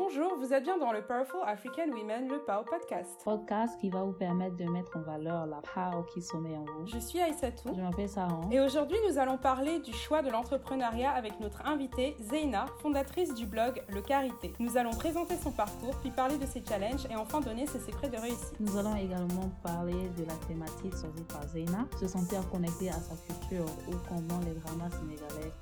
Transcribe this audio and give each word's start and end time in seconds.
Bonjour, 0.00 0.36
vous 0.38 0.54
êtes 0.54 0.62
bien 0.62 0.78
dans 0.78 0.92
le 0.92 1.02
Powerful 1.02 1.40
African 1.44 1.88
Women, 1.88 2.28
le 2.28 2.38
PAO 2.38 2.62
podcast. 2.62 3.20
Podcast 3.24 3.80
qui 3.80 3.90
va 3.90 4.04
vous 4.04 4.12
permettre 4.12 4.54
de 4.54 4.64
mettre 4.66 4.96
en 4.96 5.00
valeur 5.00 5.44
la 5.46 5.60
PAO 5.74 6.04
qui 6.04 6.22
sommeille 6.22 6.56
en 6.56 6.64
vous. 6.64 6.86
Je 6.86 7.00
suis 7.00 7.20
Aïssatou. 7.20 7.74
Je 7.74 7.80
m'appelle 7.80 8.08
Sarah. 8.08 8.42
Et 8.52 8.60
aujourd'hui, 8.60 8.96
nous 9.08 9.18
allons 9.18 9.38
parler 9.38 9.80
du 9.80 9.92
choix 9.92 10.22
de 10.22 10.30
l'entrepreneuriat 10.30 11.10
avec 11.10 11.40
notre 11.40 11.66
invitée 11.66 12.16
Zeina, 12.20 12.66
fondatrice 12.80 13.34
du 13.34 13.44
blog 13.44 13.82
Le 13.88 14.00
Carité. 14.00 14.52
Nous 14.60 14.76
allons 14.76 14.92
présenter 14.92 15.34
son 15.34 15.50
parcours, 15.50 15.96
puis 16.00 16.10
parler 16.10 16.38
de 16.38 16.46
ses 16.46 16.64
challenges 16.64 17.04
et 17.10 17.16
enfin 17.16 17.40
donner 17.40 17.66
ses 17.66 17.80
secrets 17.80 18.08
de 18.08 18.18
réussite. 18.18 18.54
Nous 18.60 18.76
allons 18.78 18.94
également 18.94 19.50
parler 19.64 20.10
de 20.16 20.24
la 20.24 20.34
thématique 20.46 20.92
choisie 20.92 21.24
par 21.28 21.44
Zeina, 21.48 21.88
se 21.98 22.06
sentir 22.06 22.48
connectée 22.50 22.90
à 22.90 23.00
sa 23.00 23.16
culture 23.16 23.66
ou 23.88 23.94
comment 24.08 24.38
les 24.46 24.54
dramas 24.60 24.90
sénégalais 24.90 25.52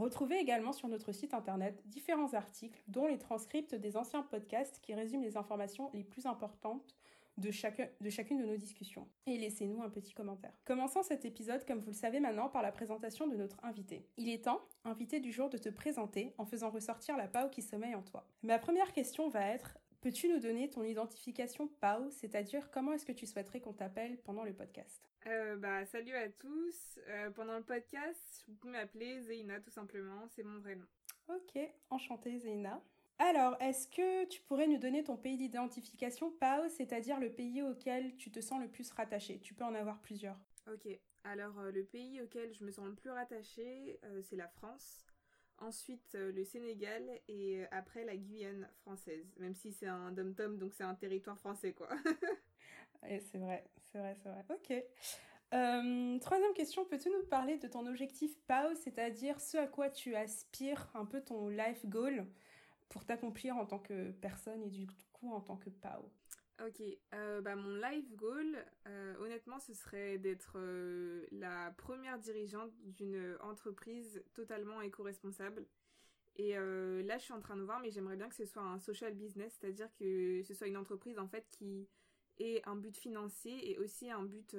Retrouvez 0.01 0.39
également 0.39 0.73
sur 0.73 0.87
notre 0.87 1.11
site 1.11 1.35
internet 1.35 1.79
différents 1.85 2.33
articles, 2.33 2.81
dont 2.87 3.05
les 3.05 3.19
transcripts 3.19 3.75
des 3.75 3.97
anciens 3.97 4.23
podcasts 4.23 4.79
qui 4.81 4.95
résument 4.95 5.21
les 5.21 5.37
informations 5.37 5.91
les 5.93 6.03
plus 6.03 6.25
importantes 6.25 6.95
de, 7.37 7.51
chacun, 7.51 7.87
de 8.01 8.09
chacune 8.09 8.41
de 8.41 8.47
nos 8.47 8.57
discussions. 8.57 9.07
Et 9.27 9.37
laissez-nous 9.37 9.83
un 9.83 9.91
petit 9.91 10.15
commentaire. 10.15 10.53
Commençons 10.65 11.03
cet 11.03 11.23
épisode, 11.23 11.63
comme 11.67 11.77
vous 11.77 11.91
le 11.91 11.95
savez 11.95 12.19
maintenant, 12.19 12.49
par 12.49 12.63
la 12.63 12.71
présentation 12.71 13.27
de 13.27 13.35
notre 13.35 13.63
invité. 13.63 14.07
Il 14.17 14.27
est 14.29 14.45
temps, 14.45 14.61
invité 14.85 15.19
du 15.19 15.31
jour, 15.31 15.51
de 15.51 15.59
te 15.59 15.69
présenter 15.69 16.33
en 16.39 16.45
faisant 16.45 16.71
ressortir 16.71 17.15
la 17.15 17.27
PAO 17.27 17.49
qui 17.49 17.61
sommeille 17.61 17.93
en 17.93 18.01
toi. 18.01 18.25
Ma 18.41 18.57
première 18.57 18.93
question 18.93 19.29
va 19.29 19.45
être 19.49 19.77
Peux-tu 20.01 20.27
nous 20.27 20.39
donner 20.39 20.67
ton 20.67 20.83
identification 20.83 21.67
PAO, 21.79 22.09
c'est-à-dire 22.09 22.71
comment 22.71 22.93
est-ce 22.93 23.05
que 23.05 23.11
tu 23.11 23.27
souhaiterais 23.27 23.61
qu'on 23.61 23.73
t'appelle 23.73 24.17
pendant 24.23 24.43
le 24.43 24.53
podcast 24.53 25.07
euh, 25.27 25.55
bah, 25.57 25.85
salut 25.85 26.15
à 26.15 26.27
tous. 26.29 26.97
Euh, 27.07 27.29
pendant 27.29 27.55
le 27.55 27.63
podcast, 27.63 28.43
vous 28.47 28.55
pouvez 28.55 28.73
m'appeler 28.73 29.21
Zeina 29.21 29.59
tout 29.59 29.69
simplement, 29.69 30.27
c'est 30.29 30.41
mon 30.41 30.59
vrai 30.59 30.75
nom. 30.75 30.87
Ok, 31.29 31.59
enchantée 31.91 32.39
Zeina. 32.39 32.81
Alors, 33.19 33.55
est-ce 33.61 33.87
que 33.87 34.25
tu 34.25 34.41
pourrais 34.41 34.65
nous 34.65 34.79
donner 34.79 35.03
ton 35.03 35.15
pays 35.15 35.37
d'identification 35.37 36.31
PAO, 36.31 36.67
c'est-à-dire 36.69 37.19
le 37.19 37.31
pays 37.31 37.61
auquel 37.61 38.15
tu 38.15 38.31
te 38.31 38.41
sens 38.41 38.59
le 38.59 38.67
plus 38.67 38.91
rattaché? 38.91 39.39
Tu 39.41 39.53
peux 39.53 39.63
en 39.63 39.75
avoir 39.75 40.01
plusieurs. 40.01 40.39
Ok, 40.67 40.87
alors 41.23 41.59
euh, 41.59 41.71
le 41.71 41.83
pays 41.83 42.19
auquel 42.21 42.51
je 42.51 42.63
me 42.63 42.71
sens 42.71 42.87
le 42.87 42.95
plus 42.95 43.11
rattaché, 43.11 43.99
euh, 44.05 44.23
c'est 44.23 44.35
la 44.35 44.47
France. 44.47 45.05
Ensuite, 45.61 46.15
euh, 46.15 46.31
le 46.31 46.43
Sénégal 46.43 47.03
et 47.27 47.63
après 47.71 48.03
la 48.03 48.17
Guyane 48.17 48.67
française. 48.81 49.31
Même 49.37 49.55
si 49.55 49.71
c'est 49.71 49.87
un 49.87 50.11
dom-tom, 50.11 50.57
donc 50.57 50.73
c'est 50.73 50.83
un 50.83 50.95
territoire 50.95 51.37
français, 51.37 51.73
quoi. 51.73 51.87
c'est 53.03 53.37
vrai, 53.37 53.63
c'est 53.91 53.99
vrai, 53.99 54.15
c'est 54.21 54.29
vrai. 54.29 54.45
Ok. 54.49 54.83
Euh, 55.53 56.19
troisième 56.19 56.53
question, 56.53 56.85
peux-tu 56.85 57.09
nous 57.09 57.23
parler 57.23 57.57
de 57.57 57.67
ton 57.67 57.85
objectif 57.85 58.37
PAO, 58.47 58.73
c'est-à-dire 58.75 59.39
ce 59.39 59.57
à 59.57 59.67
quoi 59.67 59.89
tu 59.89 60.15
aspires, 60.15 60.89
un 60.93 61.05
peu 61.05 61.21
ton 61.21 61.49
life 61.49 61.85
goal 61.85 62.25
pour 62.89 63.05
t'accomplir 63.05 63.57
en 63.57 63.65
tant 63.65 63.79
que 63.79 64.11
personne 64.11 64.63
et 64.63 64.69
du 64.69 64.87
coup 65.13 65.31
en 65.33 65.41
tant 65.41 65.57
que 65.57 65.69
PAO 65.69 66.09
Ok, 66.67 66.83
euh, 67.15 67.41
bah 67.41 67.55
mon 67.55 67.73
life 67.75 68.15
goal, 68.15 68.63
euh, 68.87 69.15
honnêtement, 69.19 69.57
ce 69.57 69.73
serait 69.73 70.19
d'être 70.19 70.57
euh, 70.57 71.25
la 71.31 71.73
première 71.75 72.19
dirigeante 72.19 72.71
d'une 72.83 73.35
entreprise 73.41 74.23
totalement 74.35 74.79
éco-responsable. 74.81 75.65
Et 76.35 76.53
là, 76.53 77.17
je 77.17 77.23
suis 77.23 77.33
en 77.33 77.39
train 77.39 77.57
de 77.57 77.61
voir, 77.61 77.79
mais 77.81 77.91
j'aimerais 77.91 78.15
bien 78.15 78.29
que 78.29 78.35
ce 78.35 78.45
soit 78.45 78.63
un 78.63 78.79
social 78.79 79.13
business, 79.13 79.57
c'est-à-dire 79.59 79.89
que 79.99 80.41
ce 80.43 80.53
soit 80.53 80.67
une 80.67 80.77
entreprise 80.77 81.19
en 81.19 81.27
fait 81.27 81.45
qui 81.49 81.87
ait 82.39 82.61
un 82.65 82.75
but 82.75 82.95
financier 82.97 83.69
et 83.69 83.77
aussi 83.77 84.09
un 84.09 84.23
but 84.23 84.55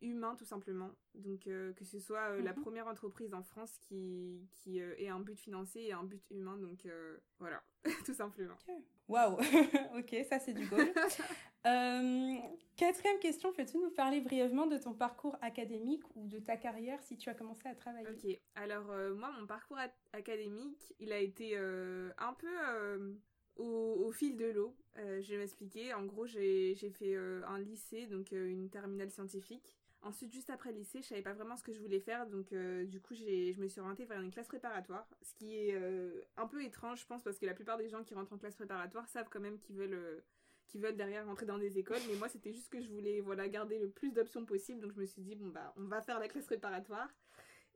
humain 0.00 0.34
tout 0.36 0.44
simplement. 0.44 0.90
Donc 1.14 1.46
euh, 1.46 1.72
que 1.74 1.84
ce 1.84 1.98
soit 1.98 2.30
euh, 2.30 2.42
la 2.42 2.52
Mhm. 2.52 2.62
première 2.62 2.86
entreprise 2.86 3.34
en 3.34 3.42
France 3.42 3.76
qui, 3.80 4.48
qui 4.52 4.80
euh, 4.80 4.94
ait 4.98 5.08
un 5.08 5.20
but 5.20 5.38
financier 5.38 5.86
et 5.88 5.92
un 5.92 6.04
but 6.04 6.22
humain. 6.30 6.56
Donc 6.58 6.86
voilà, 7.38 7.62
tout 8.06 8.14
simplement. 8.14 8.56
Waouh 9.08 9.38
Ok, 9.98 10.14
ça 10.28 10.38
c'est 10.38 10.52
du 10.54 10.66
goal. 10.66 10.92
Quatrième 12.76 13.18
question, 13.20 13.52
peux-tu 13.52 13.76
nous 13.78 13.90
parler 13.90 14.20
brièvement 14.20 14.66
de 14.66 14.78
ton 14.78 14.94
parcours 14.94 15.36
académique 15.42 16.04
ou 16.14 16.26
de 16.28 16.38
ta 16.38 16.56
carrière 16.56 17.02
si 17.02 17.16
tu 17.16 17.28
as 17.28 17.34
commencé 17.34 17.68
à 17.68 17.74
travailler? 17.74 18.08
Ok, 18.08 18.40
alors 18.54 18.86
moi 19.16 19.30
mon 19.38 19.46
parcours 19.46 19.78
académique, 20.12 20.94
il 21.00 21.12
a 21.12 21.18
été 21.18 21.56
un 21.56 22.32
peu 22.34 23.18
au, 23.56 24.04
au 24.06 24.12
fil 24.12 24.36
de 24.36 24.46
l'eau. 24.46 24.74
Euh, 24.96 25.20
je 25.20 25.32
vais 25.32 25.38
m'expliquer. 25.38 25.92
En 25.94 26.04
gros, 26.06 26.26
j'ai 26.26 26.74
j'ai 26.74 26.90
fait 26.90 27.14
euh, 27.14 27.42
un 27.46 27.58
lycée, 27.58 28.06
donc 28.06 28.32
euh, 28.32 28.46
une 28.48 28.68
terminale 28.70 29.10
scientifique. 29.10 29.77
Ensuite, 30.02 30.32
juste 30.32 30.50
après 30.50 30.72
lycée, 30.72 31.02
je 31.02 31.08
savais 31.08 31.22
pas 31.22 31.32
vraiment 31.32 31.56
ce 31.56 31.64
que 31.64 31.72
je 31.72 31.80
voulais 31.80 31.98
faire, 31.98 32.26
donc 32.28 32.52
euh, 32.52 32.84
du 32.84 33.00
coup, 33.00 33.14
je 33.14 33.60
me 33.60 33.66
suis 33.66 33.80
orientée 33.80 34.04
vers 34.04 34.20
une 34.20 34.30
classe 34.30 34.46
préparatoire, 34.46 35.08
ce 35.22 35.34
qui 35.34 35.56
est 35.56 35.74
euh, 35.74 36.22
un 36.36 36.46
peu 36.46 36.62
étrange, 36.62 37.00
je 37.00 37.06
pense, 37.06 37.22
parce 37.22 37.38
que 37.38 37.46
la 37.46 37.54
plupart 37.54 37.78
des 37.78 37.88
gens 37.88 38.04
qui 38.04 38.14
rentrent 38.14 38.32
en 38.32 38.38
classe 38.38 38.54
préparatoire 38.54 39.08
savent 39.08 39.28
quand 39.28 39.40
même 39.40 39.58
qu'ils 39.58 39.76
veulent, 39.76 39.94
euh, 39.94 40.20
qu'ils 40.68 40.80
veulent 40.80 40.96
derrière 40.96 41.26
rentrer 41.26 41.46
dans 41.46 41.58
des 41.58 41.78
écoles, 41.78 41.98
mais 42.08 42.14
moi, 42.14 42.28
c'était 42.28 42.52
juste 42.52 42.70
que 42.70 42.80
je 42.80 42.88
voulais, 42.88 43.20
voilà, 43.20 43.48
garder 43.48 43.78
le 43.80 43.90
plus 43.90 44.12
d'options 44.12 44.44
possible, 44.44 44.80
donc 44.80 44.92
je 44.92 45.00
me 45.00 45.04
suis 45.04 45.22
dit, 45.22 45.34
bon, 45.34 45.48
bah, 45.48 45.74
on 45.76 45.84
va 45.84 46.00
faire 46.00 46.20
la 46.20 46.28
classe 46.28 46.46
préparatoire. 46.46 47.08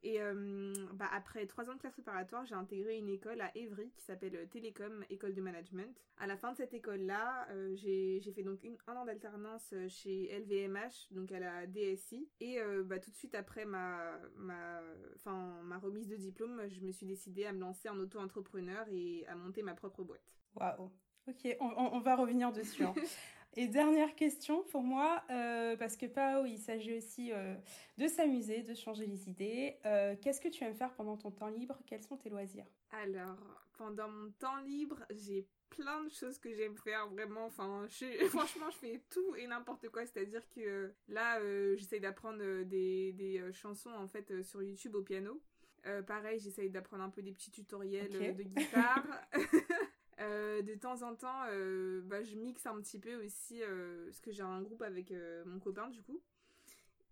Et 0.05 0.21
euh, 0.21 0.75
bah, 0.95 1.09
après 1.13 1.47
trois 1.47 1.71
ans 1.71 1.75
de 1.75 1.79
classe 1.79 1.93
préparatoire, 1.93 2.45
j'ai 2.45 2.57
intégré 2.57 2.99
une 2.99 3.09
école 3.09 3.41
à 3.41 3.57
Évry 3.57 3.91
qui 3.97 4.03
s'appelle 4.03 4.35
euh, 4.35 4.47
Télécom 4.47 5.05
École 5.11 5.33
de 5.33 5.41
Management. 5.41 5.97
À 6.19 6.27
la 6.27 6.37
fin 6.37 6.51
de 6.53 6.57
cette 6.57 6.75
école-là, 6.75 7.47
euh, 7.51 7.73
j'ai 7.77 8.21
fait 8.35 8.43
donc 8.43 8.65
une, 8.65 8.77
un 8.89 8.97
an 8.97 9.05
d'alternance 9.05 9.71
euh, 9.73 9.89
chez 9.89 10.29
LVMH, 10.41 11.13
donc 11.13 11.31
à 11.31 11.39
la 11.39 11.67
DSI. 11.69 12.29
Et 12.41 12.61
euh, 12.61 12.83
bah, 12.83 12.99
tout 12.99 13.11
de 13.13 13.17
suite 13.17 13.37
après 13.37 13.65
ma, 13.65 14.19
ma, 14.37 14.81
enfin, 15.15 15.61
ma 15.63 15.79
remise 15.79 16.09
de 16.09 16.17
diplôme, 16.17 16.63
je 16.69 16.81
me 16.81 16.91
suis 16.91 17.07
décidée 17.07 17.45
à 17.47 17.53
me 17.53 17.61
lancer 17.61 17.89
en 17.89 17.99
auto-entrepreneur 17.99 18.85
et 18.91 19.25
à 19.29 19.37
monter 19.37 19.63
ma 19.63 19.75
propre 19.75 20.03
boîte. 20.03 20.35
Waouh 20.57 20.91
Ok, 21.29 21.57
on 21.61 22.01
va 22.01 22.17
revenir 22.17 22.51
dessus. 22.51 22.83
hein. 22.83 22.95
Et 23.55 23.67
dernière 23.67 24.15
question 24.15 24.63
pour 24.65 24.83
moi, 24.83 25.23
euh, 25.31 25.77
parce 25.77 25.97
que 25.97 26.07
Pao, 26.07 26.47
il 26.47 26.59
s'agit 26.59 26.97
aussi 26.97 27.33
euh, 27.33 27.55
de 27.99 28.09
s'amuser, 28.09 28.63
de 28.63 28.75
changer 28.75 29.07
les 29.07 29.29
idées. 29.29 29.77
Euh, 29.85 30.17
Qu'est-ce 30.23 30.41
que 30.41 30.49
tu 30.49 30.65
aimes 30.65 30.75
faire 30.75 30.95
pendant 30.95 31.17
ton 31.19 31.31
temps 31.31 31.49
libre? 31.49 31.79
Quels 31.87 32.03
sont 32.03 32.17
tes 32.17 32.31
loisirs? 32.31 32.65
Alors, 32.91 33.37
pendant 33.77 34.09
mon 34.09 34.31
temps 34.33 34.57
libre, 34.61 35.01
j'ai 35.11 35.47
plein 35.69 36.03
de 36.05 36.09
choses 36.11 36.39
que 36.39 36.53
j'aime 36.55 36.77
faire, 36.79 37.09
vraiment. 37.09 37.45
Enfin, 37.47 37.87
je- 37.89 38.25
franchement, 38.29 38.71
je 38.71 38.77
fais 38.79 39.03
tout 39.11 39.35
et 39.37 39.47
n'importe 39.47 39.89
quoi. 39.91 40.07
C'est-à-dire 40.07 40.49
que 40.49 40.61
euh, 40.61 40.95
là, 41.09 41.39
euh, 41.41 41.77
j'essaye 41.77 42.01
d'apprendre 42.01 42.63
des, 42.63 43.13
des 43.13 43.53
chansons, 43.53 43.91
en 43.93 44.09
fait, 44.09 44.43
sur 44.43 44.63
YouTube 44.63 44.95
au 44.95 45.03
piano. 45.03 45.43
Euh, 45.85 46.01
pareil, 46.01 46.39
j'essaye 46.39 46.71
d'apprendre 46.71 47.03
un 47.03 47.11
peu 47.11 47.21
des 47.23 47.33
petits 47.33 47.51
tutoriels 47.51 48.09
de 48.35 48.43
guitare. 48.45 49.05
Euh, 50.21 50.63
de 50.63 50.75
temps 50.75 51.03
en 51.03 51.15
temps, 51.15 51.45
euh, 51.49 52.03
bah, 52.05 52.23
je 52.23 52.37
mixe 52.37 52.67
un 52.67 52.81
petit 52.81 52.99
peu 52.99 53.25
aussi, 53.25 53.63
euh, 53.63 54.05
parce 54.07 54.21
que 54.21 54.31
j'ai 54.33 54.43
un 54.43 54.63
groupe 54.63 54.83
avec 54.83 55.11
euh, 55.11 55.43
mon 55.47 55.59
copain, 55.59 55.89
du 55.89 56.03
coup. 56.03 56.21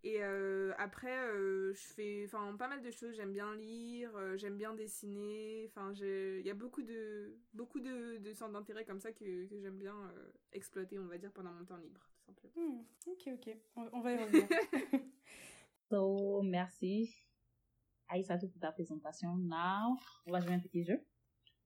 Et 0.02 0.22
euh, 0.24 0.72
après, 0.78 1.18
euh, 1.28 1.74
je 1.74 1.80
fais 1.94 2.24
enfin 2.24 2.56
pas 2.56 2.68
mal 2.68 2.80
de 2.80 2.90
choses. 2.90 3.14
J'aime 3.16 3.32
bien 3.32 3.54
lire, 3.56 4.10
euh, 4.16 4.34
j'aime 4.38 4.56
bien 4.56 4.72
dessiner. 4.74 5.66
Enfin, 5.68 5.92
j'ai- 5.92 6.40
il 6.40 6.46
y 6.46 6.50
a 6.50 6.54
beaucoup 6.54 6.82
de 6.82 7.36
beaucoup 7.52 7.80
de, 7.80 8.16
de 8.16 8.32
centres 8.32 8.52
d'intérêt 8.52 8.86
comme 8.86 8.98
ça 9.00 9.12
que, 9.12 9.44
que 9.46 9.58
j'aime 9.60 9.76
bien 9.76 9.94
euh, 10.16 10.30
exploiter, 10.52 10.98
on 10.98 11.04
va 11.06 11.18
dire, 11.18 11.30
pendant 11.32 11.52
mon 11.52 11.66
temps 11.66 11.76
libre, 11.76 12.00
tout 12.14 12.22
simplement. 12.24 12.52
Hmm, 12.56 12.82
Ok, 13.08 13.28
ok, 13.34 13.56
on, 13.76 13.88
on 13.92 14.00
va 14.00 14.12
y 14.12 14.16
revenir. 14.16 14.48
So, 15.90 16.40
merci 16.42 17.12
Aïssatou 18.08 18.48
pour 18.48 18.60
ta 18.60 18.72
présentation. 18.72 19.36
Now, 19.36 19.96
on 20.26 20.32
va 20.32 20.40
jouer 20.40 20.54
un 20.54 20.60
petit 20.60 20.84
jeu. 20.84 20.98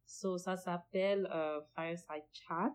So, 0.06 0.38
ça 0.38 0.56
s'appelle 0.56 1.28
euh, 1.32 1.60
Fireside 1.74 2.24
Chat. 2.32 2.74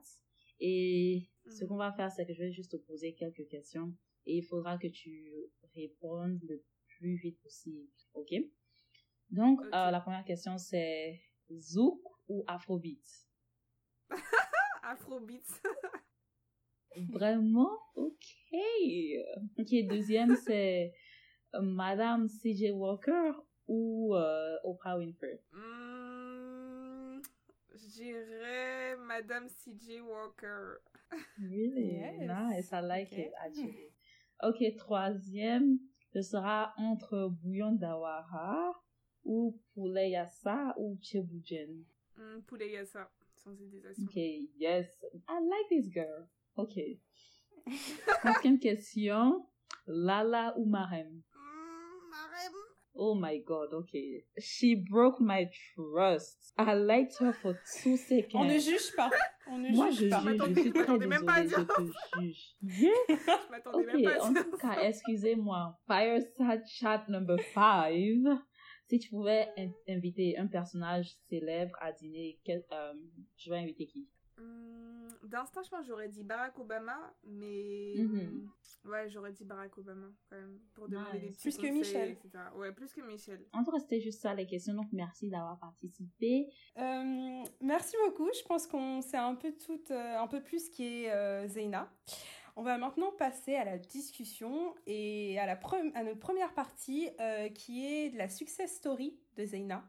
Et 0.60 1.30
ce 1.48 1.64
Mhm. 1.64 1.70
qu'on 1.70 1.78
va 1.78 1.92
faire, 1.94 2.12
c'est 2.12 2.26
que 2.26 2.34
je 2.34 2.40
vais 2.44 2.52
juste 2.52 2.72
te 2.72 2.78
poser 2.78 3.14
quelques 3.14 3.48
questions 3.48 3.94
et 4.26 4.38
il 4.38 4.44
faudra 4.44 4.78
que 4.78 4.88
tu 4.88 5.34
répondes 5.76 6.40
le 6.44 6.64
plus 6.98 7.16
vite 7.16 7.40
possible. 7.42 7.88
OK? 8.14 8.34
Donc, 9.30 9.62
euh, 9.62 9.92
la 9.92 10.02
première 10.02 10.26
question, 10.26 10.58
c'est 10.58 11.22
Zouk 11.52 12.02
ou 12.28 12.44
Afrobeat? 12.48 13.06
Afrobeats. 14.84 15.62
Vraiment? 17.10 17.70
Ok. 17.96 18.36
Ok, 19.58 19.74
deuxième, 19.88 20.36
c'est 20.46 20.94
euh, 21.56 21.62
Madame 21.62 22.28
C.J. 22.28 22.72
Walker 22.72 23.32
ou 23.68 24.16
euh, 24.16 24.58
Oprah 24.64 24.98
Winfrey? 24.98 25.42
Hmm, 25.52 26.09
J'irais 27.88 28.96
Madame 28.98 29.48
C.J. 29.48 30.02
Walker. 30.02 30.82
Really? 31.40 31.96
Yes. 31.96 32.28
Nice, 32.28 32.74
I 32.74 32.80
like 32.82 33.12
Okay. 33.14 33.22
it, 33.24 33.32
actually. 33.46 33.92
Ok, 34.44 34.76
troisième, 34.78 35.80
ce 36.14 36.22
sera 36.22 36.74
entre 36.78 37.30
bouillon 37.42 37.72
d'awara 37.74 38.74
ou 39.24 39.60
poulet 39.74 40.12
yassa 40.12 40.74
ou 40.78 40.98
chebujen. 41.02 41.84
Hmm, 42.18 42.42
poulet 42.48 42.72
yassa, 42.72 43.10
sans 43.36 43.54
hésitation. 43.60 44.04
Ok, 44.06 44.16
yes. 44.58 44.88
I 45.28 45.40
like 45.42 45.70
this 45.70 45.90
girl. 45.92 46.28
Ok. 46.56 46.76
Quatrième 48.22 48.60
question, 48.60 49.46
Lala 49.88 50.54
ou 50.58 50.66
Marem? 50.66 51.22
Hmm, 51.34 52.10
Marem. 52.10 52.54
Oh 53.02 53.16
my 53.16 53.40
god, 53.46 53.74
okay. 53.74 54.26
She 54.38 54.76
broke 54.76 55.22
my 55.22 55.50
trust. 55.74 56.54
I 56.58 56.74
liked 56.74 57.16
her 57.22 57.32
for 57.32 57.54
two 57.82 57.96
seconds. 57.96 58.36
On 58.36 58.44
ne 58.44 58.60
juge 58.60 58.94
pas. 58.96 59.10
On 59.48 59.58
ne 59.58 59.70
Moi, 59.74 59.90
juge 59.92 60.00
je 60.04 60.10
pas. 60.10 60.20
juge, 60.22 60.38
je 60.56 60.64
je 60.64 60.70
très 60.70 60.80
m'attendais 60.82 61.08
même 61.08 61.26
pas 61.26 61.34
à 61.36 61.44
je 61.44 61.48
dire 61.48 61.66
te 61.68 62.20
juge. 62.20 62.56
Yeah. 62.62 62.92
Je 63.08 63.52
m'attendais 63.52 63.78
Ok, 63.86 63.94
même 63.94 64.04
pas 64.04 64.16
à 64.16 64.28
en 64.28 64.32
dire 64.34 64.44
tout 64.44 64.58
ça. 64.58 64.76
cas, 64.76 64.82
excusez-moi. 64.84 65.80
Fireside 65.88 66.64
chat 66.68 67.06
number 67.08 67.40
five. 67.54 68.38
Si 68.90 69.00
tu 69.00 69.10
pouvais 69.10 69.48
in- 69.58 69.72
inviter 69.88 70.38
un 70.38 70.48
personnage 70.48 71.12
célèbre 71.30 71.76
à 71.80 71.92
dîner, 71.94 72.40
quel, 72.44 72.66
euh, 72.74 72.94
tu 73.38 73.50
vas 73.50 73.58
inviter 73.58 73.86
qui? 73.86 74.10
Hmm, 74.38 75.08
D'instinct, 75.24 75.64
je 75.64 75.70
pense 75.70 75.82
que 75.82 75.88
j'aurais 75.88 76.08
dit 76.10 76.24
Barack 76.24 76.58
Obama, 76.60 77.14
mais. 77.24 77.94
Mhm. 77.98 78.50
Ouais, 78.86 79.10
j'aurais 79.10 79.34
dit 79.34 79.44
Barack 79.44 79.78
Obama, 79.78 80.08
quand 80.30 80.38
même, 80.38 80.58
pour 80.74 80.88
demander 80.88 81.20
Nice. 81.20 81.22
des 81.22 81.28
petits 81.32 81.42
Plus 81.50 81.58
que 81.58 81.68
Michel. 81.74 82.10
etc. 82.12 82.30
Ouais, 82.56 82.72
plus 82.72 82.94
que 82.94 83.02
Michel. 83.02 83.46
En 83.54 83.64
tout 83.64 83.72
cas, 83.72 83.80
c'était 83.80 84.00
juste 84.00 84.22
ça 84.22 84.34
les 84.34 84.46
questions, 84.48 84.74
donc 84.74 84.88
merci 84.94 85.30
d'avoir 85.30 85.60
participé. 85.60 86.48
Euh, 86.78 87.44
merci 87.62 87.96
beaucoup. 88.06 88.30
Je 88.34 88.44
pense 88.48 88.66
qu'on 88.68 89.02
sait 89.02 89.18
un 89.18 89.36
peu 89.36 89.52
tout, 89.54 89.82
euh, 89.92 90.18
un 90.18 90.28
peu 90.28 90.42
plus 90.42 90.70
qui 90.70 90.86
est 91.04 91.12
euh, 91.12 91.48
Zeina. 91.48 91.92
On 92.56 92.64
va 92.64 92.78
maintenant 92.78 93.12
passer 93.12 93.56
à 93.56 93.64
la 93.66 93.78
discussion 93.78 94.74
et 94.86 95.38
à, 95.40 95.46
la 95.46 95.56
pre- 95.56 95.92
à 95.96 96.04
notre 96.04 96.20
première 96.20 96.54
partie 96.54 97.10
euh, 97.20 97.48
qui 97.50 97.86
est 97.86 98.10
de 98.10 98.18
la 98.18 98.28
success 98.30 98.76
story 98.76 99.18
de 99.36 99.46
Zeina. 99.46 99.84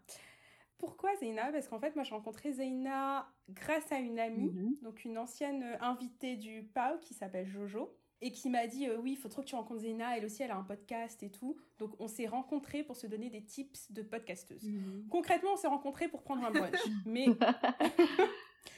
Pourquoi 0.80 1.14
Zeina? 1.20 1.52
Parce 1.52 1.68
qu'en 1.68 1.78
fait, 1.78 1.94
moi, 1.94 2.02
j'ai 2.04 2.14
rencontré 2.14 2.52
Zeina 2.52 3.28
grâce 3.50 3.92
à 3.92 3.98
une 3.98 4.18
amie, 4.18 4.50
Mhm. 4.50 4.76
donc 4.82 5.04
une 5.04 5.16
ancienne 5.18 5.62
euh, 5.62 5.76
invitée 5.80 6.34
du 6.36 6.64
PAO 6.74 6.98
qui 7.00 7.14
s'appelle 7.14 7.46
Jojo, 7.46 7.94
et 8.22 8.32
qui 8.32 8.50
m'a 8.50 8.66
dit 8.66 8.86
euh, 8.88 8.98
Oui, 8.98 9.12
il 9.12 9.16
faut 9.16 9.28
trop 9.28 9.42
que 9.42 9.46
tu 9.46 9.54
rencontres 9.54 9.82
Zeina, 9.82 10.16
elle 10.16 10.24
aussi, 10.24 10.42
elle 10.42 10.50
a 10.50 10.56
un 10.56 10.62
podcast 10.64 11.22
et 11.22 11.30
tout. 11.30 11.56
Donc, 11.78 11.92
on 12.00 12.08
s'est 12.08 12.26
rencontrés 12.26 12.82
pour 12.82 12.96
se 12.96 13.06
donner 13.06 13.30
des 13.30 13.44
tips 13.44 13.92
de 13.92 14.02
podcasteuse. 14.02 14.66
Concrètement, 15.10 15.50
on 15.52 15.56
s'est 15.56 15.68
rencontrés 15.68 16.08
pour 16.08 16.22
prendre 16.22 16.44
un 16.44 16.50
brunch. 16.50 16.74
mais 17.06 17.26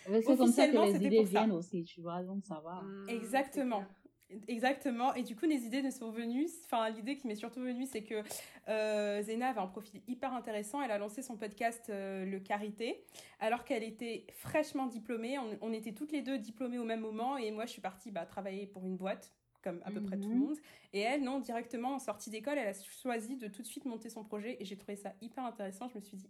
Mais 0.09 0.21
c'est 0.23 0.37
comme 0.37 0.49
ça 0.49 0.67
que 0.67 0.77
Officiellement, 0.77 0.85
les 0.85 0.93
c'était 0.93 1.07
idées 1.07 1.17
pour 1.19 1.25
ça. 1.27 1.31
viennent 1.31 1.53
aussi, 1.53 1.85
tu 1.85 2.01
vois, 2.01 2.23
donc 2.23 2.45
ça 2.45 2.61
va. 2.65 2.83
Hmm, 2.83 3.09
Exactement. 3.09 3.85
Exactement. 4.49 5.15
Et 5.15 5.23
du 5.23 5.37
coup, 5.37 5.47
les 5.47 5.65
idées 5.65 5.83
ne 5.83 5.91
sont 5.91 6.11
venues. 6.11 6.49
Enfin, 6.65 6.89
l'idée 6.91 7.17
qui 7.17 7.27
m'est 7.27 7.35
surtout 7.35 7.61
venue, 7.61 7.87
c'est 7.87 8.03
que 8.03 8.23
euh, 8.69 9.23
Zena 9.23 9.49
avait 9.49 9.61
un 9.61 9.67
profil 9.67 10.01
hyper 10.09 10.33
intéressant. 10.33 10.83
Elle 10.83 10.91
a 10.91 10.99
lancé 10.99 11.23
son 11.23 11.37
podcast 11.37 11.89
euh, 11.91 12.25
Le 12.25 12.39
Carité, 12.41 13.05
alors 13.41 13.65
qu'elle 13.65 13.83
était 13.83 14.27
fraîchement 14.33 14.87
diplômée. 14.87 15.39
On, 15.39 15.59
on 15.61 15.73
était 15.73 15.93
toutes 15.93 16.13
les 16.13 16.23
deux 16.23 16.39
diplômées 16.39 16.79
au 16.79 16.85
même 16.85 17.01
moment. 17.01 17.37
Et 17.37 17.51
moi, 17.51 17.67
je 17.67 17.71
suis 17.73 17.83
partie 17.83 18.11
bah, 18.11 18.27
travailler 18.27 18.67
pour 18.67 18.85
une 18.85 18.97
boîte, 18.97 19.33
comme 19.63 19.81
à 19.85 19.91
peu 19.91 20.01
près 20.01 20.17
tout 20.19 20.29
le 20.29 20.35
Mhm. 20.35 20.41
monde. 20.41 20.57
Et 20.93 21.01
elle, 21.01 21.23
non, 21.23 21.39
directement 21.39 21.95
en 21.95 21.99
sortie 21.99 22.31
d'école, 22.31 22.59
elle 22.59 22.69
a 22.69 22.75
choisi 23.01 23.37
de 23.37 23.49
tout 23.49 23.63
de 23.63 23.67
suite 23.67 23.85
monter 23.85 24.11
son 24.11 24.25
projet. 24.25 24.57
Et 24.61 24.65
j'ai 24.65 24.77
trouvé 24.77 24.97
ça 24.97 25.13
hyper 25.21 25.45
intéressant. 25.45 25.89
Je 25.89 25.95
me 25.97 26.01
suis 26.01 26.17
dit, 26.17 26.29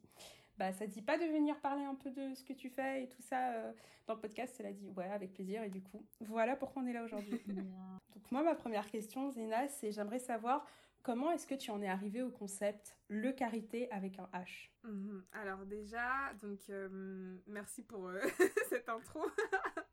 bah, 0.58 0.72
ça 0.72 0.86
te 0.86 0.90
dit 0.90 1.02
pas 1.02 1.18
de 1.18 1.24
venir 1.24 1.60
parler 1.60 1.84
un 1.84 1.94
peu 1.94 2.10
de 2.10 2.34
ce 2.34 2.44
que 2.44 2.52
tu 2.52 2.68
fais 2.68 3.04
et 3.04 3.08
tout 3.08 3.22
ça 3.22 3.52
euh, 3.52 3.72
dans 4.06 4.14
le 4.14 4.20
podcast 4.20 4.56
Elle 4.60 4.66
a 4.66 4.72
dit, 4.72 4.88
ouais, 4.90 5.10
avec 5.10 5.32
plaisir. 5.32 5.62
Et 5.62 5.70
du 5.70 5.82
coup, 5.82 6.04
voilà 6.20 6.56
pourquoi 6.56 6.82
on 6.82 6.86
est 6.86 6.92
là 6.92 7.04
aujourd'hui. 7.04 7.42
Donc 8.14 8.30
moi, 8.30 8.42
ma 8.42 8.54
première 8.54 8.88
question, 8.88 9.30
Zéna, 9.30 9.68
c'est 9.68 9.92
j'aimerais 9.92 10.18
savoir 10.18 10.66
comment 11.02 11.30
est-ce 11.32 11.46
que 11.46 11.54
tu 11.54 11.70
en 11.70 11.82
es 11.82 11.88
arrivé 11.88 12.22
au 12.22 12.30
concept 12.30 12.96
le 13.08 13.32
carité 13.32 13.90
avec 13.90 14.18
un 14.18 14.28
H? 14.32 14.70
Mhm. 14.84 15.24
Alors 15.32 15.64
déjà, 15.66 16.32
donc 16.40 16.60
euh, 16.70 17.38
merci 17.46 17.82
pour 17.82 18.08
euh, 18.08 18.20
cette 18.68 18.88
intro. 18.88 19.20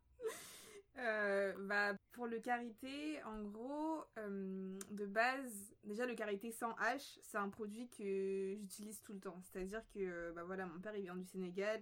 Euh, 0.97 1.53
bah, 1.59 1.93
pour 2.11 2.27
le 2.27 2.39
karité, 2.39 3.21
en 3.23 3.43
gros, 3.43 4.03
euh, 4.17 4.77
de 4.91 5.05
base, 5.05 5.75
déjà 5.83 6.05
le 6.05 6.15
karité 6.15 6.51
sans 6.51 6.71
H, 6.73 7.19
c'est 7.21 7.37
un 7.37 7.49
produit 7.49 7.89
que 7.89 8.55
j'utilise 8.55 9.01
tout 9.01 9.13
le 9.13 9.19
temps. 9.19 9.41
C'est-à-dire 9.43 9.83
que, 9.93 9.99
euh, 9.99 10.31
bah 10.33 10.43
voilà, 10.43 10.65
mon 10.65 10.79
père 10.79 10.95
il 10.95 11.03
vient 11.03 11.15
du 11.15 11.25
Sénégal. 11.25 11.81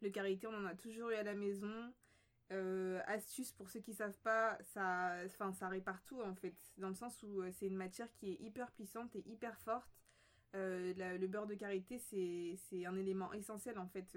Le 0.00 0.10
karité, 0.10 0.46
on 0.46 0.54
en 0.54 0.64
a 0.64 0.74
toujours 0.74 1.10
eu 1.10 1.14
à 1.14 1.22
la 1.22 1.34
maison. 1.34 1.92
Euh, 2.50 3.00
astuce 3.06 3.52
pour 3.52 3.68
ceux 3.68 3.80
qui 3.80 3.92
savent 3.92 4.18
pas, 4.20 4.56
ça, 4.62 5.16
enfin, 5.26 5.52
ça 5.52 5.68
répare 5.68 6.02
tout 6.04 6.22
en 6.22 6.34
fait, 6.34 6.56
dans 6.78 6.88
le 6.88 6.94
sens 6.94 7.22
où 7.22 7.42
c'est 7.52 7.66
une 7.66 7.76
matière 7.76 8.10
qui 8.14 8.30
est 8.30 8.40
hyper 8.40 8.70
puissante 8.72 9.14
et 9.16 9.22
hyper 9.28 9.58
forte. 9.58 10.00
Le 10.54 11.26
beurre 11.26 11.46
de 11.46 11.54
karité, 11.54 11.98
c'est 11.98 12.86
un 12.86 12.96
élément 12.96 13.32
essentiel 13.34 13.78
en 13.78 13.86
fait. 13.86 14.16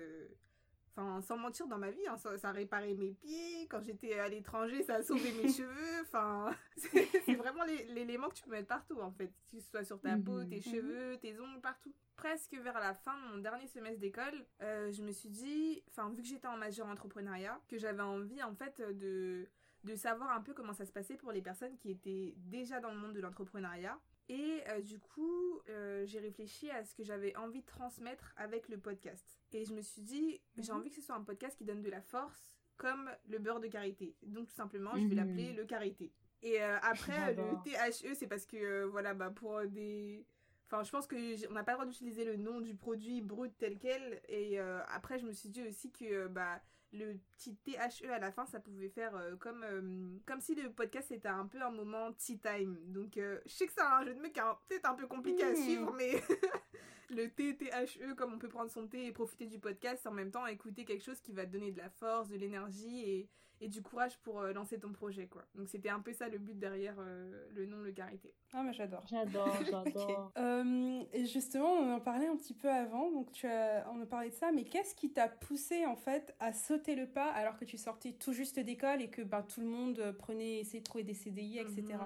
Enfin, 0.95 1.21
sans 1.21 1.37
mentir, 1.37 1.67
dans 1.67 1.77
ma 1.77 1.89
vie, 1.89 2.05
hein, 2.07 2.17
ça, 2.17 2.37
ça 2.37 2.49
a 2.49 2.51
réparé 2.51 2.93
mes 2.95 3.11
pieds. 3.13 3.65
Quand 3.69 3.81
j'étais 3.81 4.19
à 4.19 4.27
l'étranger, 4.27 4.83
ça 4.83 4.95
a 4.95 5.03
sauvé 5.03 5.31
mes 5.41 5.47
cheveux. 5.53 6.01
Enfin, 6.01 6.53
c'est 6.75 7.35
vraiment 7.35 7.63
l'é- 7.63 7.85
l'élément 7.85 8.27
que 8.27 8.35
tu 8.35 8.43
peux 8.43 8.51
mettre 8.51 8.67
partout, 8.67 8.99
en 8.99 9.11
fait. 9.11 9.31
Que 9.49 9.59
ce 9.59 9.69
soit 9.69 9.83
sur 9.85 10.01
ta 10.01 10.17
peau, 10.17 10.41
Mhm. 10.41 10.49
tes 10.49 10.59
cheveux, 10.61 11.17
tes 11.21 11.39
ongles, 11.39 11.61
partout. 11.61 11.93
Presque 12.17 12.53
vers 12.55 12.79
la 12.79 12.93
fin 12.93 13.17
de 13.17 13.31
mon 13.31 13.37
dernier 13.37 13.67
semestre 13.67 13.99
d'école, 13.99 14.45
euh, 14.61 14.91
je 14.91 15.01
me 15.01 15.11
suis 15.11 15.29
dit, 15.29 15.81
enfin, 15.89 16.09
vu 16.09 16.21
que 16.21 16.27
j'étais 16.27 16.47
en 16.47 16.57
majeur 16.57 16.87
entrepreneuriat, 16.87 17.59
que 17.69 17.77
j'avais 17.77 18.03
envie, 18.03 18.43
en 18.43 18.53
fait, 18.53 18.81
de, 18.81 19.47
de 19.85 19.95
savoir 19.95 20.31
un 20.31 20.41
peu 20.41 20.53
comment 20.53 20.73
ça 20.73 20.85
se 20.85 20.91
passait 20.91 21.15
pour 21.15 21.31
les 21.31 21.41
personnes 21.41 21.77
qui 21.77 21.89
étaient 21.89 22.33
déjà 22.37 22.79
dans 22.81 22.91
le 22.91 22.97
monde 22.99 23.13
de 23.13 23.21
l'entrepreneuriat. 23.21 23.97
Et 24.33 24.61
euh, 24.69 24.79
du 24.79 24.97
coup, 24.97 25.59
euh, 25.69 26.05
j'ai 26.05 26.19
réfléchi 26.19 26.69
à 26.71 26.85
ce 26.85 26.95
que 26.95 27.03
j'avais 27.03 27.35
envie 27.35 27.59
de 27.59 27.65
transmettre 27.65 28.33
avec 28.37 28.69
le 28.69 28.77
podcast. 28.77 29.25
Et 29.51 29.65
je 29.65 29.73
me 29.73 29.81
suis 29.81 30.01
dit, 30.01 30.41
j'ai 30.57 30.71
Mhm. 30.71 30.77
envie 30.79 30.89
que 30.89 30.95
ce 30.95 31.01
soit 31.01 31.15
un 31.15 31.23
podcast 31.23 31.57
qui 31.57 31.65
donne 31.65 31.81
de 31.81 31.89
la 31.89 31.99
force, 32.01 32.55
comme 32.77 33.11
le 33.27 33.39
beurre 33.39 33.59
de 33.59 33.67
karité. 33.67 34.15
Donc 34.23 34.47
tout 34.47 34.53
simplement, 34.53 34.91
je 34.95 35.05
vais 35.05 35.15
Mhm. 35.15 35.27
l'appeler 35.27 35.51
le 35.53 35.65
karité. 35.65 36.13
Et 36.43 36.63
euh, 36.63 36.77
après, 36.81 37.33
le. 37.35 37.43
THE, 37.65 38.15
c'est 38.15 38.27
parce 38.27 38.45
que, 38.45 38.83
voilà, 38.85 39.13
bah, 39.13 39.31
pour 39.31 39.61
des... 39.67 40.25
Enfin, 40.67 40.83
je 40.83 40.91
pense 40.91 41.07
que 41.07 41.17
j'ai- 41.35 41.49
on 41.49 41.51
n'a 41.51 41.63
pas 41.65 41.73
le 41.73 41.79
droit 41.79 41.85
d'utiliser 41.85 42.23
le 42.23 42.37
nom 42.37 42.61
du 42.61 42.73
produit 42.73 43.19
brut 43.21 43.51
tel 43.57 43.77
quel. 43.77 44.21
Et 44.29 44.57
après, 44.59 45.19
je 45.19 45.25
me 45.25 45.33
suis 45.33 45.49
dit 45.49 45.61
aussi 45.67 45.91
que, 45.91 46.27
bah, 46.27 46.61
le 46.93 47.17
petit 47.37 47.55
THE 47.55 48.09
à 48.11 48.19
la 48.19 48.31
fin, 48.31 48.45
ça 48.45 48.59
pouvait 48.59 48.89
faire 48.89 49.15
euh, 49.15 49.35
comme, 49.37 49.63
euh, 49.63 50.17
comme 50.25 50.41
si 50.41 50.55
le 50.55 50.71
podcast 50.71 51.11
était 51.11 51.29
un 51.29 51.47
peu 51.47 51.61
un 51.61 51.71
moment 51.71 52.11
tea 52.13 52.37
time. 52.39 52.77
Donc, 52.87 53.17
euh, 53.17 53.39
je 53.45 53.51
sais 53.51 53.65
que 53.67 53.73
c'est 53.73 53.81
un 53.81 54.03
jeu 54.03 54.13
de 54.13 54.19
mots 54.21 54.29
qui 54.29 54.39
est 54.39 54.43
un- 54.43 54.57
peut-être 54.67 54.89
un 54.89 54.95
peu 54.95 55.07
compliqué 55.07 55.43
à 55.43 55.55
suivre, 55.55 55.93
mais 55.93 56.11
le 57.09 57.29
T, 57.29 57.55
THE, 57.57 58.13
comme 58.15 58.33
on 58.33 58.39
peut 58.39 58.49
prendre 58.49 58.69
son 58.71 58.87
thé 58.87 59.05
et 59.05 59.11
profiter 59.11 59.45
du 59.45 59.59
podcast, 59.59 60.05
en 60.05 60.11
même 60.11 60.31
temps 60.31 60.45
écouter 60.47 60.83
quelque 60.85 61.03
chose 61.03 61.21
qui 61.21 61.31
va 61.33 61.45
te 61.45 61.51
donner 61.51 61.71
de 61.71 61.77
la 61.77 61.89
force, 61.89 62.27
de 62.29 62.35
l'énergie 62.35 63.09
et, 63.09 63.29
et 63.61 63.69
du 63.69 63.81
courage 63.83 64.17
pour 64.17 64.39
euh, 64.39 64.51
lancer 64.53 64.79
ton 64.79 64.91
projet, 64.91 65.27
quoi. 65.27 65.43
Donc, 65.55 65.69
c'était 65.69 65.89
un 65.89 65.99
peu 65.99 66.11
ça 66.13 66.27
le 66.27 66.39
but 66.39 66.57
derrière 66.57 66.95
euh, 66.99 67.47
le 67.53 67.67
nom 67.67 67.77
Le 67.77 67.91
Carité. 67.91 68.33
Ah, 68.53 68.63
mais 68.63 68.73
j'adore. 68.73 69.05
J'adore, 69.07 69.55
j'adore. 69.71 70.31
Euh, 70.37 71.03
et 71.13 71.25
justement, 71.25 71.73
on 71.73 71.93
en 71.93 71.99
parlait 71.99 72.27
un 72.27 72.35
petit 72.35 72.55
peu 72.55 72.69
avant, 72.69 73.11
donc 73.11 73.31
tu 73.31 73.45
as, 73.45 73.87
on 73.93 74.01
a 74.01 74.05
parlé 74.07 74.31
de 74.31 74.35
ça, 74.35 74.51
mais 74.51 74.63
qu'est-ce 74.63 74.95
qui 74.95 75.13
t'a 75.13 75.29
poussé 75.29 75.85
en 75.85 75.95
fait 75.95 76.35
à 76.39 76.53
sauter 76.53 76.95
le 76.95 77.05
pas 77.05 77.29
alors 77.31 77.55
que 77.55 77.65
tu 77.65 77.77
sortais 77.77 78.13
tout 78.13 78.33
juste 78.33 78.59
d'école 78.59 79.01
et 79.01 79.09
que 79.09 79.21
bah, 79.21 79.43
tout 79.43 79.61
le 79.61 79.67
monde 79.67 80.15
prenait, 80.17 80.59
essayait 80.59 80.79
de 80.79 80.85
trouver 80.85 81.03
des 81.03 81.13
CDI, 81.13 81.59
etc. 81.59 81.99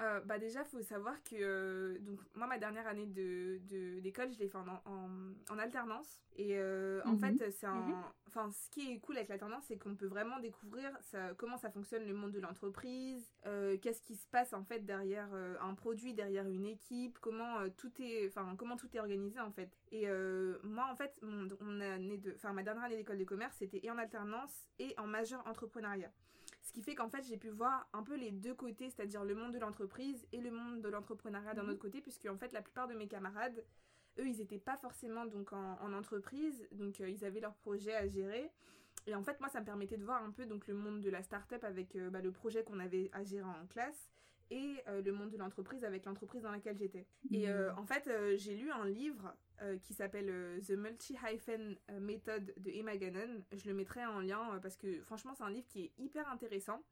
Euh, 0.00 0.20
bah 0.20 0.38
déjà, 0.38 0.64
faut 0.64 0.80
savoir 0.82 1.22
que 1.24 1.34
euh, 1.36 1.98
donc 2.00 2.20
moi 2.34 2.46
ma 2.46 2.58
dernière 2.58 2.86
année 2.86 3.06
de 3.06 3.58
de- 3.68 4.00
d'école, 4.00 4.32
je 4.32 4.38
l'ai 4.38 4.48
fait 4.48 4.56
en, 4.56 4.66
en, 4.86 5.10
en 5.50 5.58
alternance 5.58 6.22
et 6.36 6.56
euh, 6.58 7.02
en 7.04 7.12
Mhm. 7.12 7.18
fait 7.38 7.50
c'est 7.50 7.66
Mhm. 7.68 7.94
enfin 8.26 8.50
ce 8.50 8.70
qui 8.70 8.92
est 8.92 8.98
cool 9.00 9.16
avec 9.18 9.28
l'alternance, 9.28 9.64
c'est 9.68 9.76
qu'on 9.76 9.94
peut 9.96 10.06
vraiment 10.06 10.38
découvrir 10.40 10.90
ça, 11.02 11.34
comment 11.36 11.58
ça 11.58 11.70
fonctionne 11.70 12.06
le 12.06 12.14
monde 12.14 12.32
de 12.32 12.40
l'entreprise, 12.40 13.30
euh, 13.46 13.76
qu'est-ce 13.76 14.00
qui 14.00 14.16
se 14.16 14.26
passe 14.28 14.54
en 14.54 14.64
fait 14.64 14.80
derrière 14.86 15.28
un 15.60 15.74
produit, 15.74 16.14
derrière 16.14 16.48
une 16.48 16.66
équipe, 16.66 17.18
comment 17.18 17.68
tout 17.76 17.92
est 18.00 18.26
enfin 18.28 18.54
comment 18.56 18.76
tout 18.76 18.88
est 18.96 19.00
organisé 19.00 19.38
en 19.40 19.50
fait. 19.50 19.70
Et 19.92 20.06
moi 20.62 20.86
en 20.90 20.96
fait 20.96 21.12
mon, 21.22 21.48
mon 21.60 21.80
année 21.82 22.16
de 22.16 22.32
enfin 22.36 22.52
ma 22.54 22.62
dernière 22.62 22.84
année 22.84 22.96
d'école 22.96 23.18
de 23.18 23.24
commerce, 23.24 23.56
c'était 23.58 23.80
et 23.84 23.90
en 23.90 23.98
alternance 23.98 24.66
et 24.78 24.94
en 24.98 25.06
majeur 25.06 25.46
entrepreneuriat. 25.46 26.10
Ce 26.62 26.72
qui 26.72 26.82
fait 26.82 26.94
qu'en 26.94 27.08
fait, 27.08 27.22
j'ai 27.26 27.36
pu 27.38 27.48
voir 27.48 27.88
un 27.92 28.02
peu 28.02 28.16
les 28.16 28.30
deux 28.30 28.54
côtés, 28.54 28.90
c'est-à-dire 28.90 29.24
le 29.24 29.34
monde 29.34 29.52
de 29.52 29.58
l'entreprise 29.58 30.26
et 30.32 30.40
le 30.40 30.50
monde 30.50 30.82
de 30.82 30.88
l'entrepreneuriat 30.88 31.54
d'un 31.54 31.62
Mhm. 31.64 31.70
autre 31.70 31.78
côté, 31.80 32.00
puisque 32.00 32.26
en 32.26 32.36
fait, 32.36 32.52
la 32.52 32.62
plupart 32.62 32.86
de 32.86 32.94
mes 32.94 33.08
camarades, 33.08 33.64
eux, 34.18 34.26
ils 34.28 34.36
n'étaient 34.38 34.58
pas 34.58 34.76
forcément 34.76 35.24
donc 35.24 35.52
en, 35.52 35.78
en 35.80 35.92
entreprise, 35.92 36.68
donc 36.72 37.00
euh, 37.00 37.08
ils 37.08 37.24
avaient 37.24 37.40
leur 37.40 37.54
projet 37.56 37.94
à 37.94 38.06
gérer. 38.06 38.50
et 39.06 39.14
en 39.14 39.22
fait, 39.22 39.40
moi, 39.40 39.48
ça 39.48 39.60
me 39.60 39.64
permettait 39.64 39.96
de 39.96 40.04
voir 40.04 40.22
un 40.22 40.30
peu 40.30 40.44
donc 40.46 40.66
le 40.66 40.74
monde 40.74 41.00
de 41.00 41.08
la 41.10 41.22
start-up 41.22 41.64
avec 41.64 41.96
bah, 42.10 42.20
le 42.20 42.30
projet 42.32 42.62
qu'on 42.64 42.78
avait 42.80 43.08
à 43.12 43.24
gérer 43.24 43.44
en 43.48 43.66
classe 43.66 44.10
et 44.50 44.82
le 44.88 45.12
monde 45.12 45.30
de 45.30 45.38
l'entreprise 45.38 45.84
avec 45.84 46.04
l'entreprise 46.04 46.42
dans 46.42 46.50
laquelle 46.50 46.76
j'étais. 46.76 47.06
Et 47.30 47.46
mmh. 47.48 47.74
en 47.78 47.86
fait, 47.86 48.10
j'ai 48.36 48.56
lu 48.56 48.70
un 48.70 48.84
livre 48.84 49.32
qui 49.82 49.94
s'appelle 49.94 50.60
The 50.66 50.70
Multi-Hyphen 50.70 51.76
Method 52.00 52.54
de 52.56 52.70
Emma 52.70 52.96
Gannon. 52.96 53.42
Je 53.52 53.68
le 53.68 53.74
mettrai 53.74 54.04
en 54.06 54.20
lien 54.20 54.58
parce 54.62 54.76
que 54.76 55.00
franchement, 55.02 55.34
c'est 55.34 55.44
un 55.44 55.50
livre 55.50 55.66
qui 55.68 55.84
est 55.84 55.92
hyper 55.98 56.28
intéressant. 56.28 56.82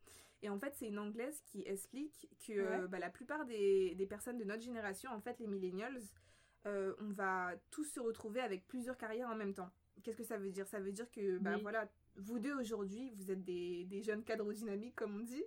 Et 0.42 0.48
en 0.48 0.58
fait, 0.58 0.74
c'est 0.74 0.86
une 0.86 0.98
anglaise 0.98 1.40
qui 1.46 1.62
explique 1.66 2.28
que 2.46 2.86
bah, 2.86 2.98
la 2.98 3.10
plupart 3.10 3.44
des, 3.44 3.94
des, 3.96 4.06
personnes 4.06 4.38
de 4.38 4.44
notre 4.44 4.62
génération, 4.62 5.10
en 5.10 5.20
fait, 5.20 5.38
les 5.40 5.48
millennials, 5.48 6.00
euh, 6.66 6.94
on 7.00 7.10
va 7.10 7.54
tous 7.70 7.84
se 7.84 8.00
retrouver 8.00 8.40
avec 8.40 8.66
plusieurs 8.66 8.96
carrières 8.96 9.28
en 9.28 9.36
même 9.36 9.54
temps. 9.54 9.70
Qu'est-ce 10.02 10.16
que 10.16 10.24
ça 10.24 10.36
veut 10.36 10.50
dire? 10.50 10.66
Ça 10.66 10.80
veut 10.80 10.92
dire 10.92 11.10
que, 11.10 11.38
bah 11.38 11.56
voilà, 11.58 11.88
vous 12.16 12.38
deux 12.38 12.54
aujourd'hui, 12.54 13.10
vous 13.16 13.30
êtes 13.30 13.44
des, 13.44 13.84
des, 13.84 14.02
jeunes 14.02 14.22
cadres 14.22 14.52
dynamiques, 14.52 14.94
comme 14.94 15.16
on 15.16 15.24
dit. 15.24 15.44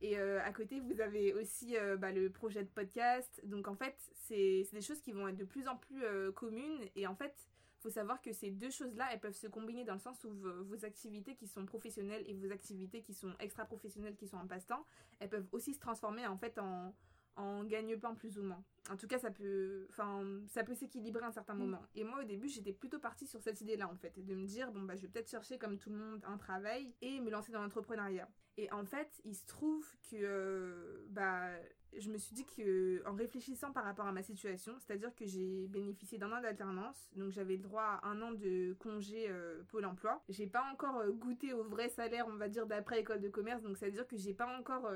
Et 0.00 0.18
euh, 0.18 0.42
à 0.42 0.52
côté, 0.52 0.80
vous 0.80 1.00
avez 1.00 1.32
aussi 1.34 1.76
euh, 1.76 1.96
bah, 1.96 2.12
le 2.12 2.30
projet 2.30 2.62
de 2.62 2.68
podcast. 2.68 3.40
Donc 3.44 3.68
en 3.68 3.74
fait, 3.74 3.96
c'est 4.14 4.66
des 4.72 4.80
choses 4.80 5.00
qui 5.00 5.12
vont 5.12 5.28
être 5.28 5.36
de 5.36 5.44
plus 5.44 5.68
en 5.68 5.76
plus 5.76 6.02
communes. 6.34 6.80
Et 6.96 7.06
en 7.06 7.14
fait, 7.14 7.34
faut 7.80 7.90
savoir 7.90 8.22
que 8.22 8.32
ces 8.32 8.50
deux 8.50 8.70
choses-là, 8.70 9.08
elles 9.12 9.20
peuvent 9.20 9.34
se 9.34 9.46
combiner 9.46 9.84
dans 9.84 9.92
le 9.92 10.00
sens 10.00 10.24
où 10.24 10.30
vos, 10.30 10.84
activités 10.84 11.34
qui 11.34 11.46
sont 11.46 11.66
professionnelles 11.66 12.24
et 12.26 12.34
vos 12.34 12.50
activités 12.50 13.02
qui 13.02 13.12
sont 13.12 13.34
extra-professionnelles, 13.38 14.16
qui 14.16 14.26
sont 14.26 14.38
en 14.38 14.46
passe-temps, 14.46 14.86
elles 15.20 15.28
peuvent 15.28 15.48
aussi 15.52 15.74
se 15.74 15.80
transformer 15.80 16.26
en 16.26 16.38
fait 16.38 16.58
en, 16.58 16.94
en 17.36 17.64
gagne-pain 17.64 18.14
plus 18.14 18.38
ou 18.38 18.42
moins. 18.42 18.62
En 18.90 18.96
tout 18.96 19.06
cas, 19.06 19.18
ça 19.18 19.30
peut, 19.30 19.86
enfin, 19.90 20.24
ça 20.48 20.62
peut 20.62 20.74
s'équilibrer 20.74 21.24
à 21.24 21.28
un 21.28 21.32
certain 21.32 21.54
mm. 21.54 21.58
moment. 21.58 21.82
Et 21.94 22.04
moi, 22.04 22.20
au 22.20 22.24
début, 22.24 22.48
j'étais 22.48 22.72
plutôt 22.72 22.98
partie 22.98 23.26
sur 23.26 23.42
cette 23.42 23.60
idée-là, 23.60 23.88
en 23.88 23.96
fait, 23.96 24.18
de 24.18 24.34
me 24.34 24.46
dire, 24.46 24.70
bon, 24.72 24.82
bah, 24.82 24.94
je 24.96 25.02
vais 25.02 25.08
peut-être 25.08 25.30
chercher, 25.30 25.58
comme 25.58 25.78
tout 25.78 25.90
le 25.90 25.96
monde, 25.96 26.22
un 26.26 26.36
travail 26.36 26.94
et 27.00 27.20
me 27.20 27.30
lancer 27.30 27.52
dans 27.52 27.62
l'entrepreneuriat. 27.62 28.28
Et 28.56 28.70
en 28.72 28.84
fait, 28.84 29.20
il 29.24 29.34
se 29.34 29.44
trouve 29.46 29.84
que, 30.10 30.16
euh, 30.16 31.04
bah, 31.08 31.50
je 31.96 32.08
me 32.08 32.18
suis 32.18 32.34
dit 32.34 32.44
que, 32.44 33.02
en 33.06 33.14
réfléchissant 33.14 33.72
par 33.72 33.84
rapport 33.84 34.06
à 34.06 34.12
ma 34.12 34.22
situation, 34.22 34.74
c'est-à-dire 34.78 35.14
que 35.14 35.26
j'ai 35.26 35.66
bénéficié 35.68 36.18
d'un 36.18 36.30
an 36.32 36.40
d'alternance, 36.40 37.10
donc 37.16 37.32
j'avais 37.32 37.56
le 37.56 37.62
droit 37.62 38.00
à 38.02 38.08
un 38.08 38.22
an 38.22 38.32
de 38.32 38.74
congé 38.78 39.26
euh, 39.28 39.62
Pôle 39.68 39.84
emploi. 39.84 40.22
J'ai 40.28 40.46
pas 40.46 40.64
encore 40.72 40.98
euh, 40.98 41.10
goûté 41.10 41.52
au 41.52 41.64
vrai 41.64 41.88
salaire, 41.88 42.26
on 42.28 42.36
va 42.36 42.48
dire, 42.48 42.66
d'après 42.66 43.00
école 43.00 43.20
de 43.20 43.28
commerce, 43.28 43.62
donc 43.62 43.76
ça 43.76 43.86
veut 43.86 43.92
dire 43.92 44.06
que 44.06 44.16
j'ai 44.16 44.34
pas 44.34 44.46
encore, 44.58 44.88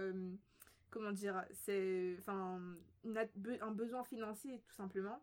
comment 0.91 1.13
dire, 1.13 1.45
c'est, 1.53 2.17
enfin, 2.21 2.61
un 3.61 3.71
besoin 3.73 4.05
financier 4.05 4.63
tout 4.69 4.75
simplement. 4.75 5.21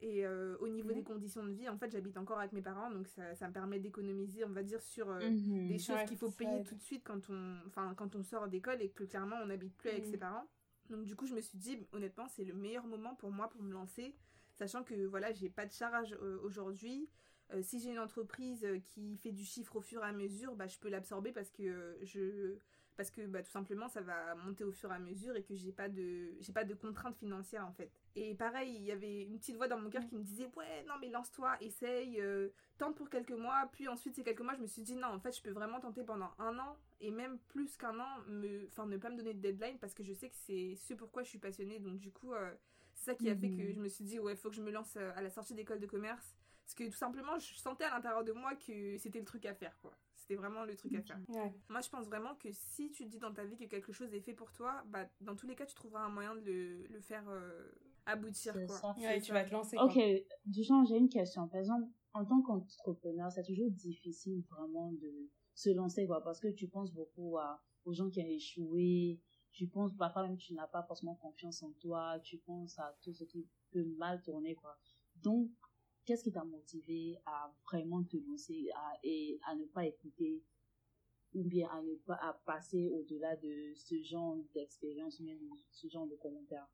Et 0.00 0.26
au 0.60 0.68
niveau 0.68 0.92
des 0.92 1.02
conditions 1.02 1.44
de 1.44 1.52
vie, 1.52 1.68
en 1.68 1.76
fait, 1.76 1.90
j'habite 1.90 2.16
encore 2.16 2.38
avec 2.38 2.52
mes 2.52 2.62
parents, 2.62 2.90
donc 2.90 3.08
ça, 3.08 3.34
ça 3.34 3.48
me 3.48 3.52
permet 3.52 3.78
d'économiser, 3.78 4.44
on 4.44 4.50
va 4.50 4.62
dire, 4.62 4.82
sur 4.82 5.08
mhm. 5.08 5.68
des 5.68 5.78
choses 5.78 6.04
qu'il 6.06 6.16
faut 6.16 6.30
payer 6.30 6.62
tout 6.64 6.74
de 6.74 6.82
suite 6.82 7.02
quand 7.04 7.30
on, 7.30 7.94
quand 7.94 8.16
on 8.16 8.22
sort 8.22 8.48
d'école 8.48 8.82
et 8.82 8.90
que 8.90 9.04
clairement 9.04 9.36
on 9.42 9.46
n'habite 9.46 9.76
plus 9.76 9.90
avec 9.90 10.04
ses 10.04 10.12
mhm. 10.12 10.18
parents. 10.18 10.48
Donc 10.90 11.04
du 11.04 11.16
coup, 11.16 11.26
je 11.26 11.34
me 11.34 11.40
suis 11.40 11.58
dit, 11.58 11.78
honnêtement, 11.92 12.28
c'est 12.28 12.44
le 12.44 12.54
meilleur 12.54 12.86
moment 12.86 13.14
pour 13.14 13.30
moi 13.30 13.48
pour 13.48 13.62
me 13.62 13.72
lancer, 13.72 14.14
sachant 14.54 14.82
que 14.84 15.06
voilà, 15.06 15.32
j'ai 15.32 15.48
pas 15.48 15.66
de 15.66 15.72
charge 15.72 16.16
aujourd'hui. 16.42 17.08
Euh, 17.52 17.62
si 17.62 17.78
j'ai 17.78 17.90
une 17.90 17.98
entreprise 17.98 18.66
qui 18.86 19.16
fait 19.18 19.32
du 19.32 19.44
chiffre 19.44 19.76
au 19.76 19.80
fur 19.80 20.02
et 20.02 20.06
à 20.06 20.12
mesure, 20.12 20.54
bah, 20.54 20.66
je 20.66 20.78
peux 20.78 20.88
l'absorber 20.88 21.32
parce 21.32 21.50
que 21.50 21.98
je 22.02 22.56
parce 22.96 23.10
que 23.10 23.26
bah, 23.26 23.42
tout 23.42 23.50
simplement 23.50 23.88
ça 23.88 24.00
va 24.00 24.34
monter 24.34 24.64
au 24.64 24.72
fur 24.72 24.90
et 24.90 24.94
à 24.94 24.98
mesure 24.98 25.36
et 25.36 25.42
que 25.42 25.54
j'ai 25.54 25.72
pas 25.72 25.88
de 25.88 26.34
j'ai 26.40 26.52
pas 26.52 26.64
de 26.64 26.74
contraintes 26.74 27.16
financières 27.16 27.66
en 27.66 27.72
fait. 27.72 27.90
Et 28.16 28.34
pareil, 28.34 28.74
il 28.74 28.82
y 28.82 28.92
avait 28.92 29.22
une 29.24 29.38
petite 29.38 29.56
voix 29.56 29.68
dans 29.68 29.78
mon 29.78 29.90
cœur 29.90 30.04
qui 30.06 30.14
me 30.16 30.22
disait 30.22 30.50
ouais 30.56 30.84
non 30.88 30.94
mais 31.00 31.10
lance-toi, 31.10 31.56
essaye, 31.60 32.20
euh, 32.20 32.48
tente 32.78 32.96
pour 32.96 33.10
quelques 33.10 33.32
mois. 33.32 33.68
Puis 33.72 33.88
ensuite 33.88 34.14
ces 34.14 34.22
quelques 34.22 34.40
mois, 34.40 34.54
je 34.54 34.60
me 34.60 34.66
suis 34.66 34.82
dit 34.82 34.96
non 34.96 35.08
en 35.08 35.20
fait 35.20 35.36
je 35.36 35.42
peux 35.42 35.50
vraiment 35.50 35.80
tenter 35.80 36.04
pendant 36.04 36.30
un 36.38 36.58
an 36.58 36.76
et 37.00 37.10
même 37.10 37.38
plus 37.38 37.76
qu'un 37.76 37.98
an, 37.98 38.20
me 38.28 38.66
enfin 38.68 38.86
ne 38.86 38.96
pas 38.96 39.10
me 39.10 39.16
donner 39.16 39.34
de 39.34 39.40
deadline 39.40 39.78
parce 39.78 39.94
que 39.94 40.02
je 40.02 40.12
sais 40.12 40.28
que 40.28 40.36
c'est 40.36 40.74
ce 40.76 40.94
pourquoi 40.94 41.22
je 41.22 41.28
suis 41.28 41.38
passionnée. 41.38 41.78
Donc 41.78 41.98
du 41.98 42.10
coup 42.10 42.32
euh, 42.32 42.52
c'est 42.94 43.10
ça 43.10 43.14
qui 43.14 43.28
a 43.28 43.36
fait 43.36 43.50
que 43.50 43.62
mhm. 43.62 43.72
je 43.72 43.80
me 43.80 43.88
suis 43.88 44.04
dit 44.04 44.18
ouais 44.18 44.36
faut 44.36 44.50
que 44.50 44.56
je 44.56 44.62
me 44.62 44.70
lance 44.70 44.96
à 44.96 45.20
la 45.20 45.30
sortie 45.30 45.54
d'école 45.54 45.80
de 45.80 45.86
commerce 45.86 46.34
parce 46.64 46.74
que 46.74 46.84
tout 46.84 46.96
simplement, 46.96 47.38
je 47.38 47.54
sentais 47.56 47.84
à 47.84 47.90
l'intérieur 47.90 48.24
de 48.24 48.32
moi 48.32 48.54
que 48.54 48.96
c'était 48.96 49.18
le 49.18 49.24
truc 49.24 49.44
à 49.44 49.54
faire, 49.54 49.76
quoi. 49.82 49.94
C'était 50.26 50.40
vraiment 50.40 50.64
le 50.64 50.74
truc 50.74 50.94
à 50.94 51.02
faire. 51.02 51.20
Moi, 51.68 51.82
je 51.82 51.90
pense 51.90 52.06
vraiment 52.06 52.34
que 52.36 52.48
si 52.50 52.90
tu 52.90 53.04
te 53.04 53.10
dis 53.10 53.18
dans 53.18 53.34
ta 53.34 53.44
vie 53.44 53.58
que 53.58 53.66
quelque 53.66 53.92
chose 53.92 54.14
est 54.14 54.22
fait 54.22 54.32
pour 54.32 54.52
toi, 54.52 54.82
bah, 54.86 55.06
dans 55.20 55.36
tous 55.36 55.46
les 55.46 55.54
cas, 55.54 55.66
tu 55.66 55.74
trouveras 55.74 56.02
un 56.02 56.08
moyen 56.08 56.34
de 56.34 56.40
le, 56.40 56.86
le 56.86 57.00
faire 57.00 57.28
euh, 57.28 57.70
aboutir, 58.06 58.54
quoi. 58.66 58.94
tu 59.20 59.32
vas 59.32 59.44
te 59.44 59.52
lancer. 59.52 59.76
Ok, 59.78 59.98
du 60.46 60.62
genre, 60.62 60.82
j'ai 60.86 60.96
une 60.96 61.10
question. 61.10 61.46
Par 61.46 61.60
exemple, 61.60 61.86
en 62.14 62.24
tant 62.24 62.40
qu'entrepreneur, 62.40 63.30
c'est 63.30 63.42
toujours 63.42 63.70
difficile 63.70 64.42
vraiment 64.48 64.92
de 64.92 65.28
se 65.54 65.68
lancer, 65.68 66.06
quoi, 66.06 66.24
parce 66.24 66.40
que 66.40 66.48
tu 66.48 66.68
penses 66.68 66.90
beaucoup 66.90 67.36
à, 67.36 67.62
aux 67.84 67.92
gens 67.92 68.08
qui 68.08 68.22
ont 68.22 68.26
échoué, 68.26 69.20
tu 69.50 69.66
penses 69.68 69.94
parfois 69.94 70.22
même 70.22 70.38
tu 70.38 70.54
n'as 70.54 70.66
pas 70.66 70.82
forcément 70.84 71.16
confiance 71.16 71.62
en 71.62 71.70
toi, 71.72 72.18
tu 72.22 72.38
penses 72.38 72.78
à 72.78 72.96
tout 73.02 73.12
ce 73.12 73.24
qui 73.24 73.46
peut 73.72 73.84
mal 73.98 74.22
tourner, 74.22 74.54
quoi. 74.54 74.74
Donc, 75.16 75.50
qu'est-ce 76.04 76.24
qui 76.24 76.32
t'a 76.32 76.44
motivé 76.44 77.18
à 77.26 77.52
vraiment 77.64 78.02
te 78.02 78.16
lancer 78.16 78.70
et 79.02 79.38
à 79.46 79.54
ne 79.54 79.64
pas 79.64 79.86
écouter 79.86 80.42
ou 81.34 81.42
bien 81.42 81.68
à 81.70 81.82
ne 81.82 81.94
pas 81.96 82.14
à 82.14 82.32
passer 82.44 82.88
au-delà 82.88 83.36
de 83.36 83.72
ce 83.74 84.00
genre 84.02 84.36
d'expérience 84.54 85.18
ou 85.20 85.56
ce 85.72 85.88
genre 85.88 86.06
de 86.06 86.14
commentaires 86.16 86.68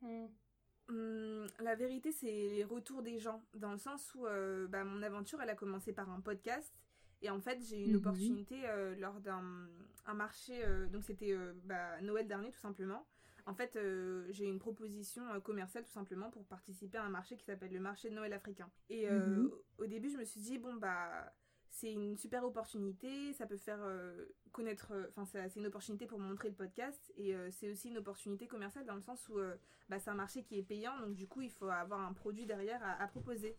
hmm. 0.00 0.26
Hmm, 0.88 1.46
La 1.60 1.74
vérité, 1.74 2.12
c'est 2.12 2.26
les 2.26 2.64
retours 2.64 3.02
des 3.02 3.18
gens, 3.18 3.42
dans 3.54 3.72
le 3.72 3.78
sens 3.78 4.14
où 4.14 4.26
euh, 4.26 4.66
bah, 4.66 4.84
mon 4.84 5.02
aventure, 5.02 5.40
elle 5.40 5.50
a 5.50 5.54
commencé 5.54 5.92
par 5.92 6.10
un 6.10 6.20
podcast. 6.20 6.74
Et 7.22 7.30
en 7.30 7.40
fait, 7.40 7.58
j'ai 7.62 7.80
eu 7.80 7.84
une 7.84 7.92
mhm. 7.92 7.98
opportunité 7.98 8.68
euh, 8.68 8.94
lors 8.96 9.20
d'un 9.20 9.42
marché, 10.14 10.62
euh, 10.64 10.86
donc 10.88 11.04
c'était 11.04 11.34
bah, 11.64 12.00
Noël 12.02 12.26
dernier 12.26 12.50
tout 12.50 12.58
simplement, 12.58 13.06
en 13.46 13.54
fait, 13.54 13.76
euh, 13.76 14.26
j'ai 14.30 14.46
une 14.46 14.58
proposition 14.58 15.22
euh, 15.30 15.40
commerciale 15.40 15.84
tout 15.84 15.90
simplement 15.90 16.30
pour 16.30 16.44
participer 16.46 16.98
à 16.98 17.04
un 17.04 17.10
marché 17.10 17.36
qui 17.36 17.44
s'appelle 17.44 17.72
le 17.72 17.80
marché 17.80 18.08
de 18.08 18.14
Noël 18.14 18.32
africain. 18.32 18.70
Et 18.88 19.08
euh, 19.08 19.26
mhm. 19.26 19.50
au 19.78 19.86
début, 19.86 20.10
je 20.10 20.16
me 20.16 20.24
suis 20.24 20.40
dit, 20.40 20.58
bon, 20.58 20.74
bah, 20.74 21.32
c'est 21.68 21.92
une 21.92 22.16
super 22.16 22.44
opportunité, 22.44 23.32
ça 23.34 23.46
peut 23.46 23.56
faire 23.56 23.80
connaître, 24.52 24.92
enfin, 25.08 25.24
c'est 25.24 25.58
une 25.58 25.66
opportunité 25.66 26.06
pour 26.06 26.20
montrer 26.20 26.48
le 26.48 26.54
podcast 26.54 27.12
et 27.16 27.34
c'est 27.50 27.68
aussi 27.68 27.88
une 27.88 27.98
opportunité 27.98 28.46
commerciale 28.46 28.86
dans 28.86 28.94
le 28.94 29.00
sens 29.00 29.28
où 29.28 29.40
bah, 29.88 29.98
c'est 29.98 30.10
un 30.10 30.14
marché 30.14 30.44
qui 30.44 30.56
est 30.56 30.62
payant, 30.62 30.96
donc 31.00 31.16
du 31.16 31.26
coup, 31.26 31.42
il 31.42 31.50
faut 31.50 31.66
avoir 31.66 31.98
un 32.06 32.12
produit 32.12 32.46
derrière 32.46 32.80
à 33.00 33.08
proposer. 33.08 33.56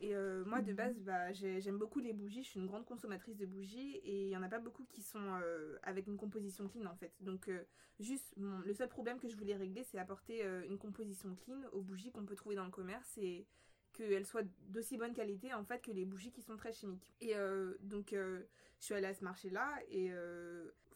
Et 0.00 0.14
euh, 0.14 0.44
moi, 0.44 0.60
de 0.60 0.70
mhm. 0.70 0.76
base, 0.76 1.00
bah, 1.00 1.32
j'aime 1.32 1.78
beaucoup 1.78 1.98
les 1.98 2.12
bougies. 2.12 2.44
Je 2.44 2.50
suis 2.50 2.60
une 2.60 2.66
grande 2.66 2.84
consommatrice 2.84 3.36
de 3.36 3.46
bougies 3.46 3.96
et 4.04 4.24
il 4.24 4.28
n'y 4.28 4.36
en 4.36 4.42
a 4.42 4.48
pas 4.48 4.60
beaucoup 4.60 4.84
qui 4.84 5.02
sont 5.02 5.38
euh, 5.42 5.76
avec 5.82 6.06
une 6.06 6.16
composition 6.16 6.68
clean 6.68 6.86
en 6.86 6.94
fait. 6.94 7.12
Donc, 7.20 7.48
euh, 7.48 7.64
juste, 7.98 8.32
le 8.36 8.72
seul 8.74 8.88
problème 8.88 9.18
que 9.18 9.28
je 9.28 9.36
voulais 9.36 9.56
régler, 9.56 9.82
c'est 9.82 9.98
apporter 9.98 10.44
une 10.68 10.78
composition 10.78 11.34
clean 11.34 11.60
aux 11.72 11.82
bougies 11.82 12.12
qu'on 12.12 12.24
peut 12.24 12.36
trouver 12.36 12.54
dans 12.54 12.64
le 12.64 12.70
commerce 12.70 13.18
et 13.18 13.46
qu'elles 13.92 14.26
soient 14.26 14.42
d'aussi 14.68 14.96
bonne 14.98 15.14
qualité 15.14 15.52
en 15.54 15.64
fait 15.64 15.80
que 15.80 15.90
les 15.90 16.04
bougies 16.04 16.30
qui 16.30 16.42
sont 16.42 16.56
très 16.56 16.72
chimiques. 16.72 17.12
Et 17.20 17.34
donc, 17.80 18.10
je 18.12 18.44
suis 18.78 18.94
allée 18.94 19.08
à 19.08 19.14
ce 19.14 19.24
marché-là 19.24 19.68
et 19.88 20.12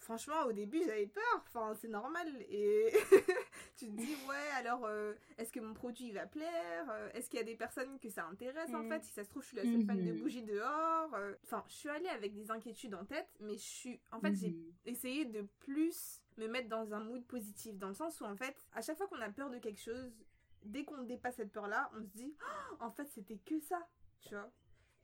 franchement, 0.02 0.44
au 0.46 0.52
début, 0.52 0.82
j'avais 0.84 1.06
peur. 1.06 1.44
Enfin, 1.46 1.74
c'est 1.80 1.88
normal. 1.88 2.28
Et 2.50 2.92
tu 3.76 3.86
te 3.86 3.92
dis, 3.92 4.14
ouais, 4.28 4.50
alors, 4.56 4.84
euh, 4.84 5.14
est-ce 5.38 5.52
que 5.52 5.60
mon 5.60 5.74
produit 5.74 6.10
va 6.12 6.26
plaire? 6.26 6.90
Euh, 6.90 7.10
Est-ce 7.14 7.30
qu'il 7.30 7.38
y 7.38 7.42
a 7.42 7.46
des 7.46 7.56
personnes 7.56 7.98
que 7.98 8.08
ça 8.10 8.26
intéresse, 8.26 8.74
en 8.74 8.82
mm. 8.82 8.88
fait? 8.88 9.04
Si 9.04 9.12
ça 9.12 9.24
se 9.24 9.30
trouve, 9.30 9.42
je 9.42 9.48
suis 9.48 9.56
la 9.56 9.62
seule 9.62 9.84
fan 9.84 10.04
de 10.04 10.12
mm-hmm. 10.12 10.20
bougies 10.20 10.42
dehors. 10.42 11.14
Euh. 11.14 11.34
Enfin, 11.44 11.64
je 11.68 11.74
suis 11.74 11.88
allée 11.88 12.08
avec 12.08 12.34
des 12.34 12.50
inquiétudes 12.50 12.94
en 12.94 13.04
tête, 13.04 13.28
mais 13.40 13.54
je 13.54 13.64
suis... 13.64 14.00
En 14.10 14.20
fait, 14.20 14.34
j'ai 14.34 14.50
mm-hmm. 14.50 14.72
essayé 14.86 15.24
de 15.24 15.42
plus 15.60 16.22
me 16.36 16.48
mettre 16.48 16.68
dans 16.68 16.92
un 16.92 17.00
mood 17.00 17.24
positif, 17.24 17.78
dans 17.78 17.88
le 17.88 17.94
sens 17.94 18.20
où, 18.20 18.24
en 18.24 18.36
fait, 18.36 18.56
à 18.72 18.82
chaque 18.82 18.96
fois 18.96 19.06
qu'on 19.06 19.20
a 19.20 19.30
peur 19.30 19.50
de 19.50 19.58
quelque 19.58 19.80
chose, 19.80 20.12
dès 20.64 20.84
qu'on 20.84 21.02
dépasse 21.02 21.36
cette 21.36 21.52
peur-là, 21.52 21.90
on 21.94 22.02
se 22.02 22.08
dit, 22.08 22.34
oh, 22.40 22.76
en 22.80 22.90
fait, 22.90 23.08
c'était 23.08 23.38
que 23.38 23.60
ça, 23.60 23.86
tu 24.20 24.34
vois? 24.34 24.50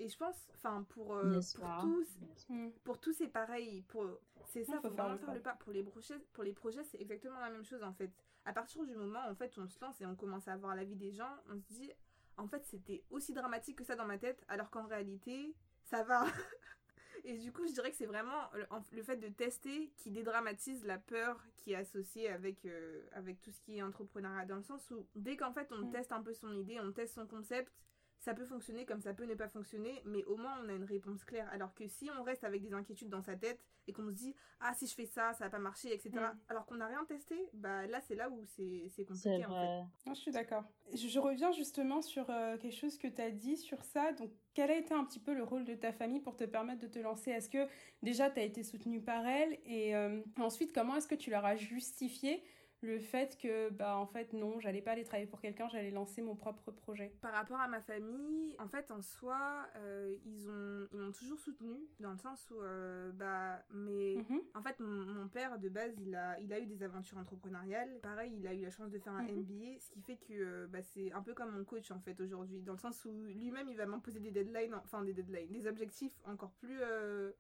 Et 0.00 0.08
je 0.08 0.16
pense, 0.16 0.36
enfin, 0.54 0.84
pour, 0.90 1.06
pour 1.08 1.78
tous, 1.80 2.18
mm. 2.48 2.68
pour 2.84 3.00
tous, 3.00 3.12
c'est 3.14 3.28
pareil. 3.28 3.82
Pour, 3.88 4.06
c'est 4.46 4.64
ça, 4.64 4.80
faut, 4.80 4.90
vraiment 4.90 5.18
faire 5.18 5.34
le 5.34 5.40
pas. 5.40 5.54
Pour 5.54 5.72
les 5.72 5.82
projets, 5.82 6.18
pour 6.32 6.44
les 6.44 6.52
projets, 6.52 6.84
c'est 6.84 7.00
exactement 7.00 7.40
la 7.40 7.50
même 7.50 7.64
chose 7.64 7.82
en 7.82 7.92
fait. 7.92 8.10
À 8.44 8.52
partir 8.52 8.84
du 8.86 8.94
moment 8.94 9.20
où 9.26 9.30
en 9.30 9.34
fait 9.34 9.52
on 9.58 9.68
se 9.68 9.78
lance 9.80 10.00
et 10.00 10.06
on 10.06 10.14
commence 10.14 10.48
à 10.48 10.56
voir 10.56 10.74
la 10.74 10.84
vie 10.84 10.96
des 10.96 11.12
gens, 11.12 11.30
on 11.50 11.58
se 11.58 11.66
dit 11.68 11.90
en 12.36 12.46
fait 12.46 12.64
c'était 12.64 13.02
aussi 13.10 13.34
dramatique 13.34 13.76
que 13.76 13.84
ça 13.84 13.96
dans 13.96 14.06
ma 14.06 14.18
tête, 14.18 14.44
alors 14.48 14.70
qu'en 14.70 14.86
réalité 14.86 15.54
ça 15.82 16.04
va. 16.04 16.24
et 17.24 17.36
du 17.36 17.52
coup 17.52 17.66
je 17.66 17.72
dirais 17.72 17.90
que 17.90 17.96
c'est 17.96 18.06
vraiment 18.06 18.48
le, 18.92 19.02
fait 19.02 19.16
de 19.16 19.28
tester 19.28 19.92
qui 19.96 20.12
dédramatise 20.12 20.84
la 20.84 20.98
peur 20.98 21.44
qui 21.56 21.72
est 21.72 21.76
associée 21.76 22.30
avec 22.30 22.66
avec 23.12 23.40
tout 23.42 23.50
ce 23.50 23.60
qui 23.60 23.78
est 23.78 23.82
entrepreneuriat 23.82 24.46
dans 24.46 24.56
le 24.56 24.62
sens 24.62 24.90
où 24.92 25.06
dès 25.16 25.36
qu'en 25.36 25.52
fait 25.52 25.70
on 25.72 25.86
mm. 25.86 25.90
teste 25.90 26.12
un 26.12 26.22
peu 26.22 26.32
son 26.32 26.52
idée, 26.54 26.78
on 26.80 26.92
teste 26.92 27.16
son 27.16 27.26
concept, 27.26 27.72
ça 28.20 28.34
peut 28.34 28.44
fonctionner 28.44 28.84
comme 28.84 29.00
ça 29.00 29.14
peut 29.14 29.24
ne 29.24 29.34
pas 29.34 29.48
fonctionner, 29.48 30.02
mais 30.04 30.24
au 30.24 30.36
moins 30.36 30.60
on 30.64 30.68
a 30.68 30.72
une 30.72 30.84
réponse 30.84 31.24
claire. 31.24 31.48
Alors 31.52 31.74
que 31.74 31.86
si 31.86 32.10
on 32.18 32.22
reste 32.22 32.44
avec 32.44 32.62
des 32.62 32.72
inquiétudes 32.72 33.08
dans 33.08 33.22
sa 33.22 33.36
tête 33.36 33.60
et 33.86 33.92
qu'on 33.92 34.06
se 34.08 34.14
dit 34.14 34.34
ah 34.60 34.74
si 34.74 34.86
je 34.86 34.94
fais 34.94 35.06
ça, 35.06 35.32
ça 35.34 35.44
va 35.44 35.50
pas 35.50 35.58
marcher, 35.58 35.92
etc. 35.92 36.10
Alors 36.48 36.66
qu'on 36.66 36.76
n'a 36.76 36.86
rien 36.86 37.04
testé, 37.04 37.36
bah 37.52 37.86
là 37.86 38.00
c'est 38.00 38.14
là 38.14 38.28
où 38.30 38.44
c'est 38.44 38.88
c'est 38.90 39.04
compliqué 39.04 39.46
en 39.46 39.54
fait. 39.54 40.08
Non, 40.08 40.14
je 40.14 40.20
suis 40.20 40.32
d'accord. 40.32 40.64
Je, 40.92 41.08
je 41.08 41.18
reviens 41.18 41.52
justement 41.52 42.02
sur 42.02 42.28
euh, 42.30 42.56
quelque 42.56 42.76
chose 42.76 42.98
que 42.98 43.08
tu 43.08 43.20
as 43.20 43.30
dit 43.30 43.56
sur 43.56 43.84
ça. 43.84 44.12
Donc, 44.12 44.30
quel 44.54 44.70
a 44.70 44.76
été 44.76 44.94
un 44.94 45.04
petit 45.04 45.20
peu 45.20 45.34
le 45.34 45.44
rôle 45.44 45.64
de 45.64 45.74
ta 45.74 45.92
famille 45.92 46.20
pour 46.20 46.36
te 46.36 46.44
permettre 46.44 46.80
de 46.80 46.86
te 46.88 46.98
lancer? 46.98 47.30
Est-ce 47.30 47.48
que 47.48 47.66
déjà 48.02 48.30
tu 48.30 48.40
as 48.40 48.42
été 48.42 48.62
soutenue 48.62 49.00
par 49.00 49.26
elle? 49.26 49.58
Et 49.64 49.94
euh, 49.94 50.20
ensuite, 50.38 50.72
comment 50.72 50.96
est-ce 50.96 51.08
que 51.08 51.14
tu 51.14 51.30
leur 51.30 51.44
as 51.44 51.56
justifié 51.56 52.42
le 52.80 52.98
fait 53.00 53.36
que, 53.36 53.70
bah, 53.70 53.96
en 53.96 54.06
fait, 54.06 54.32
non, 54.32 54.60
j'allais 54.60 54.82
pas 54.82 54.92
aller 54.92 55.04
travailler 55.04 55.26
pour 55.28 55.40
quelqu'un, 55.40 55.68
j'allais 55.68 55.90
lancer 55.90 56.22
mon 56.22 56.36
propre 56.36 56.70
projet 56.70 57.12
Par 57.20 57.32
rapport 57.32 57.58
à 57.60 57.66
ma 57.68 57.80
famille, 57.80 58.54
en 58.60 58.68
fait, 58.68 58.90
en 58.90 59.02
soi, 59.02 59.66
euh, 59.76 60.14
ils 60.24 60.48
ont 60.48 60.86
ils 60.92 60.98
m'ont 61.00 61.12
toujours 61.12 61.38
soutenue 61.40 61.80
dans 62.00 62.12
le 62.12 62.18
sens 62.18 62.48
où, 62.50 62.60
euh, 62.62 63.10
bah, 63.12 63.62
mais 63.70 64.16
Mhm. 64.16 64.40
en 64.54 64.62
fait, 64.62 64.78
mon, 64.80 65.06
mon 65.06 65.28
père 65.28 65.58
de 65.58 65.68
base, 65.68 65.94
il 66.00 66.14
a 66.14 66.38
il 66.40 66.52
a 66.52 66.60
eu 66.60 66.66
des 66.66 66.82
aventures 66.82 67.18
entrepreneuriales. 67.18 67.98
Pareil, 68.00 68.32
il 68.36 68.46
a 68.46 68.54
eu 68.54 68.62
la 68.62 68.70
chance 68.70 68.90
de 68.90 68.98
faire 68.98 69.12
un 69.12 69.22
Mhm. 69.22 69.40
MBA, 69.42 69.80
ce 69.80 69.90
qui 69.90 70.00
fait 70.02 70.16
que 70.16 70.32
euh, 70.34 70.66
bah, 70.68 70.82
c'est 70.82 71.12
un 71.12 71.22
peu 71.22 71.34
comme 71.34 71.50
mon 71.50 71.64
coach 71.64 71.90
en 71.90 71.98
fait 72.00 72.20
aujourd'hui, 72.20 72.62
dans 72.62 72.72
le 72.74 72.78
sens 72.78 73.04
où 73.04 73.24
lui-même 73.26 73.68
il 73.68 73.76
va 73.76 73.86
m'imposer 73.86 74.20
des 74.20 74.30
deadlines, 74.30 74.74
enfin 74.74 75.02
des 75.02 75.12
deadlines, 75.14 75.50
des 75.50 75.66
objectifs 75.66 76.12
encore 76.26 76.52
plus 76.60 76.78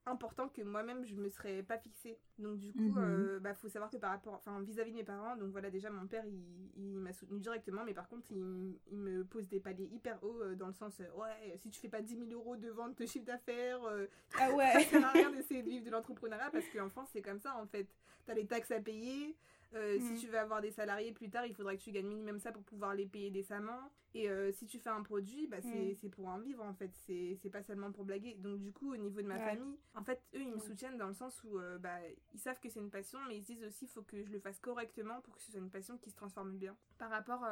importants 0.06 0.48
que 0.48 0.62
moi-même 0.62 1.04
je 1.04 1.14
me 1.14 1.28
serais 1.28 1.62
pas 1.62 1.78
fixé. 1.78 2.18
Donc 2.38 2.58
du 2.58 2.72
coup, 2.72 2.80
Mhm. 2.80 2.98
euh, 2.98 3.40
bah 3.40 3.54
faut 3.54 3.68
savoir 3.68 3.90
que 3.90 3.96
par 3.96 4.10
rapport, 4.10 4.34
enfin 4.34 4.60
vis-à-vis 4.62 4.90
de 4.92 4.96
mes 4.96 5.04
parents, 5.04 5.27
donc 5.36 5.50
voilà 5.50 5.70
déjà 5.70 5.90
mon 5.90 6.06
père 6.06 6.24
il, 6.26 6.42
il 6.76 6.98
m'a 6.98 7.12
soutenu 7.12 7.40
directement, 7.40 7.84
mais 7.84 7.94
par 7.94 8.08
contre 8.08 8.30
il, 8.30 8.78
il 8.90 8.98
me 8.98 9.24
pose 9.24 9.48
des 9.48 9.60
paliers 9.60 9.88
hyper 9.92 10.22
hauts 10.22 10.42
euh, 10.42 10.54
dans 10.54 10.66
le 10.68 10.72
sens 10.72 11.00
euh, 11.00 11.10
ouais 11.20 11.56
si 11.58 11.70
tu 11.70 11.80
fais 11.80 11.88
pas 11.88 12.00
10 12.02 12.16
000 12.28 12.30
euros 12.32 12.56
de 12.56 12.68
vente 12.70 12.96
de 12.98 13.06
chiffre 13.06 13.24
d'affaires, 13.24 13.82
euh, 13.84 14.06
Ah 14.38 14.48
ça 14.48 14.54
ouais 14.54 14.84
sert 14.84 15.04
à 15.04 15.10
rien 15.12 15.30
d'essayer 15.30 15.62
de 15.62 15.68
vivre 15.68 15.84
de 15.86 15.90
l'entrepreneuriat 15.90 16.50
parce 16.50 16.66
qu'en 16.68 16.88
France 16.88 17.08
c'est 17.12 17.22
comme 17.22 17.40
ça 17.40 17.56
en 17.56 17.66
fait. 17.66 17.86
T'as 18.26 18.34
les 18.34 18.46
taxes 18.46 18.70
à 18.70 18.80
payer. 18.80 19.36
Euh, 19.74 19.98
Mm. 19.98 20.00
Si 20.00 20.20
tu 20.20 20.26
veux 20.28 20.38
avoir 20.38 20.60
des 20.60 20.70
salariés 20.70 21.12
plus 21.12 21.28
tard, 21.30 21.46
il 21.46 21.54
faudrait 21.54 21.76
que 21.76 21.82
tu 21.82 21.90
gagnes 21.92 22.06
minimum 22.08 22.38
ça 22.38 22.52
pour 22.52 22.62
pouvoir 22.62 22.94
les 22.94 23.06
payer 23.06 23.30
décemment. 23.30 23.90
Et 24.14 24.30
euh, 24.30 24.50
si 24.52 24.66
tu 24.66 24.78
fais 24.78 24.88
un 24.90 25.02
produit, 25.02 25.46
bah, 25.46 25.58
c'est 25.60 25.96
Mm. 26.02 26.10
pour 26.10 26.26
en 26.28 26.38
vivre 26.38 26.64
en 26.64 26.72
fait. 26.74 26.90
C'est 27.06 27.50
pas 27.50 27.62
seulement 27.62 27.92
pour 27.92 28.04
blaguer. 28.04 28.34
Donc 28.36 28.58
du 28.60 28.72
coup, 28.72 28.92
au 28.92 28.96
niveau 28.96 29.20
de 29.20 29.26
ma 29.26 29.36
Ouais. 29.36 29.44
famille, 29.44 29.78
en 29.94 30.02
fait, 30.02 30.22
eux 30.34 30.40
ils 30.40 30.48
me 30.48 30.54
Ouais. 30.54 30.60
soutiennent 30.60 30.96
dans 30.96 31.08
le 31.08 31.14
sens 31.14 31.42
où 31.44 31.58
euh, 31.58 31.78
bah, 31.78 31.98
ils 32.34 32.40
savent 32.40 32.58
que 32.60 32.68
c'est 32.70 32.80
une 32.80 32.90
passion, 32.90 33.18
mais 33.28 33.36
ils 33.36 33.42
se 33.42 33.46
disent 33.46 33.64
aussi 33.64 33.86
faut 33.86 34.02
que 34.02 34.22
je 34.24 34.30
le 34.32 34.38
fasse 34.40 34.58
correctement 34.60 35.20
pour 35.20 35.36
que 35.36 35.42
ce 35.42 35.50
soit 35.52 35.60
une 35.60 35.70
passion 35.70 35.98
qui 35.98 36.10
se 36.10 36.16
transforme 36.16 36.56
bien. 36.56 36.74
Par 36.96 37.10
rapport 37.10 37.44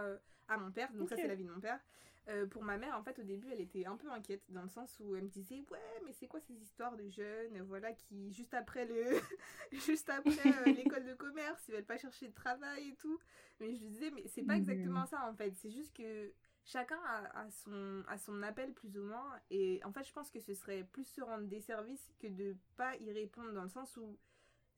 à 0.48 0.56
mon 0.56 0.70
père, 0.72 0.92
donc 0.94 1.08
ça 1.08 1.16
c'est 1.16 1.28
la 1.28 1.34
vie 1.34 1.44
de 1.44 1.50
mon 1.50 1.60
père. 1.60 1.80
Euh, 2.28 2.46
pour 2.46 2.64
ma 2.64 2.76
mère, 2.76 2.96
en 2.96 3.02
fait, 3.04 3.18
au 3.20 3.22
début, 3.22 3.48
elle 3.52 3.60
était 3.60 3.86
un 3.86 3.96
peu 3.96 4.10
inquiète 4.10 4.42
dans 4.48 4.62
le 4.62 4.68
sens 4.68 4.98
où 5.00 5.14
elle 5.14 5.24
me 5.24 5.28
disait 5.28 5.64
ouais, 5.70 6.00
mais 6.04 6.12
c'est 6.12 6.26
quoi 6.26 6.40
ces 6.40 6.54
histoires 6.54 6.96
de 6.96 7.08
jeunes, 7.08 7.62
voilà, 7.62 7.92
qui 7.92 8.32
juste 8.32 8.52
après 8.54 8.84
le, 8.84 9.20
juste 9.72 10.10
après 10.10 10.70
euh, 10.70 10.72
l'école 10.72 11.04
de 11.04 11.14
commerce, 11.14 11.62
ils 11.68 11.74
veulent 11.74 11.84
pas 11.84 11.98
chercher 11.98 12.28
de 12.28 12.34
travail 12.34 12.88
et 12.88 12.94
tout. 12.96 13.18
Mais 13.60 13.74
je 13.74 13.80
lui 13.82 13.90
disais 13.90 14.10
mais 14.10 14.26
c'est 14.26 14.42
pas 14.42 14.56
Mhm. 14.56 14.56
exactement 14.56 15.06
ça 15.06 15.24
en 15.28 15.34
fait. 15.34 15.54
C'est 15.56 15.70
juste 15.70 15.94
que 15.96 16.32
chacun 16.64 16.98
a, 17.06 17.42
a 17.42 17.50
son 17.50 18.02
a 18.08 18.18
son 18.18 18.42
appel 18.42 18.72
plus 18.74 18.96
ou 18.98 19.02
moins. 19.04 19.38
Et 19.50 19.80
en 19.84 19.92
fait, 19.92 20.04
je 20.06 20.12
pense 20.12 20.30
que 20.30 20.40
ce 20.40 20.54
serait 20.54 20.84
plus 20.84 21.04
se 21.04 21.20
rendre 21.20 21.46
des 21.46 21.60
services 21.60 22.12
que 22.18 22.26
de 22.26 22.56
pas 22.76 22.96
y 22.96 23.12
répondre 23.12 23.52
dans 23.52 23.62
le 23.62 23.68
sens 23.68 23.96
où 23.96 24.18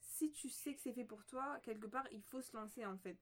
si 0.01 0.33
tu 0.33 0.49
sais 0.51 0.75
que 0.75 0.81
c'est 0.81 0.93
fait 0.95 1.05
pour 1.05 1.25
toi, 1.27 1.59
quelque 1.63 1.87
part, 1.87 2.07
il 2.13 2.23
faut 2.23 2.41
se 2.43 2.57
lancer 2.57 2.87
en 2.87 2.99
fait. 2.99 3.19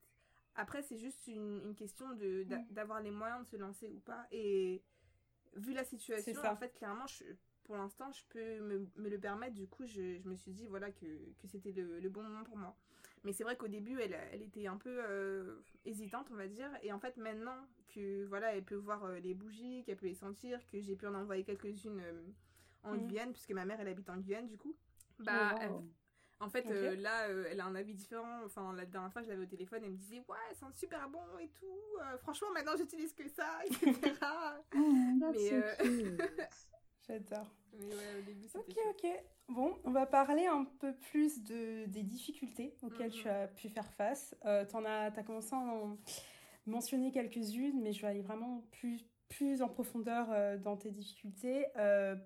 Après, 0.57 0.83
c'est 0.83 0.97
juste 0.97 1.27
une, 1.27 1.61
une 1.65 1.75
question 1.75 2.13
de 2.15 2.45
Mm. 2.49 2.65
d'avoir 2.71 3.01
les 3.01 3.11
moyens 3.11 3.43
de 3.43 3.47
se 3.47 3.57
lancer 3.57 3.89
ou 3.89 3.99
pas. 4.01 4.27
Et 4.31 4.83
vu 5.55 5.73
la 5.73 5.83
situation, 5.83 6.41
en 6.51 6.55
fait, 6.57 6.73
clairement, 6.75 7.07
je, 7.07 7.23
pour 7.63 7.77
l'instant, 7.77 8.11
je 8.11 8.23
peux 8.29 8.59
me, 8.61 8.87
me 8.97 9.09
le 9.09 9.19
permettre. 9.19 9.55
Du 9.55 9.67
coup, 9.67 9.85
je, 9.87 10.17
je 10.17 10.27
me 10.29 10.35
suis 10.35 10.51
dit 10.53 10.67
voilà 10.67 10.91
que, 10.91 11.05
que 11.39 11.47
c'était 11.47 11.71
le, 11.71 11.99
le 11.99 12.09
bon 12.09 12.23
moment 12.23 12.43
pour 12.43 12.57
moi. 12.57 12.75
Mais 13.23 13.33
c'est 13.33 13.43
vrai 13.43 13.57
qu'au 13.57 13.67
début, 13.67 13.99
elle, 14.01 14.17
elle 14.31 14.41
était 14.43 14.67
un 14.67 14.77
peu 14.77 14.99
euh, 15.05 15.57
hésitante, 15.85 16.27
on 16.31 16.35
va 16.35 16.47
dire. 16.47 16.69
Et 16.83 16.91
en 16.93 16.99
fait, 16.99 17.17
maintenant 17.17 17.67
que 17.89 18.25
voilà, 18.25 18.55
elle 18.55 18.63
peut 18.63 18.75
voir 18.75 19.03
euh, 19.05 19.19
les 19.19 19.33
bougies, 19.33 19.83
qu'elle 19.85 19.97
peut 19.97 20.07
les 20.07 20.15
sentir, 20.15 20.65
que 20.67 20.79
j'ai 20.81 20.95
pu 20.95 21.07
en 21.07 21.15
envoyer 21.15 21.43
quelques-unes 21.43 21.99
euh, 22.01 22.23
en 22.83 22.95
Mm. 22.95 23.07
Guyane, 23.07 23.31
puisque 23.33 23.51
ma 23.51 23.65
mère, 23.65 23.79
elle 23.81 23.87
habite 23.89 24.09
en 24.09 24.17
Guyane, 24.17 24.47
du 24.47 24.57
coup. 24.57 24.75
Bah, 25.19 25.55
Oh, 25.61 25.73
wow. 25.73 25.85
En 26.39 26.49
fait, 26.49 26.65
euh, 26.69 26.95
là, 26.97 27.27
euh, 27.29 27.45
elle 27.49 27.59
a 27.61 27.65
un 27.65 27.75
avis 27.75 27.93
différent. 27.93 28.41
Enfin, 28.45 28.73
la 28.75 28.85
dernière 28.85 29.11
fois, 29.11 29.21
je 29.23 29.27
l'avais 29.29 29.43
au 29.43 29.47
téléphone, 29.47 29.81
elle 29.83 29.91
me 29.91 29.97
disait 29.97 30.23
Ouais, 30.27 30.35
c'est 30.53 30.65
un 30.65 30.71
super 30.71 31.09
bon 31.09 31.19
et 31.39 31.49
tout. 31.49 31.79
Euh, 32.01 32.17
franchement, 32.19 32.49
maintenant, 32.53 32.73
j'utilise 32.77 33.13
que 33.13 33.27
ça, 33.27 33.59
etc. 33.65 33.91
That's 35.19 35.35
Mais. 35.35 36.47
J'adore. 37.07 37.55
Mais 37.73 37.85
ouais, 37.85 38.19
au 38.19 38.21
début, 38.23 38.47
Ok, 38.53 38.75
ok. 38.89 39.23
Bon, 39.49 39.77
on 39.85 39.91
va 39.91 40.05
parler 40.05 40.45
un 40.45 40.65
peu 40.65 40.93
plus 41.09 41.41
de, 41.43 41.85
des 41.85 42.03
difficultés 42.03 42.75
auxquelles 42.81 43.11
Mhm. 43.11 43.21
tu 43.21 43.29
as 43.29 43.47
pu 43.47 43.69
faire 43.69 43.91
face. 43.93 44.35
T'en 44.69 44.83
as, 44.83 45.05
as 45.17 45.23
commencé 45.23 45.55
à 45.55 45.59
en 45.59 45.97
mentionner 46.65 47.11
quelques-unes, 47.11 47.81
mais 47.81 47.93
je 47.93 48.01
vais 48.01 48.07
aller 48.07 48.21
vraiment 48.21 48.61
plus, 48.71 49.05
plus 49.29 49.61
en 49.61 49.69
profondeur 49.69 50.59
dans 50.59 50.75
tes 50.75 50.91
difficultés. 50.91 51.65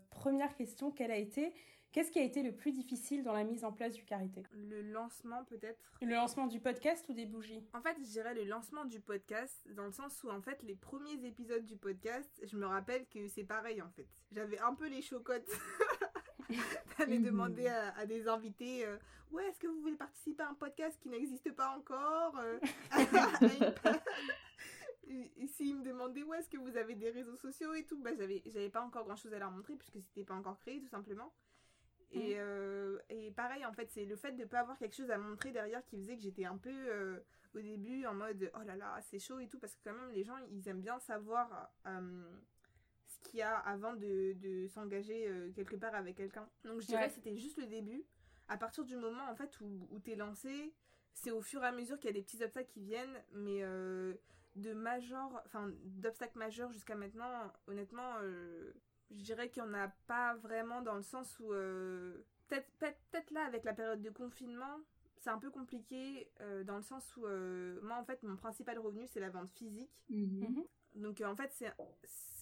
Première 0.09 0.55
question, 0.55 0.89
quelle 0.89 1.11
a 1.11 1.17
été, 1.17 1.53
qu'est-ce 1.91 2.11
qui 2.11 2.19
a 2.19 2.23
été 2.23 2.41
le 2.43 2.51
plus 2.53 2.71
difficile 2.71 3.23
dans 3.23 3.33
la 3.33 3.43
mise 3.43 3.63
en 3.63 3.71
place 3.71 3.93
du 3.93 4.03
karité 4.05 4.43
Le 4.53 4.81
lancement, 4.81 5.43
peut-être. 5.45 5.79
Le 6.01 6.13
lancement 6.13 6.47
du 6.47 6.59
podcast 6.59 7.07
ou 7.09 7.13
des 7.13 7.25
bougies? 7.25 7.63
En 7.73 7.81
fait, 7.81 7.95
je 7.99 8.03
dirais 8.09 8.33
le 8.33 8.43
lancement 8.45 8.85
du 8.85 8.99
podcast, 8.99 9.67
dans 9.75 9.85
le 9.85 9.91
sens 9.91 10.23
où, 10.23 10.29
en 10.29 10.41
fait, 10.41 10.61
les 10.63 10.75
premiers 10.75 11.23
épisodes 11.25 11.65
du 11.65 11.77
podcast, 11.77 12.29
je 12.45 12.57
me 12.57 12.65
rappelle 12.65 13.05
que 13.07 13.27
c'est 13.27 13.43
pareil, 13.43 13.81
en 13.81 13.89
fait. 13.91 14.07
J'avais 14.31 14.59
un 14.59 14.73
peu 14.73 14.87
les 14.87 15.01
chocottes. 15.01 15.49
T'avais 16.97 17.19
Mhm. 17.19 17.25
demandé 17.25 17.67
à, 17.67 17.95
à 17.97 18.05
des 18.05 18.27
invités, 18.27 18.85
euh, 18.85 18.97
ouais, 19.31 19.45
est-ce 19.47 19.59
que 19.59 19.67
vous 19.67 19.81
voulez 19.81 19.95
participer 19.95 20.43
à 20.43 20.49
un 20.49 20.53
podcast 20.53 20.97
qui 21.01 21.09
n'existe 21.09 21.51
pas 21.53 21.75
encore 21.77 22.37
euh, 22.39 22.59
s'ils 25.47 25.77
me 25.77 25.83
demandaient, 25.83 26.23
ouais, 26.23 26.39
est-ce 26.39 26.49
que 26.49 26.57
vous 26.57 26.77
avez 26.77 26.95
des 26.95 27.09
réseaux 27.09 27.35
sociaux 27.35 27.73
et 27.73 27.83
tout, 27.85 27.97
bah, 28.01 28.11
j'avais, 28.17 28.41
j'avais 28.45 28.69
pas 28.69 28.81
encore 28.81 29.05
grand 29.05 29.15
chose 29.15 29.33
à 29.33 29.39
leur 29.39 29.51
montrer, 29.51 29.75
puisque 29.75 29.99
c'était 30.01 30.23
pas 30.23 30.35
encore 30.35 30.57
créé, 30.59 30.79
tout 30.81 30.87
simplement. 30.87 31.33
Et, 32.13 32.35
euh, 32.39 32.99
et 33.09 33.31
pareil, 33.31 33.65
en 33.65 33.71
fait, 33.73 33.89
c'est 33.89 34.05
le 34.05 34.15
fait 34.15 34.33
de 34.33 34.43
pas 34.45 34.59
avoir 34.59 34.77
quelque 34.77 34.95
chose 34.95 35.09
à 35.11 35.17
montrer 35.17 35.51
derrière 35.51 35.83
qui 35.85 35.97
faisait 35.97 36.15
que 36.17 36.21
j'étais 36.21 36.45
un 36.45 36.57
peu 36.57 36.69
euh, 36.69 37.19
au 37.55 37.59
début 37.61 38.05
en 38.05 38.13
mode 38.13 38.51
oh 38.53 38.63
là 38.65 38.75
là, 38.75 38.99
c'est 39.01 39.19
chaud 39.19 39.39
et 39.39 39.47
tout, 39.47 39.59
parce 39.59 39.75
que 39.75 39.79
quand 39.83 39.93
même, 39.93 40.11
les 40.11 40.23
gens 40.23 40.35
ils 40.49 40.67
aiment 40.67 40.81
bien 40.81 40.99
savoir 40.99 41.71
euh, 41.87 42.23
ce 43.07 43.19
qu'il 43.19 43.39
y 43.39 43.41
a 43.41 43.57
avant 43.59 43.93
de, 43.93 44.33
de 44.33 44.67
s'engager 44.67 45.51
quelque 45.55 45.75
part 45.77 45.95
avec 45.95 46.17
quelqu'un. 46.17 46.49
Donc 46.65 46.81
je 46.81 46.87
dirais 46.87 47.03
Ouais. 47.03 47.07
que 47.07 47.13
c'était 47.15 47.35
juste 47.37 47.57
le 47.57 47.67
début. 47.67 48.03
À 48.49 48.57
partir 48.57 48.83
du 48.83 48.97
moment 48.97 49.29
en 49.29 49.35
fait 49.35 49.59
où, 49.61 49.87
où 49.91 49.99
t'es 49.99 50.15
lancé, 50.15 50.73
c'est 51.13 51.31
au 51.31 51.41
fur 51.41 51.63
et 51.63 51.67
à 51.67 51.71
mesure 51.71 51.97
qu'il 51.97 52.09
y 52.09 52.13
a 52.13 52.13
des 52.13 52.21
petits 52.23 52.43
obstacles 52.43 52.69
qui 52.69 52.81
viennent, 52.81 53.23
mais 53.31 53.61
de 54.55 54.73
major, 54.73 55.41
enfin 55.45 55.71
d'obstacles 55.83 56.37
majeurs 56.37 56.71
jusqu'à 56.73 56.95
maintenant, 56.95 57.53
honnêtement, 57.67 58.15
je 59.11 59.23
dirais 59.23 59.49
qu'il 59.49 59.63
n'y 59.63 59.69
en 59.69 59.73
a 59.73 59.87
pas 60.07 60.35
vraiment 60.35 60.81
dans 60.81 60.95
le 60.95 61.01
sens 61.03 61.39
où 61.39 61.53
euh, 61.53 62.23
peut-être 62.47 62.69
peut 62.79 62.87
peut-être 63.11 63.31
là 63.31 63.45
avec 63.45 63.63
la 63.63 63.73
période 63.73 64.01
de 64.01 64.09
confinement 64.09 64.79
c'est 65.17 65.29
un 65.29 65.37
peu 65.37 65.51
compliqué 65.51 66.31
euh, 66.41 66.63
dans 66.63 66.77
le 66.77 66.81
sens 66.83 67.15
où 67.17 67.25
euh, 67.25 67.79
moi 67.83 67.97
en 67.97 68.03
fait 68.05 68.23
mon 68.23 68.35
principal 68.35 68.79
revenu 68.79 69.07
c'est 69.07 69.19
la 69.19 69.29
vente 69.29 69.51
physique 69.51 69.91
Mhm. 70.09 70.47
Mhm. 70.49 70.65
donc 70.95 71.21
euh, 71.21 71.25
en 71.25 71.35
fait 71.35 71.51
c'est 71.53 71.71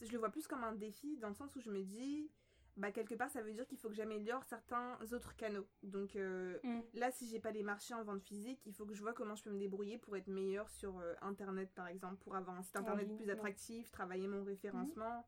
je 0.05 0.12
le 0.12 0.17
vois 0.17 0.29
plus 0.29 0.47
comme 0.47 0.63
un 0.63 0.73
défi 0.73 1.17
dans 1.17 1.27
le 1.29 1.34
sens 1.36 1.55
où 1.55 1.60
je 1.60 1.69
me 1.69 1.82
dis 1.84 2.32
bah 2.77 2.91
quelque 2.91 3.15
part 3.15 3.29
ça 3.29 3.41
veut 3.41 3.51
dire 3.51 3.67
qu'il 3.67 3.77
faut 3.77 3.89
que 3.89 3.95
j'améliore 3.95 4.45
certains 4.45 4.97
autres 5.12 5.36
canaux 5.36 5.67
donc 5.84 6.15
euh, 6.15 6.58
Mm. 6.63 6.79
là 6.93 7.12
si 7.12 7.27
j'ai 7.27 7.39
pas 7.39 7.51
les 7.51 7.63
marchés 7.63 7.93
en 7.93 8.03
vente 8.03 8.23
physique 8.23 8.62
il 8.65 8.73
faut 8.73 8.86
que 8.86 8.93
je 8.93 9.01
vois 9.01 9.13
comment 9.13 9.36
je 9.36 9.43
peux 9.43 9.49
me 9.51 9.60
débrouiller 9.60 9.97
pour 9.97 10.15
être 10.15 10.27
meilleure 10.27 10.69
sur 10.69 10.97
euh, 10.99 11.13
internet 11.21 11.69
par 11.75 11.88
exemple 11.88 12.15
pour 12.23 12.36
avoir 12.36 12.58
un 12.58 12.63
site 12.63 12.77
En 12.77 12.82
internet 12.82 13.13
plus 13.17 13.25
ouais. 13.25 13.32
attractif 13.32 13.91
travailler 13.91 14.27
mon 14.29 14.43
référencement 14.45 15.27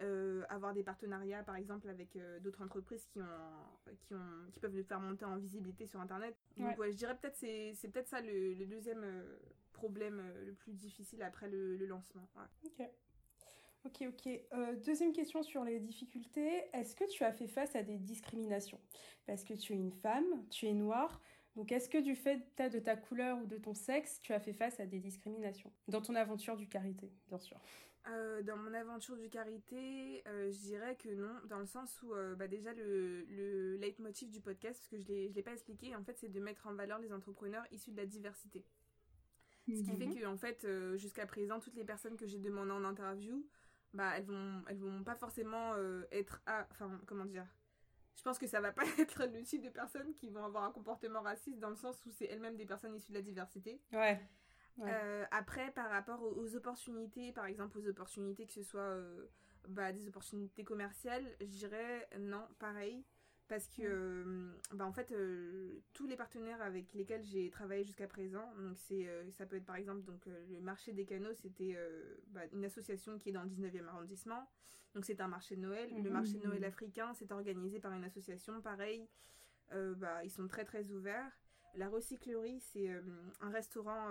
euh, 0.00 0.44
avoir 0.48 0.72
des 0.74 0.82
partenariats 0.82 1.42
par 1.42 1.56
exemple 1.56 1.88
avec 1.88 2.16
euh, 2.16 2.38
d'autres 2.40 2.62
entreprises 2.62 3.04
qui 3.06 3.20
ont 3.20 3.92
qui 4.00 4.14
ont 4.14 4.50
qui 4.52 4.60
peuvent 4.60 4.76
le 4.76 4.82
faire 4.82 5.00
monter 5.00 5.24
en 5.24 5.36
visibilité 5.36 5.86
sur 5.86 6.00
internet 6.00 6.36
donc 6.56 6.68
Ouais. 6.68 6.76
ouais, 6.78 6.92
je 6.92 6.96
dirais 6.96 7.16
peut-être 7.16 7.36
c'est 7.36 7.72
c'est 7.74 7.88
peut-être 7.88 8.08
ça 8.08 8.20
le, 8.20 8.54
le 8.54 8.66
deuxième 8.66 9.02
euh, 9.04 9.36
problème 9.72 10.22
le 10.44 10.52
plus 10.54 10.72
difficile 10.72 11.22
après 11.22 11.48
le, 11.48 11.76
le 11.76 11.86
lancement 11.86 12.28
ouais. 12.36 12.70
Ok. 12.80 12.88
Ok, 13.84 14.02
ok. 14.08 14.26
Euh, 14.52 14.74
deuxième 14.84 15.12
question 15.12 15.42
sur 15.42 15.62
les 15.64 15.78
difficultés. 15.78 16.64
Est-ce 16.72 16.96
que 16.96 17.04
tu 17.08 17.22
as 17.22 17.32
fait 17.32 17.46
face 17.46 17.76
à 17.76 17.82
des 17.84 17.96
discriminations? 17.96 18.80
Parce 19.24 19.44
que 19.44 19.54
tu 19.54 19.72
es 19.72 19.76
une 19.76 19.92
femme, 19.92 20.26
tu 20.50 20.66
es 20.66 20.72
noire. 20.72 21.22
Donc, 21.54 21.70
est-ce 21.72 21.88
que 21.88 21.98
du 21.98 22.14
fait 22.16 22.42
de 22.58 22.78
ta 22.80 22.96
couleur 22.96 23.38
ou 23.40 23.46
de 23.46 23.56
ton 23.56 23.74
sexe, 23.74 24.20
tu 24.20 24.32
as 24.32 24.40
fait 24.40 24.52
face 24.52 24.78
à 24.80 24.86
des 24.86 24.98
discriminations? 24.98 25.72
Dans 25.86 26.02
ton 26.02 26.14
aventure 26.16 26.56
du 26.56 26.68
karité, 26.68 27.10
bien 27.28 27.38
sûr. 27.38 27.58
Euh, 28.06 28.42
dans 28.42 28.56
mon 28.56 28.72
aventure 28.72 29.16
du 29.16 29.28
karité, 29.28 30.22
euh, 30.26 30.50
je 30.50 30.58
dirais 30.58 30.96
que 30.96 31.10
non, 31.10 31.34
dans 31.46 31.58
le 31.58 31.66
sens 31.66 32.00
où 32.02 32.14
euh, 32.14 32.34
bah 32.34 32.48
déjà 32.48 32.72
le, 32.72 33.24
le 33.24 33.76
leitmotiv 33.76 34.30
du 34.30 34.40
podcast, 34.40 34.78
parce 34.80 34.88
que 34.88 34.98
je 34.98 35.12
ne 35.28 35.34
l'ai 35.34 35.42
pas 35.42 35.52
expliqué, 35.52 35.94
en 35.94 36.02
fait 36.02 36.16
c'est 36.16 36.28
de 36.30 36.40
mettre 36.40 36.66
en 36.66 36.74
valeur 36.74 36.98
les 37.00 37.12
entrepreneurs 37.12 37.64
issus 37.70 37.90
de 37.90 37.96
la 37.98 38.06
diversité. 38.06 38.64
Ce 39.66 39.82
qui 39.82 39.92
Mhm. 39.92 39.98
fait 39.98 40.20
que 40.20 40.26
en 40.26 40.38
fait 40.38 40.64
euh, 40.64 40.96
jusqu'à 40.96 41.26
présent 41.26 41.60
toutes 41.60 41.74
les 41.74 41.84
personnes 41.84 42.16
que 42.16 42.26
j'ai 42.26 42.38
demandées 42.38 42.72
en 42.72 42.84
interview, 42.84 43.46
bah 43.92 44.12
elles 44.16 44.24
vont 44.24 44.62
elles 44.68 44.78
vont 44.78 45.02
pas 45.04 45.14
forcément 45.14 45.74
être 46.10 46.40
enfin 46.46 46.98
comment 47.06 47.24
dire 47.26 47.46
je 48.16 48.22
pense 48.22 48.38
que 48.38 48.46
ça 48.46 48.60
va 48.60 48.72
pas 48.72 48.84
être 48.98 49.26
le 49.26 49.42
type 49.42 49.62
de 49.62 49.68
personnes 49.68 50.14
qui 50.14 50.30
vont 50.30 50.44
avoir 50.44 50.64
un 50.64 50.72
comportement 50.72 51.20
raciste 51.20 51.58
dans 51.58 51.70
le 51.70 51.76
sens 51.76 52.04
où 52.06 52.10
c'est 52.10 52.24
elles-mêmes 52.26 52.56
des 52.56 52.66
personnes 52.66 52.94
issues 52.94 53.12
de 53.12 53.16
la 53.18 53.22
diversité. 53.22 53.82
Ouais. 53.92 54.18
Après, 55.30 55.70
par 55.72 55.90
rapport 55.90 56.22
aux, 56.22 56.56
opportunités, 56.56 57.32
par 57.32 57.46
exemple 57.46 57.78
aux 57.78 57.88
opportunités 57.88 58.46
que 58.46 58.52
ce 58.52 58.62
soit 58.62 58.98
bah, 59.68 59.92
des 59.92 60.08
opportunités 60.08 60.64
commerciales, 60.64 61.24
je 61.40 61.46
dirais 61.46 62.08
non, 62.18 62.46
pareil. 62.58 63.04
Parce 63.48 63.66
que, 63.66 63.82
euh, 63.82 64.52
bah, 64.74 64.84
en 64.84 64.92
fait, 64.92 65.10
euh, 65.10 65.80
tous 65.94 66.06
les 66.06 66.16
partenaires 66.16 66.60
avec 66.60 66.92
lesquels 66.92 67.24
j'ai 67.24 67.48
travaillé 67.48 67.82
jusqu'à 67.82 68.06
présent, 68.06 68.44
donc 68.58 68.76
c'est, 68.76 69.08
euh, 69.08 69.30
ça 69.30 69.46
peut 69.46 69.56
être 69.56 69.64
par 69.64 69.76
exemple 69.76 70.02
donc, 70.02 70.26
le 70.26 70.60
marché 70.60 70.92
des 70.92 71.06
canaux, 71.06 71.32
c'était 71.32 71.76
bah, 72.28 72.42
une 72.52 72.64
association 72.66 73.18
qui 73.18 73.30
est 73.30 73.32
dans 73.32 73.42
le 73.42 73.48
19e 73.48 73.86
arrondissement. 73.86 74.46
Donc 74.94 75.06
c'est 75.06 75.20
un 75.22 75.28
marché 75.28 75.56
de 75.56 75.62
Noël. 75.62 75.90
Le 76.02 76.10
marché 76.10 76.34
de 76.34 76.46
Noël 76.46 76.60
mmh. 76.60 76.64
africain, 76.64 77.14
c'est 77.14 77.32
organisé 77.32 77.80
par 77.80 77.92
une 77.92 78.04
association, 78.04 78.60
pareil. 78.60 79.08
bah, 79.70 80.22
ils 80.24 80.30
sont 80.30 80.46
très 80.46 80.66
très 80.66 80.90
ouverts. 80.90 81.32
La 81.74 81.88
recyclerie, 81.88 82.60
c'est 82.60 82.90
un 83.40 83.50
restaurant 83.50 84.08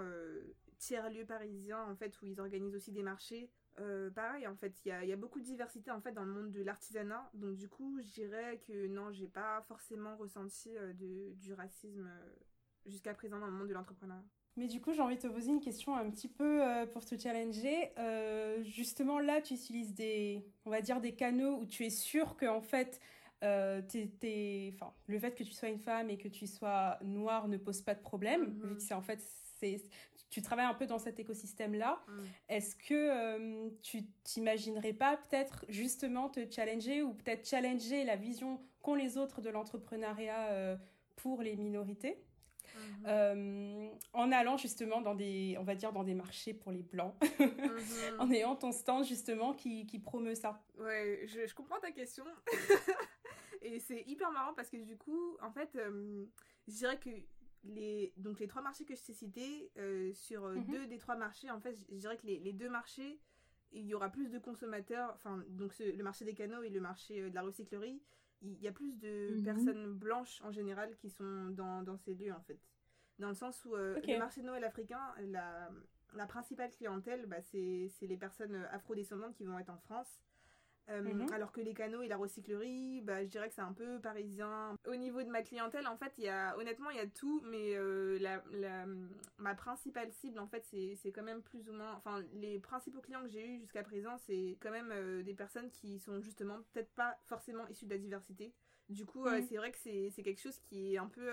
tiers-lieu 0.77 1.25
parisien, 1.25 1.83
en 1.83 1.95
fait, 1.95 2.21
où 2.21 2.25
ils 2.25 2.39
organisent 2.39 2.75
aussi 2.75 2.91
des 2.91 3.03
marchés. 3.03 3.49
Euh, 3.79 4.09
pareil, 4.09 4.47
en 4.47 4.55
fait, 4.55 4.73
il 4.85 4.89
y 4.89 5.13
a, 5.13 5.15
beaucoup 5.15 5.39
de 5.39 5.45
diversité 5.45 5.91
en 5.91 6.01
fait 6.01 6.11
dans 6.11 6.23
le 6.23 6.31
monde 6.31 6.51
de 6.51 6.63
l'artisanat. 6.63 7.29
Donc 7.33 7.55
du 7.55 7.69
coup, 7.69 7.99
je 8.01 8.11
dirais 8.11 8.59
que 8.67 8.87
non, 8.87 9.11
j'ai 9.11 9.27
pas 9.27 9.63
forcément 9.67 10.15
ressenti 10.17 10.75
euh, 10.75 10.93
du 10.93 11.53
racisme 11.53 12.07
euh, 12.07 12.29
jusqu'à 12.85 13.13
présent 13.13 13.39
dans 13.39 13.45
le 13.45 13.51
monde 13.51 13.67
de 13.67 13.73
l'entrepreneuriat. 13.73 14.23
Mais 14.55 14.67
du 14.67 14.81
coup, 14.81 14.91
j'ai 14.93 15.01
envie 15.01 15.17
de 15.17 15.21
te 15.21 15.27
poser 15.27 15.51
une 15.51 15.61
question 15.61 15.95
un 15.95 16.09
petit 16.09 16.27
peu 16.27 16.63
pour 16.91 17.05
te 17.05 17.15
challenger. 17.15 17.91
justement, 18.63 19.19
là, 19.19 19.39
tu 19.39 19.53
utilises 19.53 19.93
des, 19.93 20.43
on 20.65 20.71
va 20.71 20.81
dire, 20.81 20.99
des 20.99 21.13
canaux 21.13 21.59
où 21.59 21.65
tu 21.67 21.85
es 21.85 21.91
sûr 21.91 22.35
que 22.35 22.47
en 22.47 22.61
fait, 22.61 22.99
enfin, 23.41 24.93
le 25.07 25.19
fait 25.19 25.35
que 25.35 25.43
tu 25.43 25.53
sois 25.53 25.69
une 25.69 25.79
femme 25.79 26.09
et 26.09 26.17
que 26.17 26.27
tu 26.27 26.47
sois 26.47 26.97
noire 27.03 27.47
ne 27.47 27.57
pose 27.57 27.81
pas 27.81 27.95
de 27.95 28.01
problème, 28.01 28.45
vu 28.45 28.49
mm-hmm. 28.49 28.75
que 28.75 28.81
c'est 28.81 28.93
en 28.93 29.01
fait 29.01 29.21
tu 30.29 30.41
travailles 30.41 30.65
un 30.65 30.73
peu 30.73 30.85
dans 30.85 30.99
cet 30.99 31.19
écosystème-là. 31.19 31.99
Mm. 32.07 32.21
Est-ce 32.49 32.75
que 32.75 32.93
euh, 32.93 33.69
tu 33.81 34.03
t'imaginerais 34.23 34.93
pas 34.93 35.17
peut-être 35.17 35.65
justement 35.69 36.29
te 36.29 36.49
challenger 36.49 37.01
ou 37.01 37.13
peut-être 37.13 37.47
challenger 37.47 38.03
la 38.03 38.15
vision 38.15 38.59
qu'ont 38.81 38.95
les 38.95 39.17
autres 39.17 39.41
de 39.41 39.49
l'entrepreneuriat 39.49 40.47
euh, 40.49 40.77
pour 41.15 41.41
les 41.41 41.55
minorités? 41.55 42.21
Mm-hmm. 42.67 43.07
euh, 43.07 43.89
en 44.11 44.31
allant 44.31 44.57
justement 44.57 44.99
dans 44.99 45.15
des, 45.15 45.55
on 45.57 45.63
va 45.63 45.73
dire 45.73 45.93
dans 45.93 46.03
des 46.03 46.13
marchés 46.13 46.53
pour 46.53 46.73
les 46.73 46.83
blancs, 46.83 47.15
mm-hmm. 47.21 48.17
en 48.19 48.29
ayant 48.29 48.57
ton 48.57 48.73
stand 48.73 49.05
justement 49.05 49.53
qui, 49.53 49.85
qui 49.85 49.99
promeut 49.99 50.35
ça. 50.35 50.61
Ouais, 50.77 51.23
je, 51.27 51.47
je 51.47 51.55
comprends 51.55 51.79
ta 51.79 51.91
question. 51.91 52.25
Et 53.61 53.79
c'est 53.79 54.03
hyper 54.07 54.31
marrant 54.31 54.53
parce 54.53 54.69
que 54.69 54.77
du 54.77 54.97
coup, 54.97 55.37
en 55.41 55.51
fait, 55.51 55.77
je 56.67 56.73
dirais 56.73 56.99
que 56.99 57.09
les, 57.63 58.13
donc 58.17 58.39
les 58.39 58.47
trois 58.47 58.61
marchés 58.61 58.85
que 58.85 58.95
je 58.95 59.03
t'ai 59.03 59.13
cités, 59.13 59.71
euh, 59.77 60.13
sur 60.13 60.45
euh, 60.45 60.55
mhm. 60.55 60.65
deux 60.65 60.87
des 60.87 60.97
trois 60.97 61.15
marchés, 61.15 61.49
en 61.49 61.59
fait, 61.59 61.75
je 61.89 61.95
dirais 61.95 62.17
que 62.17 62.25
les, 62.25 62.39
les, 62.39 62.53
deux 62.53 62.69
marchés, 62.69 63.19
il 63.71 63.85
y 63.85 63.93
aura 63.93 64.09
plus 64.09 64.29
de 64.29 64.39
consommateurs, 64.39 65.11
enfin, 65.15 65.43
donc 65.49 65.77
le 65.79 66.03
marché 66.03 66.25
des 66.25 66.33
canaux 66.33 66.63
et 66.63 66.69
le 66.69 66.79
marché 66.79 67.21
euh, 67.21 67.29
de 67.29 67.35
la 67.35 67.41
recyclerie, 67.41 68.01
il 68.41 68.61
y 68.61 68.67
a 68.67 68.71
plus 68.71 68.93
de 68.97 69.35
mhm. 69.35 69.43
personnes 69.43 69.93
blanches 69.93 70.41
en 70.43 70.51
général 70.51 70.95
qui 70.97 71.09
sont 71.09 71.49
dans, 71.49 71.81
dans, 71.81 71.97
ces 71.97 72.13
lieux, 72.13 72.33
en 72.33 72.41
fait. 72.41 72.59
Dans 73.19 73.29
le 73.29 73.35
sens 73.35 73.65
où 73.65 73.75
le 73.75 74.19
marché 74.19 74.41
de 74.41 74.45
Noël 74.45 74.63
africain, 74.63 75.01
la, 75.21 75.71
la 76.13 76.27
principale 76.27 76.69
clientèle, 76.69 77.25
bah, 77.25 77.41
c'est 77.41 77.89
les 78.01 78.17
personnes 78.17 78.55
afro-descendantes 78.71 79.33
qui 79.33 79.43
vont 79.43 79.57
être 79.57 79.71
en 79.71 79.79
France. 79.79 80.19
Euh, 80.89 81.01
mhm. 81.01 81.31
Alors 81.33 81.51
que 81.51 81.59
les 81.59 81.73
canaux 81.73 82.01
et 82.01 82.07
la 82.07 82.15
recyclerie, 82.15 83.01
bah, 83.01 83.23
je 83.23 83.29
dirais 83.29 83.49
que 83.49 83.55
c'est 83.55 83.61
un 83.61 83.73
peu 83.73 83.99
parisien. 83.99 84.77
Au 84.87 84.95
niveau 84.95 85.21
de 85.21 85.29
ma 85.29 85.41
clientèle, 85.41 85.85
en 85.87 85.97
fait, 85.97 86.13
il 86.17 86.23
y 86.23 86.29
a, 86.29 86.57
honnêtement, 86.57 86.89
il 86.91 86.97
y 86.97 87.01
a 87.01 87.07
tout, 87.07 87.41
mais 87.45 87.75
euh, 87.75 88.17
la, 88.19 88.41
la, 88.51 88.85
ma 89.37 89.53
principale 89.53 90.11
cible, 90.11 90.39
en 90.39 90.47
fait, 90.47 90.65
c'est 90.65 91.11
quand 91.11 91.23
même 91.23 91.41
plus 91.41 91.69
ou 91.69 91.73
moins. 91.73 91.93
Enfin, 91.95 92.23
les 92.33 92.59
principaux 92.59 93.01
clients 93.01 93.23
que 93.23 93.29
j'ai 93.29 93.45
eu 93.45 93.59
jusqu'à 93.59 93.83
présent, 93.83 94.17
c'est 94.17 94.57
quand 94.61 94.71
même 94.71 94.91
euh, 94.91 95.23
des 95.23 95.33
personnes 95.33 95.69
qui 95.71 95.99
sont 95.99 96.21
justement 96.21 96.57
peut-être 96.73 96.93
pas 96.93 97.17
forcément 97.25 97.67
issues 97.67 97.85
de 97.85 97.91
la 97.91 97.99
diversité. 97.99 98.53
Du 98.87 99.05
coup, 99.05 99.27
mhm. 99.27 99.45
c'est 99.49 99.57
vrai 99.57 99.73
que 99.73 99.77
c'est 99.77 100.23
quelque 100.23 100.39
chose 100.39 100.57
qui 100.59 100.93
est 100.93 100.97
un 100.97 101.07
peu. 101.07 101.29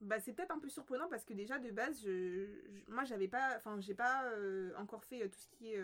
bah, 0.00 0.18
c'est 0.18 0.32
peut-être 0.32 0.50
un 0.50 0.58
peu 0.58 0.68
surprenant 0.68 1.08
parce 1.08 1.24
que 1.24 1.34
déjà, 1.34 1.60
de 1.60 1.70
base, 1.70 2.00
je, 2.02 2.46
je 2.46 2.92
moi, 2.92 3.04
j'avais 3.04 3.28
pas. 3.28 3.54
Enfin, 3.58 3.78
j'ai 3.78 3.94
pas 3.94 4.24
encore 4.76 5.04
fait 5.04 5.28
tout 5.28 5.38
ce 5.38 5.46
qui 5.46 5.74
est 5.74 5.80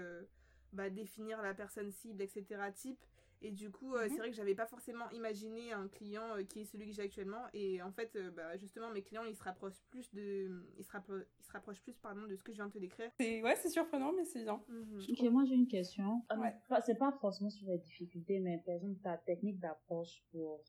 bah, 0.72 0.90
définir 0.90 1.42
la 1.42 1.54
personne 1.54 1.90
cible, 1.92 2.22
etc. 2.22 2.44
type. 2.74 2.98
Et 3.42 3.50
du 3.50 3.70
coup, 3.70 3.94
euh, 3.94 4.04
c'est 4.04 4.12
mhm. 4.12 4.18
vrai 4.18 4.30
que 4.30 4.36
j'avais 4.36 4.54
pas 4.54 4.66
forcément 4.66 5.10
imaginé 5.10 5.72
un 5.72 5.88
client 5.88 6.36
euh, 6.36 6.42
qui 6.42 6.60
est 6.60 6.64
celui 6.64 6.86
que 6.86 6.92
j'ai 6.92 7.02
actuellement. 7.02 7.42
Et 7.52 7.82
en 7.82 7.92
fait, 7.92 8.16
euh, 8.16 8.30
bah, 8.30 8.56
justement, 8.56 8.90
mes 8.90 9.02
clients, 9.02 9.24
ils 9.24 9.36
se 9.36 9.42
rapprochent 9.42 9.82
plus 9.90 10.12
de, 10.14 10.64
ils 10.78 10.84
se, 10.84 10.90
ils 11.40 11.44
se 11.44 11.52
rapprochent 11.52 11.82
plus, 11.82 11.98
pardon, 11.98 12.26
de 12.26 12.34
ce 12.34 12.42
que 12.42 12.52
je 12.52 12.56
viens 12.56 12.68
de 12.68 12.72
te 12.72 12.78
décrire. 12.78 13.10
Ouais, 13.20 13.54
c'est 13.56 13.68
surprenant, 13.68 14.12
mais 14.12 14.24
c'est 14.24 14.42
bien. 14.42 14.62
Mhm. 14.68 15.00
Ok, 15.10 15.22
moi 15.30 15.44
j'ai 15.44 15.54
une 15.54 15.68
question. 15.68 16.24
C'est 16.84 16.98
pas 16.98 17.12
forcément 17.20 17.50
sur 17.50 17.68
les 17.68 17.78
difficultés, 17.78 18.40
mais 18.40 18.62
par 18.64 18.74
exemple 18.74 19.00
ta 19.02 19.18
technique 19.18 19.60
d'approche 19.60 20.22
pour 20.32 20.64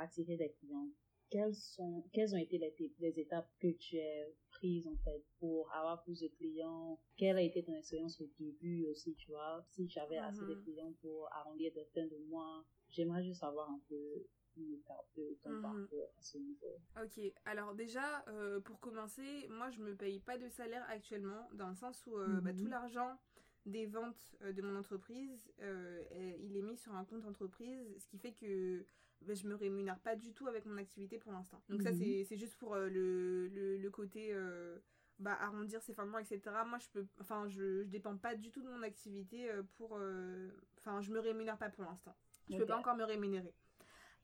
attirer 0.00 0.36
des 0.36 0.50
clients 0.50 0.86
quelles, 1.30 1.54
sont, 1.54 2.04
quelles 2.12 2.34
ont 2.34 2.38
été 2.38 2.58
les, 2.58 2.74
les, 2.98 3.20
étapes 3.20 3.50
que 3.60 3.68
tu 3.68 3.98
as 3.98 4.26
prises 4.50 4.86
en 4.86 4.96
fait 5.04 5.24
pour 5.38 5.72
avoir 5.72 6.02
plus 6.02 6.20
de 6.20 6.28
clients? 6.28 7.00
Quelle 7.16 7.36
a 7.36 7.42
été 7.42 7.62
ton 7.62 7.74
expérience 7.74 8.20
au 8.20 8.28
début 8.38 8.84
aussi, 8.86 9.14
tu 9.14 9.30
vois? 9.30 9.64
Si 9.70 9.86
tu 9.86 9.98
avais 9.98 10.18
assez 10.18 10.44
de 10.44 10.54
mhm. 10.54 10.62
clients 10.62 10.92
pour 11.00 11.28
arrondir 11.32 11.72
de 11.74 11.84
fin 11.94 12.06
de 12.06 12.18
mois, 12.28 12.64
j'aimerais 12.88 13.24
juste 13.24 13.40
savoir 13.40 13.70
un 13.70 13.80
peu 13.88 14.26
de 14.56 15.38
ton 15.42 15.50
mhm. 15.50 15.62
parcours 15.62 16.12
à 16.16 16.22
ce 16.22 16.38
niveau. 16.38 16.78
Ok, 17.02 17.20
alors 17.44 17.74
déjà, 17.74 18.24
euh, 18.28 18.60
pour 18.60 18.78
commencer, 18.80 19.46
moi 19.48 19.70
je 19.70 19.80
me 19.80 19.94
paye 19.94 20.20
pas 20.20 20.38
de 20.38 20.48
salaire 20.48 20.84
actuellement, 20.88 21.48
dans 21.54 21.68
le 21.68 21.74
sens 21.74 22.06
où 22.06 22.16
euh, 22.16 22.40
bah, 22.40 22.52
tout 22.52 22.64
mhm. 22.64 22.70
l'argent 22.70 23.18
des 23.66 23.86
ventes 23.86 24.34
euh, 24.42 24.52
de 24.52 24.62
mon 24.62 24.76
entreprise, 24.76 25.52
il 25.60 26.56
est 26.56 26.62
mis 26.62 26.76
sur 26.76 26.94
un 26.94 27.04
compte 27.04 27.24
entreprise, 27.24 27.96
ce 27.98 28.06
qui 28.08 28.18
fait 28.18 28.32
que 28.32 28.86
ben, 29.22 29.34
je 29.34 29.46
me 29.46 29.54
rémunère 29.54 29.98
pas 30.00 30.16
du 30.16 30.32
tout 30.32 30.46
avec 30.46 30.66
mon 30.66 30.76
activité 30.76 31.18
pour 31.18 31.32
l'instant. 31.32 31.62
Donc 31.68 31.82
ça, 31.82 31.92
mhm. 31.92 32.24
c'est 32.24 32.36
juste 32.36 32.56
pour 32.56 32.74
euh, 32.74 32.88
le, 32.88 33.48
le, 33.48 33.76
le, 33.76 33.90
côté 33.90 34.28
euh, 34.32 34.78
bah, 35.18 35.36
arrondir 35.40 35.82
ses 35.82 35.94
fins 35.94 36.04
de 36.04 36.10
mois, 36.10 36.20
etc. 36.20 36.40
Moi, 36.66 36.78
je 36.78 36.88
peux, 36.88 37.06
enfin, 37.20 37.48
je, 37.48 37.82
je 37.82 37.88
dépends 37.88 38.16
pas 38.16 38.34
du 38.34 38.50
tout 38.50 38.62
de 38.62 38.68
mon 38.68 38.82
activité 38.82 39.50
euh, 39.50 39.62
pour, 39.76 39.98
enfin, 40.78 41.00
je 41.00 41.10
me 41.10 41.20
rémunère 41.20 41.58
pas 41.58 41.70
pour 41.70 41.84
l'instant. 41.84 42.14
Je 42.50 42.56
peux 42.58 42.66
pas 42.66 42.76
encore 42.76 42.96
me 42.96 43.04
rémunérer. 43.04 43.54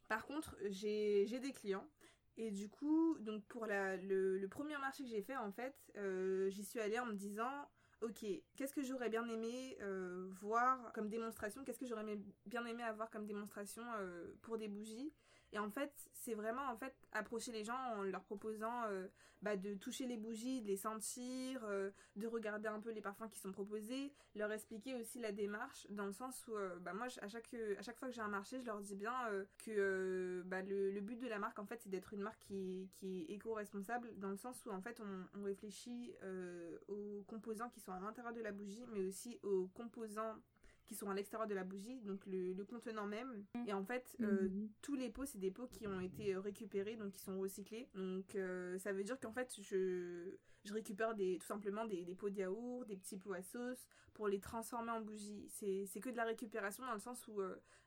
Par 0.08 0.26
contre, 0.26 0.56
j'ai 0.68 1.26
des 1.26 1.52
clients. 1.52 1.88
Et 2.36 2.50
du 2.50 2.68
coup, 2.68 3.18
donc 3.18 3.44
pour 3.46 3.66
la, 3.66 3.96
le, 3.96 4.38
le 4.38 4.48
premier 4.48 4.76
marché 4.78 5.02
que 5.04 5.10
j'ai 5.10 5.22
fait, 5.22 5.36
en 5.36 5.52
fait, 5.52 5.74
j'y 6.48 6.64
suis 6.64 6.80
allée 6.80 6.98
en 6.98 7.06
me 7.06 7.14
disant, 7.14 7.68
ok, 8.00 8.24
qu'est-ce 8.56 8.74
que 8.74 8.82
j'aurais 8.82 9.10
bien 9.10 9.26
aimé 9.28 9.76
euh, 9.80 10.28
voir 10.40 10.92
comme 10.92 11.08
démonstration? 11.08 11.64
Qu'est-ce 11.64 11.78
que 11.78 11.86
j'aurais 11.86 12.18
bien 12.46 12.64
aimé 12.66 12.82
avoir 12.82 13.10
comme 13.10 13.26
démonstration 13.26 13.82
euh, 13.98 14.34
pour 14.42 14.58
des 14.58 14.68
bougies? 14.68 15.12
Et 15.52 15.58
en 15.58 15.70
fait, 15.70 15.92
c'est 16.12 16.34
vraiment 16.34 16.68
en 16.70 16.76
fait 16.76 16.94
approcher 17.12 17.52
les 17.52 17.64
gens 17.64 17.78
en 17.96 18.02
leur 18.02 18.22
proposant 18.22 18.84
euh, 18.84 19.08
bah, 19.42 19.56
de 19.56 19.74
toucher 19.74 20.06
les 20.06 20.16
bougies, 20.16 20.62
de 20.62 20.68
les 20.68 20.76
sentir, 20.76 21.66
de 22.16 22.26
regarder 22.26 22.68
un 22.68 22.80
peu 22.80 22.90
les 22.90 23.00
parfums 23.00 23.28
qui 23.30 23.40
sont 23.40 23.50
proposés, 23.50 24.12
leur 24.34 24.52
expliquer 24.52 24.94
aussi 24.94 25.18
la 25.18 25.32
démarche 25.32 25.86
dans 25.90 26.06
le 26.06 26.12
sens 26.12 26.46
où 26.46 26.52
bah, 26.80 26.92
moi 26.92 27.06
à 27.20 27.28
chaque 27.28 27.54
à 27.78 27.82
chaque 27.82 27.98
fois 27.98 28.08
que 28.08 28.14
j'ai 28.14 28.20
un 28.20 28.28
marché, 28.28 28.60
je 28.60 28.66
leur 28.66 28.80
dis 28.80 28.96
bien 28.96 29.14
que 29.64 30.42
bah, 30.46 30.62
le, 30.62 31.00
but 31.00 31.16
de 31.16 31.26
la 31.26 31.38
marque 31.38 31.58
en 31.58 31.66
fait 31.66 31.80
c'est 31.82 31.88
d'être 31.88 32.12
une 32.12 32.20
marque 32.20 32.40
qui, 32.40 32.90
qui 32.92 33.22
est 33.22 33.34
éco-responsable 33.34 34.12
dans 34.18 34.30
le 34.30 34.36
sens 34.36 34.64
où 34.66 34.70
en 34.70 34.80
fait 34.82 35.00
on 35.34 35.42
réfléchit 35.42 36.14
aux 36.88 37.24
composants 37.26 37.70
qui 37.70 37.80
sont 37.80 37.92
à 37.92 38.00
l'intérieur 38.00 38.34
de 38.34 38.42
la 38.42 38.52
bougie, 38.52 38.84
mais 38.92 39.00
aussi 39.00 39.38
aux 39.42 39.68
composants 39.74 40.36
qui 40.90 40.96
sont 40.96 41.08
à 41.08 41.14
l'extérieur 41.14 41.46
de 41.46 41.54
la 41.54 41.62
bougie, 41.62 42.00
donc 42.00 42.26
le, 42.26 42.64
contenant 42.64 43.06
même. 43.06 43.44
Mm. 43.54 43.68
Et 43.68 43.72
en 43.72 43.84
fait, 43.84 44.16
euh, 44.20 44.48
mm. 44.48 44.68
tous 44.82 44.96
les 44.96 45.08
pots, 45.08 45.24
c'est 45.24 45.38
des 45.38 45.52
pots 45.52 45.68
qui 45.68 45.86
ont 45.86 46.00
été 46.00 46.34
euh, 46.34 46.40
récupérés, 46.40 46.96
donc 46.96 47.12
qui 47.12 47.20
sont 47.20 47.38
recyclés. 47.38 47.88
Donc 47.94 48.34
euh, 48.34 48.76
ça 48.78 48.92
veut 48.92 49.04
dire 49.04 49.20
qu'en 49.20 49.30
fait, 49.30 49.54
je, 49.62 50.34
je 50.64 50.74
récupère 50.74 51.14
des, 51.14 51.38
tout 51.38 51.46
simplement 51.46 51.84
des, 51.84 52.04
des 52.04 52.16
pots 52.16 52.28
de 52.28 52.38
yaourt, 52.38 52.88
des 52.88 52.96
petits 52.96 53.16
pots 53.16 53.34
à 53.34 53.40
sauce, 53.40 53.86
pour 54.14 54.26
les 54.26 54.40
transformer 54.40 54.90
en 54.90 55.00
bougie. 55.00 55.46
C'est 55.48 56.00
que 56.00 56.10
de 56.10 56.16
la 56.16 56.24
récupération 56.24 56.84
dans 56.84 56.94
le 56.94 56.98
sens 56.98 57.24
où, 57.28 57.40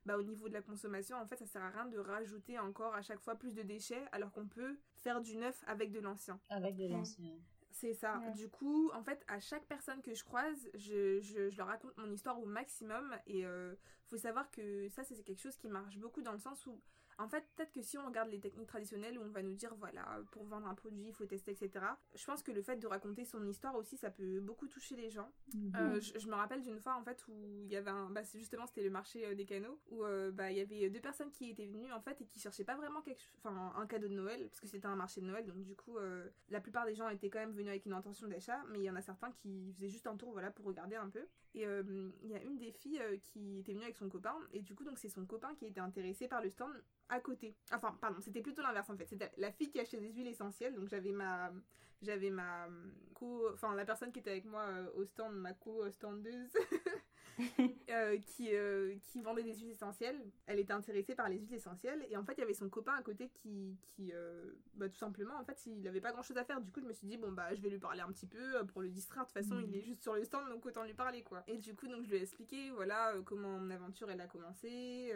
bah, 0.06 0.18
au 0.18 0.24
niveau 0.24 0.48
de 0.48 0.54
la 0.54 0.62
consommation, 0.62 1.18
en 1.18 1.26
fait, 1.26 1.36
ça 1.36 1.46
sert 1.46 1.62
à 1.62 1.72
rien 1.72 1.88
de 1.88 1.98
rajouter 1.98 2.58
encore 2.58 2.96
à 2.96 3.02
chaque 3.02 3.20
fois 3.20 3.36
plus 3.36 3.54
de 3.54 3.64
déchets, 3.64 4.06
alors 4.14 4.32
qu'on 4.32 4.48
peut 4.48 4.78
faire 4.96 5.20
du 5.20 5.36
neuf 5.36 5.62
avec 5.68 5.92
de 5.92 6.00
l'ancien. 6.00 6.40
Avec 6.50 6.78
de 6.78 6.88
l'ancien. 6.88 7.36
C'est 7.84 7.94
ça. 7.96 8.22
Du 8.34 8.48
coup, 8.48 8.90
en 8.94 9.04
fait, 9.04 9.22
à 9.28 9.42
chaque 9.42 9.66
personne 9.66 10.02
que 10.02 10.14
je 10.14 10.24
croise, 10.24 10.70
je, 10.74 11.20
je, 11.20 11.54
leur 11.58 11.68
raconte 11.68 11.92
mon 11.98 12.10
histoire 12.14 12.40
au 12.42 12.46
maximum. 12.46 13.14
Et 13.28 13.46
euh, 13.46 13.76
faut 14.10 14.16
savoir 14.16 14.50
que 14.52 14.88
ça, 14.88 15.04
c'est 15.04 15.22
quelque 15.22 15.42
chose 15.42 15.58
qui 15.58 15.68
marche 15.68 15.98
beaucoup 15.98 16.22
dans 16.22 16.32
le 16.32 16.40
sens 16.40 16.66
où, 16.66 16.82
En 17.18 17.28
fait, 17.28 17.44
peut-être 17.56 17.72
que 17.72 17.82
si 17.82 17.98
on 17.98 18.06
regarde 18.06 18.30
les 18.30 18.40
techniques 18.40 18.68
traditionnelles 18.68 19.18
où 19.18 19.22
on 19.22 19.30
va 19.30 19.42
nous 19.42 19.54
dire, 19.54 19.74
voilà, 19.76 20.22
pour 20.32 20.44
vendre 20.46 20.68
un 20.68 20.76
produit, 20.76 21.08
il 21.08 21.14
faut 21.14 21.26
tester, 21.26 21.52
etc. 21.52 21.86
Je 22.16 22.26
pense 22.26 22.44
que 22.44 22.52
le 22.52 22.62
fait 22.62 22.78
de 22.78 22.88
raconter 22.88 23.26
son 23.26 23.46
histoire 23.48 23.76
aussi, 23.76 23.98
ça 23.98 24.10
peut 24.10 24.40
beaucoup 24.40 24.68
toucher 24.68 24.96
les 24.96 25.10
gens. 25.10 25.32
Mhm. 25.54 25.74
Euh, 25.76 26.00
je, 26.00 26.20
je 26.20 26.28
me 26.28 26.36
rappelle 26.36 26.62
d'une 26.62 26.80
fois, 26.80 26.96
en 26.96 27.04
fait, 27.04 27.24
où 27.28 27.64
il 27.66 27.72
y 27.72 27.76
avait 27.76 27.92
un... 27.92 28.10
Bah, 28.10 28.24
c'est 28.24 28.40
justement, 28.40 28.66
c'était 28.66 28.84
le 28.84 28.90
marché 28.90 29.26
euh, 29.26 29.36
des 29.36 29.46
canaux, 29.46 29.80
où 29.90 30.04
euh, 30.04 30.32
bah, 30.32 30.52
il 30.52 30.58
y 30.58 30.62
avait 30.62 30.90
deux 30.90 31.02
personnes 31.02 31.32
qui 31.32 31.50
étaient 31.50 31.68
venues, 31.68 31.92
en 31.92 32.02
fait, 32.02 32.20
et 32.22 32.26
qui 32.26 32.40
cherchaient 32.40 32.64
pas 32.64 32.76
vraiment 32.76 33.02
quelque... 33.02 33.22
enfin, 33.38 33.74
un 33.76 33.88
cadeau 33.88 34.08
de 34.08 34.14
Noël, 34.14 34.48
parce 34.48 34.60
que 34.60 34.68
c'était 34.68 34.88
un 34.88 34.96
marché 34.96 35.22
de 35.22 35.26
Noël, 35.26 35.46
donc 35.46 35.64
du 35.64 35.76
coup, 35.76 35.98
euh, 35.98 36.28
la 36.50 36.62
plupart 36.62 36.86
des 36.86 36.96
gens 36.96 37.10
étaient 37.10 37.30
quand 37.30 37.40
même 37.40 37.54
venus 37.54 37.70
avec 37.70 37.86
une 37.86 37.94
intention 37.94 38.28
d'achat, 38.28 38.64
mais 38.70 38.80
il 38.80 38.84
y 38.84 38.90
en 38.90 38.96
a 38.96 39.02
certains 39.02 39.32
qui 39.32 39.72
faisaient 39.74 39.90
juste 39.90 40.08
un 40.08 40.18
tour, 40.18 40.32
voilà, 40.32 40.52
pour 40.52 40.66
regarder 40.66 40.96
un 40.96 41.10
peu. 41.10 41.28
Et 41.56 41.68
euh, 41.68 42.12
il 42.24 42.32
y 42.32 42.36
a 42.36 42.42
une 42.42 42.58
des 42.58 42.72
filles 42.72 43.00
euh, 43.00 43.18
qui 43.18 43.60
était 43.60 43.74
venue 43.74 43.84
avec 43.84 43.96
son 43.96 44.10
copain, 44.10 44.36
et 44.52 44.62
du 44.62 44.76
coup, 44.76 44.84
donc 44.84 44.98
c'est 44.98 45.10
son 45.10 45.26
copain 45.26 45.54
qui 45.56 45.66
était 45.66 45.80
intéressé 45.80 46.28
par 46.28 46.42
le 46.42 46.50
stand 46.50 46.74
à 47.10 47.20
côté. 47.20 47.56
Enfin, 47.72 47.98
pardon, 48.02 48.20
c'était 48.22 48.42
plutôt 48.42 48.62
l'inverse 48.62 48.90
en 48.90 48.98
fait. 48.98 49.08
C'était 49.08 49.32
la 49.38 49.52
fille 49.52 49.70
qui 49.70 49.80
achetait 49.80 50.00
des 50.00 50.12
huiles 50.12 50.28
essentielles, 50.28 50.76
donc 50.76 50.90
j'avais 50.90 51.12
ma, 51.12 51.52
j'avais 52.02 52.30
ma 52.30 52.68
enfin 53.54 53.76
la 53.76 53.86
personne 53.86 54.12
qui 54.12 54.20
était 54.20 54.32
avec 54.32 54.46
moi 54.46 54.64
euh, 54.64 54.90
au 54.96 55.06
stand, 55.06 55.36
ma 55.36 55.54
co-standeuse, 55.54 56.54
euh, 57.90 58.18
qui, 58.20 58.50
euh, 58.54 58.96
qui 59.02 59.22
vendait 59.22 59.44
des 59.44 59.56
huiles 59.56 59.72
essentielles. 59.72 60.20
Elle 60.46 60.60
était 60.60 60.74
intéressée 60.74 61.16
par 61.16 61.30
les 61.30 61.38
huiles 61.38 61.54
essentielles, 61.54 62.06
et 62.10 62.18
en 62.18 62.24
fait 62.24 62.34
il 62.34 62.40
y 62.42 62.44
avait 62.44 62.54
son 62.54 62.70
copain 62.70 62.94
à 62.94 63.02
côté 63.02 63.30
qui, 63.30 63.78
qui 63.82 64.12
euh, 64.14 64.52
bah, 64.76 64.90
tout 64.90 64.98
simplement, 64.98 65.36
en 65.40 65.44
fait, 65.44 65.66
il 65.66 65.88
avait 65.88 66.02
pas 66.02 66.12
grand 66.12 66.24
chose 66.24 66.38
à 66.38 66.44
faire. 66.44 66.62
Du 66.62 66.72
coup, 66.72 66.80
je 66.82 66.86
me 66.86 66.94
suis 66.94 67.08
dit 67.08 67.18
bon 67.18 67.32
bah 67.32 67.54
je 67.54 67.62
vais 67.62 67.70
lui 67.70 67.80
parler 67.80 68.02
un 68.02 68.12
petit 68.12 68.28
peu 68.28 68.58
euh, 68.58 68.64
pour 68.64 68.82
le 68.82 68.90
distraire. 68.90 69.24
De 69.24 69.28
toute 69.32 69.34
façon, 69.34 69.56
Mhm. 69.56 69.66
il 69.70 69.76
est 69.78 69.82
juste 69.82 70.02
sur 70.02 70.14
le 70.16 70.24
stand, 70.24 70.48
donc 70.50 70.66
autant 70.66 70.84
lui 70.84 70.94
parler 70.94 71.24
quoi. 71.24 71.44
Et 71.48 71.58
du 71.58 71.76
coup, 71.76 71.88
donc 71.88 72.04
je 72.06 72.10
lui 72.10 72.18
ai 72.18 72.22
expliqué 72.22 72.72
voilà 72.72 73.14
comment 73.26 73.58
mon 73.60 73.70
aventure 73.70 74.10
elle 74.12 74.22
a 74.22 74.28
commencé. 74.28 75.14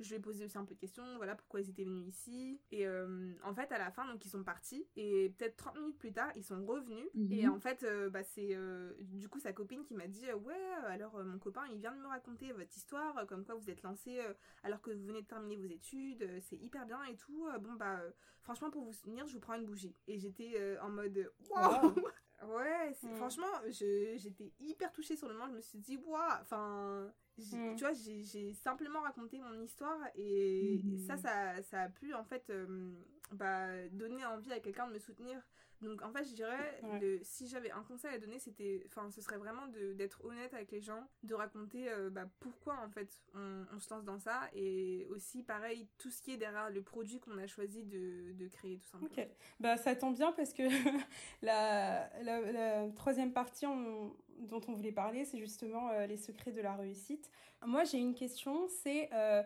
je 0.00 0.08
lui 0.08 0.16
ai 0.16 0.18
posé 0.18 0.44
aussi 0.46 0.56
un 0.56 0.64
peu 0.64 0.74
de 0.74 0.80
questions, 0.80 1.04
voilà 1.18 1.34
pourquoi 1.36 1.60
ils 1.60 1.68
étaient 1.68 1.84
venus 1.84 2.08
ici. 2.08 2.58
Et 2.72 2.86
en 2.88 3.54
fait, 3.54 3.70
à 3.72 3.78
la 3.78 3.90
fin, 3.90 4.06
donc 4.10 4.24
ils 4.24 4.30
sont 4.30 4.42
partis. 4.44 4.86
Et 4.96 5.30
peut-être 5.36 5.56
30 5.56 5.76
minutes 5.78 5.98
plus 5.98 6.12
tard, 6.12 6.30
ils 6.36 6.42
sont 6.44 6.64
revenus. 6.64 7.06
Mhm. 7.14 7.32
Et 7.32 7.48
en 7.48 7.58
fait, 7.60 7.84
bah, 8.10 8.22
c'est 8.22 8.56
du 9.00 9.28
coup 9.28 9.38
sa 9.40 9.52
copine 9.52 9.84
qui 9.84 9.94
m'a 9.94 10.06
dit 10.06 10.32
Ouais, 10.32 10.54
alors 10.86 11.22
mon 11.22 11.38
copain, 11.38 11.59
il 11.66 11.78
vient 11.78 11.92
de 11.92 12.00
me 12.00 12.06
raconter 12.06 12.52
votre 12.52 12.76
histoire, 12.76 13.16
euh, 13.18 13.24
comme 13.26 13.44
quoi 13.44 13.54
vous 13.54 13.68
êtes 13.70 13.82
lancé 13.82 14.18
euh, 14.20 14.32
alors 14.62 14.80
que 14.80 14.90
vous 14.90 15.06
venez 15.06 15.22
de 15.22 15.26
terminer 15.26 15.56
vos 15.56 15.64
études, 15.72 16.22
euh, 16.22 16.40
c'est 16.40 16.56
hyper 16.56 16.86
bien 16.86 17.02
et 17.04 17.16
tout. 17.16 17.48
Bon, 17.60 17.72
bah, 17.74 18.00
franchement, 18.42 18.70
pour 18.70 18.84
vous 18.84 18.92
soutenir, 18.92 19.26
je 19.26 19.34
vous 19.34 19.40
prends 19.40 19.54
une 19.54 19.66
bougie. 19.66 19.94
Et 20.06 20.18
j'étais 20.18 20.78
en 20.80 20.90
mode 20.90 21.30
Waouh 21.50 21.94
Ouais, 22.42 22.94
c'est- 22.94 23.06
Mm. 23.08 23.16
franchement, 23.16 23.52
je- 23.66 24.14
j'étais 24.16 24.50
hyper 24.60 24.90
touchée 24.92 25.14
sur 25.14 25.28
le 25.28 25.34
moment. 25.34 25.48
Je 25.48 25.56
me 25.56 25.60
suis 25.60 25.78
dit, 25.78 25.98
waouh, 25.98 26.40
enfin, 26.40 27.12
j'ai- 27.36 27.56
Mm. 27.58 27.76
tu 27.76 27.84
vois, 27.84 27.92
j'ai 27.92 28.54
simplement 28.54 29.00
raconté 29.02 29.38
mon 29.38 29.60
histoire 29.60 30.00
et 30.14 30.80
Mhm. 30.82 30.98
ça, 31.06 31.16
ça, 31.18 31.62
ça 31.62 31.82
a 31.82 31.88
pu 31.90 32.14
en 32.14 32.24
fait 32.24 32.48
euh, 32.48 32.92
bah, 33.32 33.86
donner 33.90 34.24
envie 34.24 34.52
à 34.52 34.60
quelqu'un 34.60 34.86
de 34.88 34.94
me 34.94 34.98
soutenir. 34.98 35.38
Donc 35.80 36.02
en 36.02 36.12
fait, 36.12 36.24
je 36.24 36.34
dirais, 36.34 36.80
Ouais. 36.82 37.00
le- 37.00 37.20
si 37.22 37.48
j'avais 37.48 37.70
un 37.70 37.82
conseil 37.82 38.14
à 38.14 38.18
donner, 38.18 38.38
c'était, 38.38 38.82
enfin, 38.86 39.10
ce 39.10 39.20
serait 39.22 39.38
vraiment 39.38 39.66
de- 39.68 39.94
d'être 39.94 40.22
honnête 40.24 40.52
avec 40.52 40.70
les 40.72 40.80
gens, 40.82 41.08
de 41.22 41.34
raconter 41.34 41.90
euh, 41.90 42.10
bah, 42.10 42.26
pourquoi 42.40 42.78
en 42.84 42.90
fait 42.90 43.08
on, 43.34 43.64
on 43.74 43.78
se 43.80 43.88
lance 43.92 44.04
dans 44.04 44.18
ça 44.18 44.42
et 44.54 45.06
aussi 45.10 45.42
pareil 45.42 45.88
tout 45.98 46.10
ce 46.10 46.20
qui 46.20 46.32
est 46.32 46.36
derrière 46.36 46.68
le 46.70 46.82
produit 46.82 47.18
qu'on 47.20 47.38
a 47.38 47.46
choisi 47.46 47.84
de, 47.84 48.32
de 48.32 48.48
créer 48.48 48.78
tout 48.78 48.88
simplement. 48.88 49.10
Ok, 49.10 49.28
bah 49.58 49.76
ça 49.78 49.96
tombe 49.96 50.14
bien 50.16 50.32
parce 50.32 50.52
que 50.52 50.62
la, 51.42 52.10
la, 52.22 52.40
la 52.52 52.88
troisième 52.90 53.32
partie 53.32 53.66
on- 53.66 54.14
dont 54.40 54.60
on 54.68 54.72
voulait 54.72 54.92
parler, 54.92 55.24
c'est 55.24 55.38
justement 55.38 55.90
euh, 55.90 56.06
les 56.06 56.16
secrets 56.16 56.52
de 56.52 56.60
la 56.60 56.74
réussite. 56.74 57.30
Moi, 57.66 57.84
j'ai 57.84 57.98
une 57.98 58.14
question, 58.14 58.68
c'est 58.82 59.10
euh, 59.12 59.42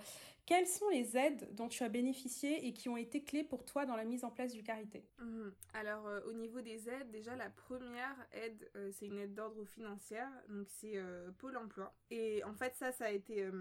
quelles 0.46 0.66
sont 0.66 0.88
les 0.90 1.16
aides 1.16 1.48
dont 1.54 1.68
tu 1.68 1.82
as 1.84 1.88
bénéficié 1.88 2.66
et 2.66 2.74
qui 2.74 2.90
ont 2.90 2.98
été 2.98 3.22
clés 3.24 3.44
pour 3.44 3.64
toi 3.64 3.86
dans 3.86 3.96
la 3.96 4.04
mise 4.04 4.24
en 4.24 4.30
place 4.30 4.52
du 4.52 4.62
Carité? 4.62 5.02
Mhm. 5.18 5.54
Alors, 5.72 6.06
euh, 6.06 6.20
au 6.28 6.32
niveau 6.34 6.60
des 6.60 6.88
aides, 6.90 7.10
déjà, 7.10 7.34
la 7.34 7.48
première 7.48 8.14
aide, 8.32 8.70
euh, 8.76 8.90
c'est 8.92 9.06
une 9.06 9.18
aide 9.18 9.34
d'ordre 9.34 9.64
financière. 9.64 10.28
Donc, 10.50 10.68
c'est 10.68 10.96
euh, 10.96 11.30
Pôle 11.38 11.56
emploi. 11.56 11.94
Et 12.10 12.44
en 12.44 12.52
fait, 12.52 12.74
ça, 12.76 12.92
ça 12.92 13.06
a 13.06 13.10
été 13.10 13.42
euh, 13.42 13.52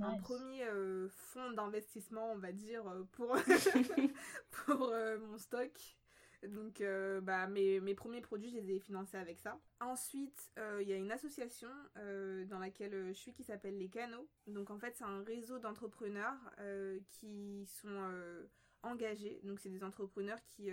un 0.00 0.16
premier 0.18 0.64
euh, 0.64 1.08
fonds 1.10 1.52
d'investissement, 1.52 2.32
on 2.32 2.38
va 2.38 2.52
dire, 2.52 2.84
pour, 3.12 3.36
pour 4.50 4.88
euh, 4.88 5.18
mon 5.18 5.36
stock. 5.36 5.70
Donc, 6.48 6.80
euh, 6.80 7.20
bah, 7.20 7.46
mes, 7.46 7.94
premiers 7.94 8.20
produits, 8.20 8.50
je 8.50 8.56
les 8.56 8.72
ai 8.72 8.78
financés 8.80 9.16
avec 9.16 9.38
ça. 9.38 9.58
Ensuite, 9.80 10.50
euh, 10.58 10.82
il 10.82 10.88
y 10.88 10.92
a 10.92 10.96
une 10.96 11.12
association 11.12 11.68
euh, 11.98 12.44
dans 12.46 12.58
laquelle 12.58 13.08
je 13.08 13.12
suis 13.12 13.32
qui 13.32 13.44
s'appelle 13.44 13.78
Les 13.78 13.88
Canaux. 13.88 14.28
Donc, 14.46 14.70
en 14.70 14.78
fait, 14.78 14.96
c'est 14.96 15.04
un 15.04 15.22
réseau 15.22 15.58
d'entrepreneurs 15.58 16.38
qui 17.08 17.66
sont 17.66 18.10
engagés. 18.82 19.40
Donc, 19.44 19.60
c'est 19.60 19.70
des 19.70 19.84
entrepreneurs 19.84 20.42
qui, 20.44 20.70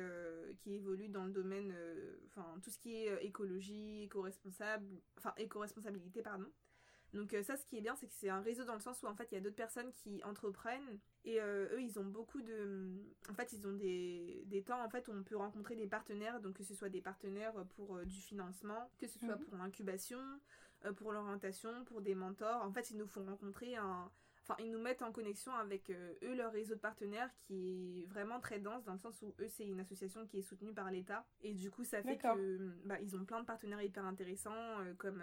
évoluent 0.65 1.10
dans 1.10 1.25
le 1.25 1.32
domaine, 1.32 1.75
enfin, 2.27 2.60
tout 2.63 2.71
ce 2.71 2.79
qui 2.79 2.95
est 2.95 3.23
écologie, 3.23 4.03
éco-responsable, 4.03 5.01
enfin, 5.17 5.34
éco-responsabilité, 5.38 6.21
pardon. 6.21 6.49
Donc 7.13 7.34
euh, 7.34 7.41
ça, 7.43 7.58
ce 7.58 7.65
qui 7.65 7.78
est 7.78 7.82
bien, 7.82 7.95
c'est 7.95 8.08
que 8.08 8.13
c'est 8.13 8.30
un 8.30 8.41
réseau 8.41 8.63
dans 8.65 8.76
le 8.76 8.80
sens 8.80 9.02
où 9.04 9.08
en 9.08 9.15
fait 9.15 9.28
il 9.32 9.36
y 9.36 9.38
a 9.38 9.41
d'autres 9.41 9.56
personnes 9.56 9.91
qui 9.93 10.24
entreprennent 10.24 11.00
et 11.26 11.41
euh, 11.41 11.67
eux 11.74 11.82
ils 11.82 12.00
ont 12.00 12.06
beaucoup 12.06 12.41
de, 12.41 12.91
en 13.30 13.34
fait 13.34 13.52
ils 13.54 13.67
ont 13.67 13.74
des, 13.74 14.43
des 14.45 14.63
temps 14.63 14.84
en 14.84 14.89
fait 14.89 15.08
où 15.08 15.12
on 15.12 15.24
peut 15.24 15.36
rencontrer 15.38 15.76
des 15.76 15.88
partenaires, 15.88 16.39
donc 16.39 16.56
que 16.58 16.63
ce 16.63 16.76
soit 16.76 16.89
des 16.89 17.02
partenaires 17.02 17.54
pour 17.76 17.98
euh, 17.98 18.06
du 18.06 18.19
financement, 18.22 18.91
que 19.00 19.08
ce 19.08 19.17
soit 19.19 19.38
Mhm. 19.38 19.45
pour 19.45 19.58
l'incubation, 19.58 20.19
euh, 20.86 20.93
pour 20.93 21.12
l'orientation, 21.12 21.84
pour 21.86 22.02
des 22.02 22.15
mentors. 22.15 22.62
En 22.63 22.72
fait 22.72 22.91
ils 22.91 22.98
nous 22.98 23.08
font 23.08 23.26
rencontrer 23.26 23.76
un, 23.76 24.12
enfin 24.43 24.56
ils 24.60 24.72
nous 24.72 24.80
mettent 24.80 25.02
en 25.02 25.12
connexion 25.12 25.54
avec 25.56 25.91
eux 25.91 26.36
leur 26.36 26.52
réseau 26.52 26.76
de 26.76 26.80
partenaires 26.80 27.30
qui 27.41 28.04
est 28.04 28.06
vraiment 28.08 28.39
très 28.39 28.60
dense 28.60 28.84
dans 28.86 28.93
le 28.93 29.00
sens 29.00 29.22
où 29.24 29.34
eux 29.39 29.48
c'est 29.48 29.65
une 29.67 29.80
association 29.80 30.26
qui 30.28 30.39
est 30.39 30.41
soutenue 30.43 30.74
par 30.74 30.89
l'État 30.91 31.26
et 31.41 31.54
du 31.54 31.69
coup 31.72 31.84
ça 31.84 32.02
fait 32.04 32.17
que 32.36 32.58
bah, 32.86 33.00
ils 33.02 33.15
ont 33.15 33.26
plein 33.26 33.39
de 33.41 33.45
partenaires 33.45 33.82
hyper 33.82 34.06
intéressants 34.06 34.78
comme 34.98 35.22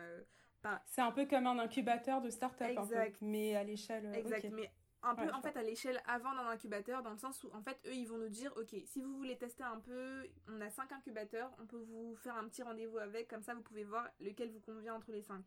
C'est 0.87 1.03
un 1.03 1.13
peu 1.13 1.27
comme 1.27 1.47
un 1.47 1.59
incubateur 1.59 2.21
de 2.21 2.31
start-up, 2.31 2.69
peu, 2.75 2.81
Exact. 2.83 3.17
mais 3.21 3.55
à 3.57 3.65
l'échelle. 3.65 4.07
euh, 4.07 4.15
Exact, 4.19 4.51
mais 4.55 4.71
un 5.03 5.15
peu 5.15 5.23
Ouais, 5.23 5.31
en 5.33 5.41
fait 5.43 5.57
à 5.57 5.63
l'échelle 5.63 6.01
avant 6.07 6.35
d'un 6.35 6.49
incubateur, 6.49 7.03
dans 7.03 7.11
le 7.13 7.19
sens 7.19 7.45
où 7.45 7.51
en 7.55 7.63
fait 7.63 7.79
eux 7.87 7.95
ils 7.95 8.07
vont 8.09 8.19
nous 8.19 8.29
dire 8.29 8.53
ok 8.57 8.75
si 8.87 9.03
vous 9.03 9.17
voulez 9.17 9.37
tester 9.37 9.63
un 9.63 9.79
peu, 9.79 10.27
on 10.49 10.61
a 10.61 10.71
cinq 10.71 10.91
incubateurs, 10.93 11.51
on 11.61 11.67
peut 11.67 11.79
vous 11.89 12.17
faire 12.17 12.35
un 12.37 12.49
petit 12.49 12.63
rendez-vous 12.63 12.99
avec, 12.99 13.29
comme 13.29 13.43
ça 13.43 13.55
vous 13.55 13.63
pouvez 13.63 13.85
voir 13.85 14.09
lequel 14.21 14.51
vous 14.51 14.61
convient 14.61 14.95
entre 14.95 15.13
les 15.13 15.23
cinq. 15.23 15.45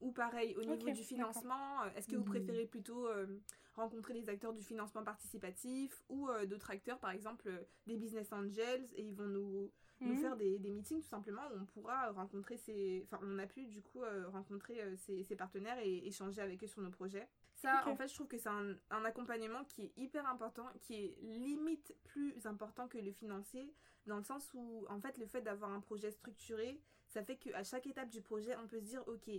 Ou 0.00 0.12
pareil 0.12 0.54
au 0.56 0.62
niveau 0.64 0.90
du 0.90 1.02
financement, 1.02 1.82
euh, 1.82 1.90
est-ce 1.96 2.08
que 2.08 2.16
vous 2.16 2.22
Mhm. 2.22 2.28
préférez 2.28 2.66
plutôt 2.66 3.06
euh, 3.08 3.26
rencontrer 3.74 4.14
des 4.14 4.28
acteurs 4.28 4.52
du 4.52 4.62
financement 4.62 5.02
participatif 5.02 6.02
ou 6.08 6.28
euh, 6.28 6.46
d'autres 6.46 6.70
acteurs 6.70 6.98
par 7.00 7.10
exemple 7.10 7.48
euh, 7.48 7.58
des 7.86 7.96
business 7.96 8.32
angels 8.32 8.86
et 8.94 9.02
ils 9.02 9.14
vont 9.14 9.26
nous 9.26 9.72
nous 10.04 10.14
Mhm. 10.14 10.20
faire 10.20 10.36
des, 10.36 10.58
des 10.58 10.70
meetings 10.70 11.02
tout 11.02 11.08
simplement 11.08 11.42
où 11.52 11.58
on 11.60 11.64
pourra 11.66 12.10
rencontrer 12.12 12.56
ces 12.56 13.02
enfin 13.04 13.20
on 13.22 13.38
a 13.38 13.46
pu 13.46 13.66
du 13.66 13.82
coup 13.82 14.02
euh, 14.02 14.28
rencontrer 14.28 14.80
euh, 14.82 14.96
ces, 14.96 15.22
ces 15.24 15.36
partenaires 15.36 15.78
et 15.78 16.06
échanger 16.06 16.40
avec 16.40 16.62
eux 16.64 16.66
sur 16.66 16.80
nos 16.82 16.90
projets 16.90 17.28
ça 17.54 17.86
en 17.86 17.94
fait 17.96 18.08
je 18.08 18.14
trouve 18.14 18.28
que 18.28 18.38
c'est 18.38 18.48
un, 18.48 18.74
un 18.90 19.04
accompagnement 19.04 19.64
qui 19.64 19.84
est 19.84 19.92
hyper 19.98 20.26
important 20.26 20.66
qui 20.80 20.94
est 20.94 21.18
limite 21.22 21.94
plus 22.04 22.46
important 22.46 22.88
que 22.88 22.98
le 22.98 23.12
financier 23.12 23.74
dans 24.06 24.16
le 24.16 24.22
sens 24.24 24.50
où 24.54 24.86
en 24.88 25.00
fait 25.00 25.18
le 25.18 25.26
fait 25.26 25.42
d'avoir 25.42 25.70
un 25.70 25.80
projet 25.80 26.10
structuré 26.10 26.80
ça 27.08 27.22
fait 27.22 27.36
qu'à 27.36 27.62
chaque 27.64 27.86
étape 27.86 28.08
du 28.08 28.22
projet 28.22 28.56
on 28.56 28.66
peut 28.66 28.78
se 28.80 28.84
dire 28.86 29.06
ok 29.06 29.30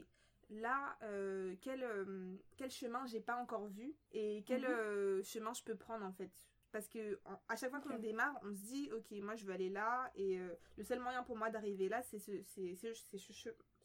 là 0.49 0.97
euh, 1.03 1.55
quel, 1.61 1.81
euh, 1.83 2.35
quel 2.57 2.69
chemin 2.69 3.05
j'ai 3.05 3.21
pas 3.21 3.37
encore 3.37 3.67
vu 3.67 3.95
et 4.11 4.43
quel 4.45 4.65
Mhm. 4.65 4.69
euh, 4.69 5.23
chemin 5.23 5.53
je 5.53 5.63
peux 5.63 5.75
prendre 5.75 6.05
en 6.05 6.11
fait 6.11 6.31
parce 6.71 6.87
que 6.87 7.19
en- 7.25 7.39
à 7.49 7.55
chaque 7.55 7.69
fois 7.69 7.79
qu'on 7.81 7.97
démarre 7.99 8.33
on 8.43 8.53
se 8.53 8.61
dit 8.61 8.89
ok 8.93 9.11
moi 9.21 9.35
je 9.35 9.45
veux 9.45 9.53
aller 9.53 9.69
là 9.69 10.11
et 10.15 10.39
euh, 10.39 10.53
le 10.77 10.83
seul 10.83 10.99
moyen 10.99 11.23
pour 11.23 11.37
moi 11.37 11.49
d'arriver 11.49 11.89
là 11.89 12.01
c'est 12.01 12.19
ce, 12.19 12.31
c'est, 12.45 12.75
c'est, 12.75 12.93
c'est 12.93 13.17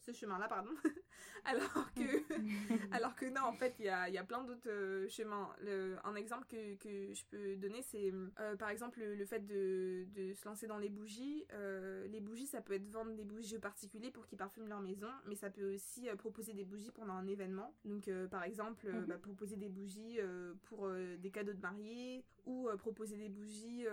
ce, 0.07 0.11
che- 0.11 0.13
ce 0.13 0.19
chemin 0.19 0.37
là 0.39 0.47
pardon 0.47 0.71
alors 1.45 1.93
que 1.93 2.03
alors 2.91 3.15
que 3.15 3.25
non, 3.25 3.41
en 3.41 3.53
fait, 3.53 3.75
il 3.79 3.85
y 3.85 3.89
a, 3.89 4.07
il 4.07 4.13
y 4.13 4.17
a 4.17 4.23
plein 4.23 4.43
d'autres 4.43 4.69
euh, 4.69 5.07
chemins. 5.09 5.49
Le- 5.61 5.97
un 6.05 6.15
exemple 6.15 6.45
que, 6.47 6.75
que 6.75 7.13
je 7.13 7.25
peux 7.25 7.55
donner, 7.57 7.81
c'est 7.81 8.11
euh, 8.39 8.55
par 8.55 8.69
exemple 8.69 8.99
le, 8.99 9.15
le 9.15 9.25
fait 9.25 9.45
de, 9.45 10.05
de 10.15 10.33
se 10.33 10.45
lancer 10.47 10.67
dans 10.67 10.77
les 10.77 10.89
bougies. 10.89 11.45
Euh, 11.53 12.07
les 12.07 12.21
bougies, 12.21 12.47
ça 12.47 12.61
peut 12.61 12.73
être 12.73 12.89
vendre 12.89 13.13
des 13.15 13.23
bougies 13.25 13.57
aux 13.57 13.61
particuliers 13.61 14.11
pour 14.11 14.25
qu'ils 14.25 14.37
parfument 14.37 14.67
leur 14.67 14.81
maison, 14.81 15.09
mais 15.27 15.35
ça 15.35 15.49
peut 15.49 15.73
aussi 15.75 16.09
euh, 16.09 16.15
proposer 16.15 16.53
des 16.53 16.65
bougies 16.65 16.91
pendant 16.91 17.13
un 17.13 17.27
événement. 17.27 17.73
Donc, 17.85 18.09
par 18.29 18.43
exemple, 18.43 18.87
Mhm. 18.91 19.05
bah, 19.05 19.17
proposer 19.17 19.55
des 19.57 19.69
bougies 19.69 20.19
pour 20.63 20.89
des 21.17 21.31
cadeaux 21.31 21.53
de 21.53 21.61
mariée 21.61 22.23
ou 22.45 22.69
proposer 22.77 23.17
des 23.17 23.29
bougies 23.29 23.85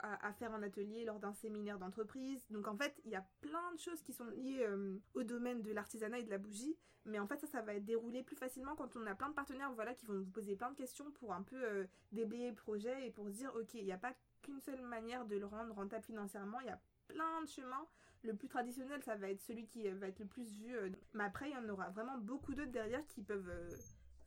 à, 0.00 0.26
à 0.26 0.32
faire 0.32 0.52
en 0.52 0.62
atelier 0.62 1.04
lors 1.04 1.18
d'un 1.20 1.32
séminaire 1.32 1.78
d'entreprise. 1.78 2.46
Donc, 2.50 2.68
en 2.68 2.76
fait, 2.76 2.94
il 3.04 3.10
y 3.10 3.16
a 3.16 3.26
plein 3.40 3.72
de 3.74 3.78
choses 3.78 4.00
qui 4.02 4.12
sont 4.12 4.26
liées 4.26 4.66
au 5.14 5.22
domaine 5.22 5.49
de 5.54 5.72
l'artisanat 5.72 6.18
et 6.18 6.22
de 6.24 6.30
la 6.30 6.38
bougie. 6.38 6.76
Mais 7.06 7.18
en 7.18 7.26
fait, 7.26 7.38
ça, 7.40 7.46
ça 7.46 7.62
va 7.62 7.74
être 7.74 7.84
déroulé 7.84 8.22
plus 8.22 8.36
facilement 8.36 8.76
quand 8.76 8.94
on 8.96 9.06
a 9.06 9.14
plein 9.14 9.30
de 9.30 9.34
partenaires 9.34 9.72
voilà, 9.72 9.94
qui 9.94 10.06
vont 10.06 10.18
vous 10.18 10.30
poser 10.30 10.54
plein 10.54 10.70
de 10.70 10.76
questions 10.76 11.10
pour 11.12 11.32
un 11.32 11.42
peu 11.42 11.56
euh, 11.56 11.86
déblayer 12.12 12.50
le 12.50 12.54
projet 12.54 13.06
et 13.06 13.10
pour 13.10 13.30
dire, 13.30 13.52
ok, 13.56 13.74
il 13.74 13.84
n'y 13.84 13.92
a 13.92 13.98
pas 13.98 14.14
qu'une 14.42 14.60
seule 14.60 14.82
manière 14.82 15.24
de 15.26 15.36
le 15.36 15.46
rendre 15.46 15.74
rentable 15.74 16.04
financièrement, 16.04 16.60
il 16.60 16.66
y 16.66 16.70
a 16.70 16.80
plein 17.08 17.42
de 17.42 17.48
chemins. 17.48 17.86
Le 18.22 18.34
plus 18.34 18.48
traditionnel, 18.48 19.02
ça 19.02 19.16
va 19.16 19.30
être 19.30 19.40
celui 19.40 19.66
qui 19.66 19.88
euh, 19.88 19.94
va 19.94 20.08
être 20.08 20.18
le 20.18 20.26
plus 20.26 20.52
vu. 20.52 20.76
euh, 20.76 20.90
mais 21.14 21.24
après, 21.24 21.48
il 21.48 21.54
y 21.54 21.56
en 21.56 21.68
aura 21.70 21.88
vraiment 21.90 22.18
beaucoup 22.18 22.54
d'autres 22.54 22.70
derrière 22.70 23.06
qui 23.06 23.22
peuvent 23.22 23.50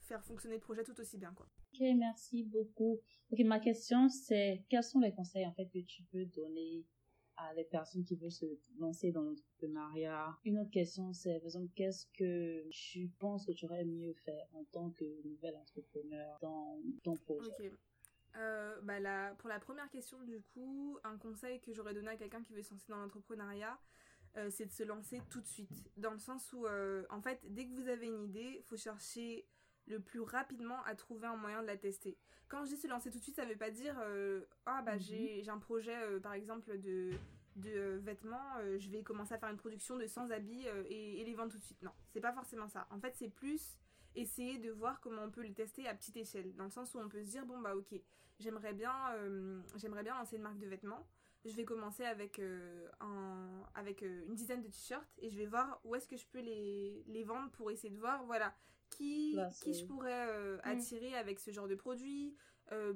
faire 0.04 0.24
fonctionner 0.24 0.56
le 0.56 0.62
projet 0.62 0.84
tout 0.84 1.00
aussi 1.00 1.18
bien. 1.18 1.34
Quoi. 1.34 1.48
Ok, 1.74 1.82
merci 1.96 2.44
beaucoup. 2.44 3.00
Ok, 3.32 3.40
ma 3.46 3.60
question 3.60 4.10
c'est 4.10 4.64
quels 4.70 4.84
sont 4.84 5.00
les 5.00 5.14
conseils 5.14 5.46
en 5.46 5.54
fait 5.54 5.68
que 5.68 5.80
tu 5.80 6.04
peux 6.04 6.26
donner 6.26 6.86
à 7.44 7.54
les 7.54 7.64
personnes 7.64 8.04
qui 8.04 8.16
veulent 8.16 8.32
se 8.32 8.46
lancer 8.80 9.12
dans 9.12 9.22
l'entrepreneuriat. 9.22 10.38
Une 10.46 10.60
autre 10.60 10.72
question, 10.72 11.14
c'est, 11.14 11.40
par 11.40 11.46
exemple, 11.46 11.72
qu'est-ce 11.76 12.08
que 12.18 12.68
tu 12.70 13.10
penses 13.20 13.46
que 13.46 13.52
tu 13.52 13.66
aurais 13.66 13.86
mieux 13.86 14.14
faire 14.14 14.48
en 14.54 14.64
tant 14.66 14.90
que 14.92 15.06
nouvel 15.28 15.56
entrepreneur 15.56 16.38
dans 16.42 16.80
ton 17.04 17.16
projet? 17.16 17.52
Ok. 17.60 17.72
Euh, 18.36 18.82
bah 18.82 19.00
là, 19.00 19.36
pour 19.36 19.50
la 19.50 19.60
première 19.60 19.90
question, 19.90 20.22
du 20.24 20.42
coup, 20.42 20.98
un 21.04 21.18
conseil 21.18 21.60
que 21.62 21.72
j'aurais 21.72 21.94
donné 21.94 22.10
à 22.10 22.18
quelqu'un 22.18 22.42
qui 22.42 22.54
veut 22.54 22.64
se 22.64 22.74
lancer 22.74 22.88
dans 22.90 22.98
l'entrepreneuriat, 22.98 23.80
euh, 24.38 24.50
c'est 24.50 24.66
de 24.66 24.72
se 24.72 24.84
lancer 24.84 25.22
tout 25.30 25.42
de 25.42 25.46
suite. 25.46 25.92
Dans 25.98 26.12
le 26.12 26.18
sens 26.18 26.52
où, 26.54 26.66
euh, 26.66 27.04
en 27.12 27.22
fait, 27.22 27.40
dès 27.44 27.68
que 27.68 27.74
vous 27.74 27.88
avez 27.88 28.08
une 28.08 28.24
idée, 28.24 28.56
il 28.58 28.64
faut 28.64 28.78
chercher 28.78 29.48
le 29.88 30.00
plus 30.00 30.22
rapidement 30.22 30.82
à 30.86 30.96
trouver 30.96 31.28
un 31.28 31.36
moyen 31.36 31.62
de 31.62 31.68
la 31.68 31.78
tester. 31.78 32.18
Quand 32.48 32.66
je 32.66 32.72
dis 32.72 32.78
se 32.78 32.88
lancer 32.88 33.10
tout 33.12 33.18
de 33.18 33.24
suite, 33.24 33.36
ça 33.36 33.46
veut 33.46 33.56
pas 33.56 33.72
dire 33.72 33.96
ah 34.66 34.82
bah 34.84 34.98
j'ai 34.98 35.44
un 35.50 35.58
projet 35.58 35.96
par 36.22 36.34
exemple 36.34 36.78
de 36.80 37.12
de 37.56 38.00
vêtements, 38.02 38.58
je 38.80 38.90
vais 38.90 39.04
commencer 39.04 39.36
à 39.36 39.38
faire 39.38 39.50
une 39.50 39.58
production 39.58 39.96
de 39.96 40.08
100 40.08 40.32
habits 40.32 40.66
et, 40.90 41.22
et, 41.22 41.24
les 41.24 41.36
vendre 41.36 41.52
tout 41.52 41.60
de 41.60 41.64
suite. 41.64 41.82
Non, 41.84 41.92
c'est 42.12 42.20
pas 42.20 42.34
forcément 42.34 42.68
ça. 42.68 42.88
En 42.90 43.00
fait, 43.00 43.14
c'est 43.16 43.30
plus 43.30 43.78
essayer 44.16 44.58
de 44.60 44.72
voir 44.72 45.00
comment 45.02 45.24
on 45.24 45.32
peut 45.32 45.44
le 45.44 45.54
tester 45.54 45.88
à 45.88 45.94
petite 45.94 46.18
échelle, 46.18 46.56
dans 46.56 46.66
le 46.66 46.70
sens 46.70 46.94
où 46.94 47.00
on 47.00 47.10
peut 47.10 47.24
se 47.24 47.30
dire 47.30 47.46
bon 47.46 47.60
bah 47.60 47.76
ok, 47.76 48.00
j'aimerais 48.40 48.74
bien, 48.74 48.94
euh, 49.16 49.62
j'aimerais 49.76 50.04
bien 50.04 50.16
lancer 50.16 50.36
une 50.36 50.44
marque 50.44 50.60
de 50.60 50.68
vêtements. 50.68 51.08
Je 51.46 51.52
vais 51.52 51.66
commencer 51.66 52.06
avec, 52.06 52.40
euh, 52.40 52.88
un, 53.02 53.64
avec 53.76 54.02
euh, 54.02 54.24
une 54.28 54.36
dizaine 54.36 54.62
de 54.62 54.68
t-shirts 54.68 55.10
et 55.18 55.30
je 55.30 55.38
vais 55.38 55.46
voir 55.46 55.82
où 55.84 55.94
est-ce 55.94 56.08
que 56.08 56.16
je 56.16 56.26
peux 56.26 56.40
les, 56.40 57.04
les 57.08 57.24
vendre 57.26 57.52
pour 57.52 57.70
essayer 57.70 57.94
de 57.94 58.00
voir 58.00 58.24
voilà 58.24 58.56
qui, 58.96 59.38
qui 59.62 59.74
je 59.74 59.86
pourrais 59.86 60.28
mm. 60.28 60.62
attirer 60.64 61.16
avec 61.16 61.40
ce 61.40 61.52
genre 61.52 61.68
de 61.68 61.76
produit. 61.76 62.36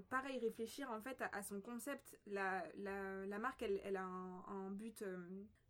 pareil, 0.10 0.40
réfléchir 0.40 0.90
en 0.92 1.02
fait 1.02 1.22
à, 1.32 1.44
son 1.44 1.62
concept. 1.62 2.20
La, 2.28 2.64
la, 2.78 3.26
la, 3.26 3.40
marque, 3.40 3.62
elle, 3.62 3.82
elle 3.84 3.98
a 3.98 4.04
un, 4.04 4.44
un 4.48 4.72
but 4.72 5.04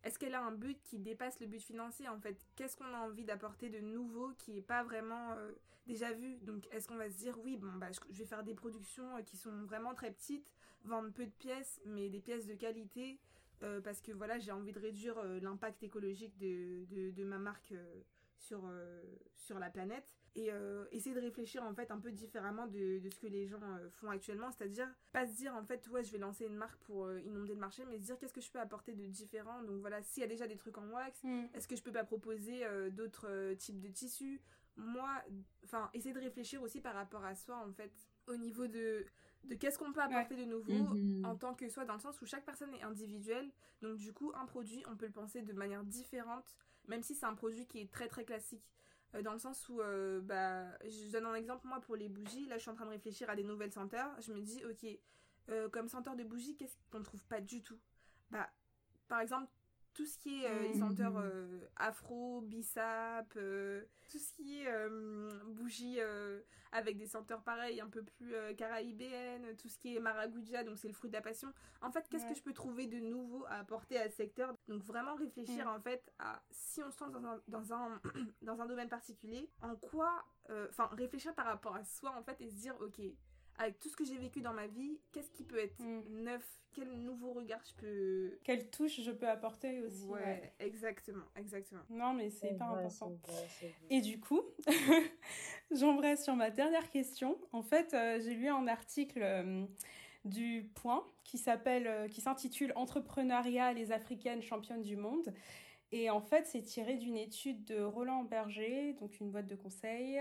est-ce 0.04 0.18
qu'elle 0.18 0.34
a 0.34 0.42
un 0.42 0.52
but 0.52 0.80
qui 0.84 0.98
dépasse 0.98 1.40
le 1.40 1.46
but 1.46 1.60
financier 1.60 2.08
en 2.08 2.18
fait? 2.20 2.46
Qu'est-ce 2.56 2.76
qu'on 2.76 2.94
a 2.94 2.98
envie 2.98 3.24
d'apporter 3.24 3.68
de 3.68 3.80
nouveau 3.80 4.32
qui 4.38 4.56
est 4.56 4.62
pas 4.62 4.84
vraiment 4.84 5.32
euh, 5.32 5.52
déjà 5.86 6.12
vu? 6.12 6.38
Donc 6.42 6.68
est-ce 6.72 6.86
qu'on 6.86 6.96
va 6.96 7.10
se 7.10 7.16
dire 7.18 7.36
oui 7.40 7.56
bon 7.56 7.72
bah 7.74 7.88
je 8.10 8.18
vais 8.18 8.24
faire 8.24 8.44
des 8.44 8.54
productions 8.54 9.16
euh, 9.16 9.22
qui 9.22 9.36
sont 9.36 9.64
vraiment 9.64 9.94
très 9.94 10.12
petites, 10.12 10.52
vendre 10.84 11.12
peu 11.12 11.26
de 11.26 11.32
pièces 11.32 11.80
mais 11.84 12.08
des 12.10 12.20
pièces 12.20 12.46
de 12.46 12.54
qualité 12.54 13.18
euh, 13.64 13.80
parce 13.80 14.00
que 14.00 14.12
voilà 14.12 14.38
j'ai 14.38 14.52
envie 14.52 14.72
de 14.72 14.78
réduire 14.78 15.20
l'impact 15.42 15.82
écologique 15.82 16.38
de, 16.38 16.84
de, 16.86 17.10
de, 17.10 17.24
ma 17.24 17.38
marque 17.38 17.74
sur, 18.38 18.70
sur 19.36 19.58
la 19.58 19.70
planète 19.70 20.14
et 20.38 20.52
euh, 20.52 20.84
essayer 20.92 21.14
de 21.14 21.20
réfléchir 21.20 21.64
en 21.64 21.74
fait 21.74 21.90
un 21.90 21.98
peu 21.98 22.12
différemment 22.12 22.66
de, 22.66 23.00
de 23.00 23.10
ce 23.10 23.18
que 23.18 23.26
les 23.26 23.46
gens 23.46 23.60
euh, 23.62 23.88
font 23.90 24.08
actuellement, 24.08 24.50
c'est-à-dire 24.50 24.88
pas 25.12 25.26
se 25.26 25.32
dire 25.32 25.54
en 25.54 25.64
fait 25.64 25.86
ouais 25.88 26.04
je 26.04 26.12
vais 26.12 26.18
lancer 26.18 26.46
une 26.46 26.54
marque 26.54 26.78
pour 26.84 27.06
euh, 27.06 27.20
inonder 27.20 27.54
le 27.54 27.60
marché, 27.60 27.84
mais 27.88 27.98
se 27.98 28.04
dire 28.04 28.18
qu'est-ce 28.18 28.32
que 28.32 28.40
je 28.40 28.50
peux 28.50 28.60
apporter 28.60 28.92
de 28.92 29.04
différent? 29.06 29.62
Donc 29.64 29.80
voilà, 29.80 30.00
s'il 30.02 30.20
y 30.20 30.24
a 30.24 30.28
déjà 30.28 30.46
des 30.46 30.56
trucs 30.56 30.78
en 30.78 30.88
wax, 30.90 31.24
mm. 31.24 31.46
est-ce 31.54 31.66
que 31.66 31.76
je 31.76 31.82
peux 31.82 31.92
pas 31.92 32.04
proposer 32.04 32.62
d'autres 32.92 33.54
types 33.54 33.80
de 33.80 33.88
tissus? 33.88 34.40
Moi, 34.76 35.10
enfin 35.64 35.90
essayer 35.92 36.14
de 36.14 36.20
réfléchir 36.20 36.62
aussi 36.62 36.80
par 36.80 36.94
rapport 36.94 37.24
à 37.24 37.34
soi 37.34 37.56
en 37.66 37.72
fait, 37.72 37.92
au 38.28 38.36
niveau 38.36 38.66
de 38.66 39.04
de 39.44 39.54
qu'est-ce 39.54 39.78
qu'on 39.78 39.92
peut 39.92 40.02
apporter 40.02 40.36
de 40.36 40.44
nouveau 40.44 40.72
mm-hmm. 40.72 41.24
en 41.24 41.36
tant 41.36 41.54
que 41.54 41.68
soi 41.68 41.84
dans 41.84 41.94
le 41.94 42.00
sens 42.00 42.20
où 42.20 42.26
chaque 42.26 42.44
personne 42.44 42.74
est 42.74 42.82
individuelle 42.82 43.48
donc 43.82 43.96
du 43.96 44.12
coup 44.12 44.32
un 44.34 44.46
produit 44.46 44.82
on 44.90 44.96
peut 44.96 45.06
le 45.06 45.12
penser 45.12 45.42
de 45.42 45.52
manière 45.52 45.84
différente 45.84 46.56
même 46.88 47.02
si 47.02 47.14
c'est 47.14 47.26
un 47.26 47.34
produit 47.34 47.66
qui 47.66 47.80
est 47.80 47.92
très 47.92 48.08
très 48.08 48.24
classique. 48.24 48.68
Euh, 49.14 49.22
dans 49.22 49.32
le 49.32 49.38
sens 49.38 49.68
où, 49.68 49.80
euh, 49.80 50.20
bah, 50.20 50.66
je 50.84 51.10
donne 51.10 51.26
un 51.26 51.34
exemple, 51.34 51.66
moi, 51.66 51.80
pour 51.80 51.96
les 51.96 52.08
bougies, 52.08 52.46
là, 52.46 52.56
je 52.56 52.62
suis 52.62 52.70
en 52.70 52.74
train 52.74 52.84
de 52.84 52.90
réfléchir 52.90 53.30
à 53.30 53.36
des 53.36 53.44
nouvelles 53.44 53.72
senteurs, 53.72 54.10
je 54.20 54.32
me 54.32 54.40
dis, 54.40 54.62
ok, 54.64 54.86
euh, 55.50 55.68
comme 55.68 55.88
senteur 55.88 56.16
de 56.16 56.24
bougies, 56.24 56.56
qu'est-ce 56.56 56.76
qu'on 56.90 56.98
ne 56.98 57.04
trouve 57.04 57.24
pas 57.24 57.40
du 57.40 57.62
tout? 57.62 57.78
Bah, 58.30 58.50
par 59.08 59.20
exemple, 59.20 59.50
tout 59.98 60.06
ce 60.06 60.16
qui 60.16 60.44
est 60.44 60.46
euh, 60.46 60.74
mmh. 60.76 61.16
euh, 61.16 61.60
afro, 61.74 62.40
bissap, 62.42 63.34
euh, 63.36 63.82
tout 64.08 64.18
ce 64.18 64.32
qui 64.32 64.62
est 64.62 64.88
bougie 65.46 65.98
avec 66.70 66.96
des 66.96 67.06
senteurs 67.06 67.42
pareils, 67.42 67.80
un 67.80 67.88
peu 67.88 68.04
plus 68.04 68.32
caraïbéennes, 68.56 69.56
tout 69.56 69.68
ce 69.68 69.76
qui 69.76 69.96
est 69.96 70.00
maraguja, 70.00 70.62
donc 70.62 70.78
c'est 70.78 70.86
le 70.86 70.94
fruit 70.94 71.10
de 71.10 71.16
la 71.16 71.20
passion. 71.20 71.52
En 71.82 71.90
fait, 71.90 72.06
qu'est-ce 72.08 72.26
que 72.26 72.34
je 72.34 72.42
peux 72.42 72.52
trouver 72.52 72.86
de 72.86 73.00
nouveau 73.00 73.44
à 73.46 73.58
apporter 73.58 73.98
à 73.98 74.08
ce 74.08 74.14
secteur? 74.14 74.54
Donc 74.68 74.84
vraiment 74.84 75.16
réfléchir 75.16 75.66
en 75.66 75.80
fait 75.80 76.12
à 76.20 76.40
si 76.50 76.80
on 76.80 76.90
se 76.92 77.02
lance 77.02 77.12
dans 77.12 77.26
un, 77.26 77.42
dans 77.48 77.72
un, 77.72 78.00
dans 78.42 78.60
un 78.60 78.66
domaine 78.66 78.88
particulier, 78.88 79.50
en 79.62 79.74
quoi, 79.74 80.24
enfin 80.70 80.88
réfléchir 80.92 81.34
par 81.34 81.46
rapport 81.46 81.74
à 81.74 81.82
soi 81.84 82.14
en 82.16 82.22
fait 82.22 82.40
et 82.40 82.48
se 82.48 82.54
dire 82.54 82.76
ok 82.80 83.00
avec 83.58 83.78
tout 83.78 83.88
ce 83.88 83.96
que 83.96 84.04
j'ai 84.04 84.16
vécu 84.16 84.40
dans 84.40 84.52
ma 84.52 84.66
vie, 84.66 84.98
qu'est-ce 85.12 85.30
qui 85.30 85.42
peut 85.42 85.58
être 85.58 85.78
mm. 85.80 86.22
neuf? 86.22 86.44
Quel 86.72 86.92
nouveau 86.92 87.32
regard 87.32 87.60
je 87.64 87.74
peux... 87.80 88.38
Quelle 88.44 88.70
touche 88.70 89.00
je 89.00 89.10
peux 89.10 89.28
apporter 89.28 89.82
aussi. 89.82 90.04
Ouais, 90.04 90.52
exactement, 90.60 91.24
exactement. 91.34 91.82
Non, 91.90 92.12
mais 92.12 92.30
c'est 92.30 92.52
hyper 92.52 92.70
important. 92.70 93.16
Et 93.90 94.00
du 94.00 94.20
coup, 94.20 94.42
j'embraye 95.72 96.16
sur 96.16 96.36
ma 96.36 96.50
dernière 96.50 96.88
question. 96.90 97.36
En 97.52 97.62
fait, 97.62 97.94
euh, 97.94 98.20
j'ai 98.22 98.34
lu 98.34 98.48
un 98.48 98.68
article 98.68 99.20
euh, 99.22 99.64
du 100.24 100.70
Point 100.76 101.04
qui 101.24 101.38
s'appelle, 101.38 101.86
euh, 101.88 102.06
qui 102.06 102.20
s'intitule 102.20 102.72
Entrepreneuriat, 102.76 103.72
les 103.72 103.90
Africaines 103.90 104.42
championnes 104.42 104.82
du 104.82 104.96
monde. 104.96 105.34
Et 105.90 106.10
en 106.10 106.20
fait, 106.20 106.46
c'est 106.46 106.62
tiré 106.62 106.96
d'une 106.96 107.16
étude 107.16 107.64
de 107.64 107.80
Roland 107.80 108.22
Berger, 108.22 108.92
donc 109.00 109.18
une 109.20 109.30
boîte 109.30 109.46
de 109.46 109.56
conseil, 109.56 110.20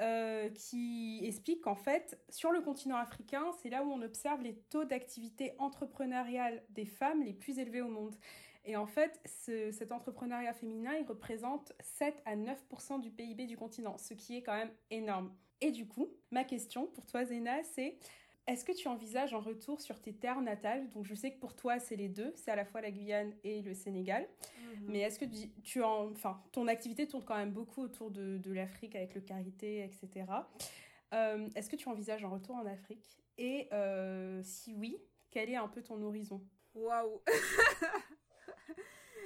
euh, 0.00 0.48
qui 0.50 1.20
explique 1.24 1.62
qu'en 1.62 1.76
fait, 1.76 2.18
sur 2.28 2.50
le 2.50 2.60
continent 2.60 2.96
africain, 2.96 3.52
c'est 3.62 3.70
là 3.70 3.84
où 3.84 3.92
on 3.92 4.02
observe 4.02 4.42
les 4.42 4.56
taux 4.70 4.84
d'activité 4.84 5.54
entrepreneuriale 5.58 6.64
des 6.70 6.84
femmes 6.84 7.22
les 7.22 7.32
plus 7.32 7.58
élevés 7.58 7.80
au 7.80 7.88
monde. 7.88 8.16
Et 8.64 8.76
en 8.76 8.86
fait, 8.86 9.20
ce, 9.24 9.70
cet 9.70 9.92
entrepreneuriat 9.92 10.54
féminin, 10.54 10.94
il 10.98 11.06
représente 11.06 11.72
7 11.80 12.22
à 12.24 12.34
9% 12.34 13.00
du 13.00 13.10
PIB 13.10 13.46
du 13.46 13.56
continent, 13.56 13.96
ce 13.98 14.14
qui 14.14 14.36
est 14.36 14.42
quand 14.42 14.56
même 14.56 14.72
énorme. 14.90 15.32
Et 15.60 15.70
du 15.70 15.86
coup, 15.86 16.08
ma 16.30 16.44
question 16.44 16.86
pour 16.86 17.06
toi, 17.06 17.24
Zena, 17.24 17.62
c'est 17.62 17.96
est-ce 18.46 18.64
que 18.64 18.72
tu 18.72 18.88
envisages 18.88 19.32
un 19.32 19.38
retour 19.38 19.80
sur 19.80 20.00
tes 20.00 20.12
terres 20.12 20.42
natales? 20.42 20.88
Donc 20.90 21.06
je 21.06 21.14
sais 21.14 21.32
que 21.32 21.38
pour 21.38 21.54
toi 21.54 21.78
c'est 21.78 21.96
les 21.96 22.08
deux, 22.08 22.32
c'est 22.36 22.50
à 22.50 22.56
la 22.56 22.64
fois 22.64 22.80
la 22.80 22.90
Guyane 22.90 23.32
et 23.42 23.62
le 23.62 23.74
Sénégal. 23.74 24.28
Mhm. 24.58 24.86
Mais 24.88 25.00
est-ce 25.00 25.18
que 25.18 25.24
tu, 25.62 25.82
en, 25.82 26.10
enfin, 26.10 26.42
ton 26.52 26.68
activité 26.68 27.06
tourne 27.06 27.24
quand 27.24 27.36
même 27.36 27.52
beaucoup 27.52 27.82
autour 27.82 28.10
de, 28.10 28.38
de 28.38 28.52
l'Afrique 28.52 28.96
avec 28.96 29.14
le 29.14 29.22
karité, 29.22 29.84
etc. 29.84 30.26
Euh, 31.14 31.48
est-ce 31.54 31.70
que 31.70 31.76
tu 31.76 31.88
envisages 31.88 32.24
un 32.24 32.28
retour 32.28 32.56
en 32.56 32.66
Afrique? 32.66 33.16
Et 33.38 33.68
euh, 33.72 34.42
si 34.42 34.74
oui, 34.74 34.98
quel 35.30 35.48
est 35.50 35.56
un 35.56 35.68
peu 35.68 35.82
ton 35.82 36.02
horizon? 36.02 36.42
Waouh 36.74 37.22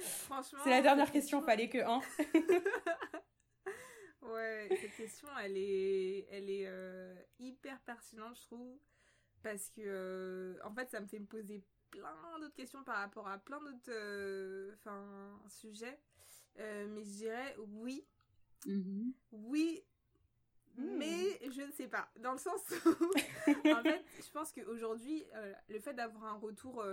Franchement. 0.01 0.59
C'est 0.63 0.69
la 0.69 0.81
dernière 0.81 1.11
question, 1.11 1.41
fallait 1.41 1.67
que 1.67 1.79
un. 1.79 1.99
ouais, 4.21 4.69
cette 4.69 4.95
question, 4.95 5.27
elle 5.43 5.57
est, 5.57 6.25
elle 6.31 6.49
est 6.49 6.67
euh, 6.67 7.13
hyper 7.37 7.81
pertinente, 7.81 8.37
je 8.37 8.43
trouve 8.43 8.79
parce 9.43 9.69
que 9.69 9.81
euh, 9.83 10.59
en 10.63 10.73
fait 10.73 10.89
ça 10.89 10.99
me 10.99 11.07
fait 11.07 11.19
me 11.19 11.25
poser 11.25 11.63
plein 11.91 12.39
d'autres 12.39 12.55
questions 12.55 12.83
par 12.83 12.97
rapport 12.97 13.27
à 13.27 13.37
plein 13.37 13.59
d'autres 13.59 13.89
euh, 13.89 14.73
enfin 14.75 15.39
sujets 15.47 15.99
euh, 16.59 16.87
mais 16.89 17.03
je 17.03 17.09
dirais 17.09 17.55
oui 17.57 18.05
mm-hmm. 18.65 19.11
oui 19.31 19.83
mm. 20.77 20.97
mais 20.97 21.39
je 21.51 21.61
ne 21.61 21.71
sais 21.71 21.87
pas 21.87 22.11
dans 22.19 22.33
le 22.33 22.37
sens 22.37 22.61
où 22.85 22.89
en 23.73 23.81
fait 23.81 24.03
je 24.23 24.31
pense 24.31 24.51
qu'aujourd'hui 24.51 25.25
le 25.69 25.79
fait 25.79 25.93
d'avoir 25.93 26.25
un 26.25 26.37
retour 26.37 26.85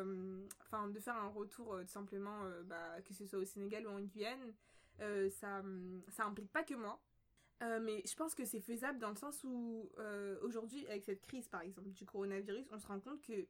enfin 0.62 0.88
de 0.88 1.00
faire 1.00 1.16
un 1.16 1.28
retour 1.28 1.78
tout 1.80 1.92
simplement 1.92 2.40
bah, 2.64 3.00
que 3.02 3.12
ce 3.12 3.26
soit 3.26 3.38
au 3.38 3.44
Sénégal 3.44 3.86
ou 3.86 3.90
en 3.90 4.00
Guyane 4.00 4.54
ça 4.98 5.62
ça 6.08 6.24
implique 6.24 6.50
pas 6.52 6.62
que 6.62 6.74
moi 6.74 7.00
euh, 7.62 7.80
mais 7.80 8.02
je 8.06 8.14
pense 8.14 8.34
que 8.34 8.44
c'est 8.44 8.60
faisable 8.60 8.98
dans 8.98 9.08
le 9.08 9.16
sens 9.16 9.42
où 9.44 9.90
euh, 9.98 10.38
aujourd'hui, 10.42 10.86
avec 10.88 11.04
cette 11.04 11.24
crise 11.24 11.48
par 11.48 11.62
exemple 11.62 11.90
du 11.90 12.04
coronavirus, 12.04 12.66
on 12.72 12.78
se 12.78 12.86
rend 12.86 13.00
compte 13.00 13.22
que 13.22 13.46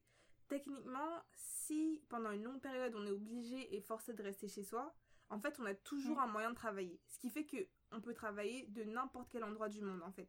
techniquement, 0.48 1.22
si 1.34 2.02
pendant 2.08 2.30
une 2.30 2.44
longue 2.44 2.60
période 2.60 2.94
on 2.94 3.04
est 3.06 3.10
obligé 3.10 3.74
et 3.74 3.80
forcé 3.80 4.14
de 4.14 4.22
rester 4.22 4.46
chez 4.46 4.62
soi, 4.62 4.94
en 5.28 5.40
fait 5.40 5.58
on 5.58 5.66
a 5.66 5.74
toujours 5.74 6.18
mm. 6.18 6.20
un 6.20 6.26
moyen 6.28 6.50
de 6.50 6.54
travailler. 6.54 7.00
Ce 7.08 7.18
qui 7.18 7.30
fait 7.30 7.44
que 7.44 7.56
on 7.92 8.00
peut 8.00 8.14
travailler 8.14 8.66
de 8.68 8.84
n'importe 8.84 9.28
quel 9.30 9.42
endroit 9.42 9.68
du 9.68 9.80
monde 9.80 10.02
en 10.02 10.12
fait. 10.12 10.28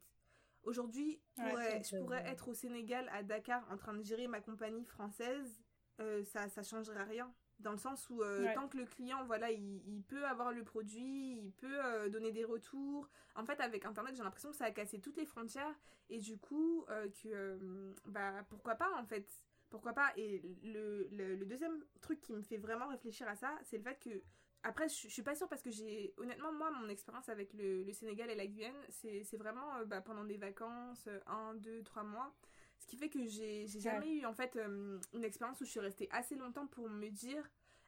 Aujourd'hui, 0.63 1.21
je 1.37 1.97
pourrais 2.01 2.27
être 2.27 2.49
au 2.49 2.53
Sénégal, 2.53 3.07
à 3.13 3.23
Dakar, 3.23 3.65
en 3.71 3.77
train 3.77 3.93
de 3.93 4.03
gérer 4.03 4.27
ma 4.27 4.41
compagnie 4.41 4.83
française, 4.83 5.61
euh, 6.01 6.23
ça, 6.25 6.49
ça 6.49 6.61
changerait 6.61 7.05
rien 7.05 7.33
dans 7.59 7.71
le 7.71 7.77
sens 7.77 8.09
où 8.09 8.21
euh, 8.21 8.53
tant 8.53 8.67
que 8.67 8.77
le 8.77 8.85
client 8.85 9.23
voilà 9.25 9.51
il, 9.51 9.81
il, 9.87 10.03
peut 10.03 10.25
avoir 10.25 10.51
le 10.51 10.63
produit 10.63 11.37
il 11.37 11.51
peut 11.53 11.83
euh, 11.83 12.09
donner 12.09 12.31
des 12.31 12.43
retours 12.43 13.09
en 13.35 13.45
fait 13.45 13.59
avec 13.59 13.85
internet 13.85 14.15
j'ai 14.15 14.23
l'impression 14.23 14.51
que 14.51 14.55
ça 14.55 14.65
a 14.65 14.71
cassé 14.71 14.99
toutes 14.99 15.17
les 15.17 15.25
frontières 15.25 15.75
et 16.09 16.19
du 16.19 16.37
coup 16.37 16.85
euh, 16.89 17.07
que 17.21 17.57
bah 18.05 18.43
pourquoi 18.49 18.75
pas 18.75 18.89
en 18.97 19.05
fait? 19.05 19.27
Pourquoi 19.69 19.91
pas? 19.91 20.13
Et 20.15 20.41
le, 20.63 21.09
le, 21.11 21.35
le, 21.35 21.45
deuxième 21.45 21.83
truc 21.99 22.21
qui 22.21 22.31
me 22.31 22.41
fait 22.41 22.55
vraiment 22.55 22.87
réfléchir 22.87 23.27
à 23.27 23.35
ça 23.35 23.51
c'est 23.63 23.77
le 23.77 23.83
fait 23.83 23.99
que 23.99 24.23
après, 24.63 24.89
je, 24.89 25.07
je 25.07 25.13
suis 25.13 25.21
pas 25.21 25.35
sûre 25.35 25.47
parce 25.47 25.61
que 25.61 25.69
j'ai. 25.69 26.13
Honnêtement, 26.17 26.51
moi, 26.51 26.71
mon 26.71 26.89
expérience 26.89 27.29
avec 27.29 27.53
le, 27.53 27.83
le 27.83 27.93
Sénégal 27.93 28.29
et 28.31 28.35
la 28.35 28.47
Guyane, 28.47 28.73
c'est 28.89 29.37
vraiment 29.37 29.85
bah, 29.85 30.01
pendant 30.01 30.25
des 30.25 30.35
vacances, 30.35 31.07
un, 31.27 31.53
deux, 31.53 31.83
trois 31.83 32.03
mois. 32.03 32.33
Ce 32.79 32.85
qui 32.85 32.97
fait 32.97 33.09
que 33.09 33.25
j'ai 33.25 33.67
j'ai 33.67 33.79
jamais 33.79 34.17
eu 34.19 34.25
en 34.25 34.33
fait 34.33 34.55
euh, 34.55 34.99
une 35.13 35.23
expérience 35.23 35.59
où 35.61 35.65
je 35.65 35.71
suis 35.71 35.79
restée 35.79 36.07
assez 36.11 36.35
longtemps 36.35 36.67
pour 36.67 36.89
me 36.89 37.09
dire 37.09 37.43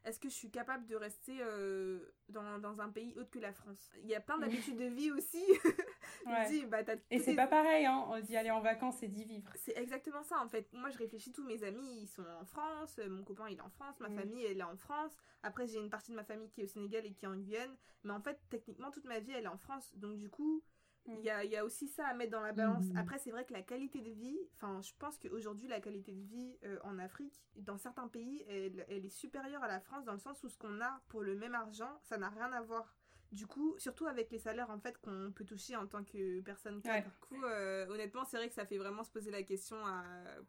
est-ce 0.05 0.17
que 0.19 0.29
je 0.29 0.33
suis 0.33 0.49
capable 0.49 0.85
de 0.87 0.95
rester 0.95 1.39
euh, 1.41 1.99
dans, 2.29 2.57
dans 2.59 2.79
un 2.79 2.89
pays 2.89 3.13
autre 3.17 3.29
que 3.31 3.39
la 3.39 3.51
France? 3.51 3.91
Il 4.01 4.07
y 4.07 4.15
a 4.15 4.21
plein 4.21 4.37
d'habitudes 4.39 4.77
de 4.77 4.85
vie 4.85 5.11
aussi. 5.11 5.43
Ouais. 6.25 6.49
dit, 6.49 6.65
bah, 6.65 6.79
Et 7.11 7.19
c'est 7.19 7.35
pas 7.35 7.47
pareil, 7.47 7.85
hein, 7.85 8.03
on 8.09 8.19
dit 8.19 8.35
aller 8.35 8.51
en 8.51 8.59
vacances 8.59 9.01
et 9.03 9.07
d'y 9.07 9.23
vivre. 9.23 9.49
C'est 9.55 9.77
exactement 9.77 10.21
ça 10.23 10.37
en 10.43 10.49
fait. 10.49 10.67
Moi 10.73 10.89
je 10.89 10.97
réfléchis, 10.97 11.31
tous 11.31 11.45
mes 11.45 11.63
amis 11.63 12.01
ils 12.01 12.07
sont 12.07 12.25
en 12.41 12.45
France, 12.45 12.97
euh, 12.99 13.09
mon 13.09 13.23
copain 13.23 13.47
il 13.49 13.57
est 13.57 13.61
en 13.61 13.69
France, 13.69 13.99
ma 14.01 14.09
Mm. 14.09 14.15
famille 14.15 14.43
elle 14.45 14.59
est 14.59 14.63
en 14.63 14.75
France. 14.75 15.15
Après 15.43 15.65
j'ai 15.65 15.79
une 15.79 15.89
partie 15.89 16.11
de 16.11 16.17
ma 16.17 16.23
famille 16.25 16.49
qui 16.49 16.61
est 16.61 16.65
au 16.65 16.67
Sénégal 16.67 17.05
et 17.05 17.13
qui 17.13 17.23
est 17.25 17.27
en 17.27 17.37
Guyane. 17.37 17.73
Mais 18.03 18.11
en 18.11 18.19
fait 18.21 18.37
techniquement 18.49 18.91
toute 18.91 19.05
ma 19.05 19.19
vie 19.19 19.31
elle 19.31 19.45
est 19.45 19.47
en 19.47 19.57
France. 19.57 19.91
Donc 19.95 20.17
du 20.17 20.29
coup. 20.29 20.61
Il 21.07 21.21
y 21.21 21.29
a, 21.29 21.43
il 21.43 21.51
y 21.51 21.57
a 21.57 21.65
aussi 21.65 21.87
ça 21.87 22.07
à 22.07 22.13
mettre 22.13 22.31
dans 22.31 22.41
la 22.41 22.53
balance. 22.53 22.85
Mhm. 22.85 22.97
Après 22.97 23.19
c'est 23.19 23.31
vrai 23.31 23.45
que 23.45 23.53
la 23.53 23.61
qualité 23.61 24.01
de 24.01 24.11
vie, 24.11 24.37
enfin 24.55 24.81
je 24.81 24.91
pense 24.99 25.17
qu'aujourd'hui 25.17 25.67
la 25.67 25.79
qualité 25.79 26.11
de 26.11 26.21
vie 26.21 26.57
euh, 26.65 26.77
en 26.83 26.99
Afrique, 26.99 27.41
dans 27.55 27.77
certains 27.77 28.07
pays 28.07 28.43
elle, 28.47 28.85
elle 28.89 29.05
est 29.05 29.09
supérieure 29.09 29.63
à 29.63 29.67
la 29.67 29.79
France 29.79 30.05
dans 30.05 30.13
le 30.13 30.19
sens 30.19 30.43
où 30.43 30.49
ce 30.49 30.57
qu'on 30.57 30.81
a 30.81 31.01
pour 31.07 31.21
le 31.21 31.35
même 31.35 31.55
argent 31.55 31.99
ça 32.03 32.17
n'a 32.17 32.29
rien 32.29 32.51
à 32.51 32.61
voir. 32.61 32.95
Du 33.31 33.45
coup, 33.45 33.75
surtout 33.77 34.07
avec 34.07 34.31
les 34.31 34.39
salaires 34.39 34.71
en 34.71 34.79
fait 34.79 34.97
qu'on 35.01 35.31
peut 35.35 35.45
toucher 35.45 35.75
en 35.75 35.85
tant 35.85 36.03
que 36.03 36.41
personne 36.41 36.81
cadre. 36.81 36.95
Ouais. 36.95 37.03
Du 37.03 37.19
coup, 37.19 37.45
euh, 37.45 37.87
honnêtement, 37.87 38.25
c'est 38.25 38.37
vrai 38.37 38.47
que 38.47 38.55
ça 38.55 38.65
fait 38.65 38.79
vraiment 38.79 39.03
se 39.03 39.11
poser 39.11 39.29
la 39.29 39.43
question 39.43 39.77
à 39.85 40.03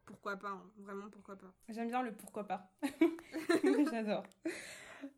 pourquoi 0.07 0.39
pas, 0.39 0.49
hein. 0.49 0.71
vraiment 0.79 1.11
pourquoi 1.11 1.37
pas. 1.37 1.53
J'aime 1.69 1.89
bien 1.89 2.03
le 2.03 2.13
pourquoi 2.13 2.45
pas. 2.45 2.73
J'adore. 3.91 4.25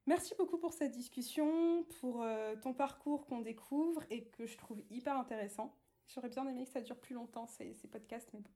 Merci 0.07 0.35
beaucoup 0.39 0.59
pour 0.59 0.73
cette 0.73 0.93
discussion, 0.93 1.85
pour 2.01 2.23
euh, 2.23 2.55
ton 2.57 2.73
parcours 2.73 3.27
qu'on 3.27 3.41
découvre 3.41 4.03
et 4.11 4.25
que 4.25 4.47
je 4.47 4.57
trouve 4.57 4.83
hyper 4.91 5.17
intéressant. 5.17 5.75
J'aurais 6.09 6.29
bien 6.29 6.47
aimé 6.49 6.65
que 6.65 6.71
ça 6.71 6.81
dure 6.81 6.99
plus 6.99 7.15
longtemps 7.15 7.47
ces, 7.47 7.75
ces 7.75 7.89
podcasts, 7.89 8.31
mais 8.33 8.41
bon. 8.41 8.51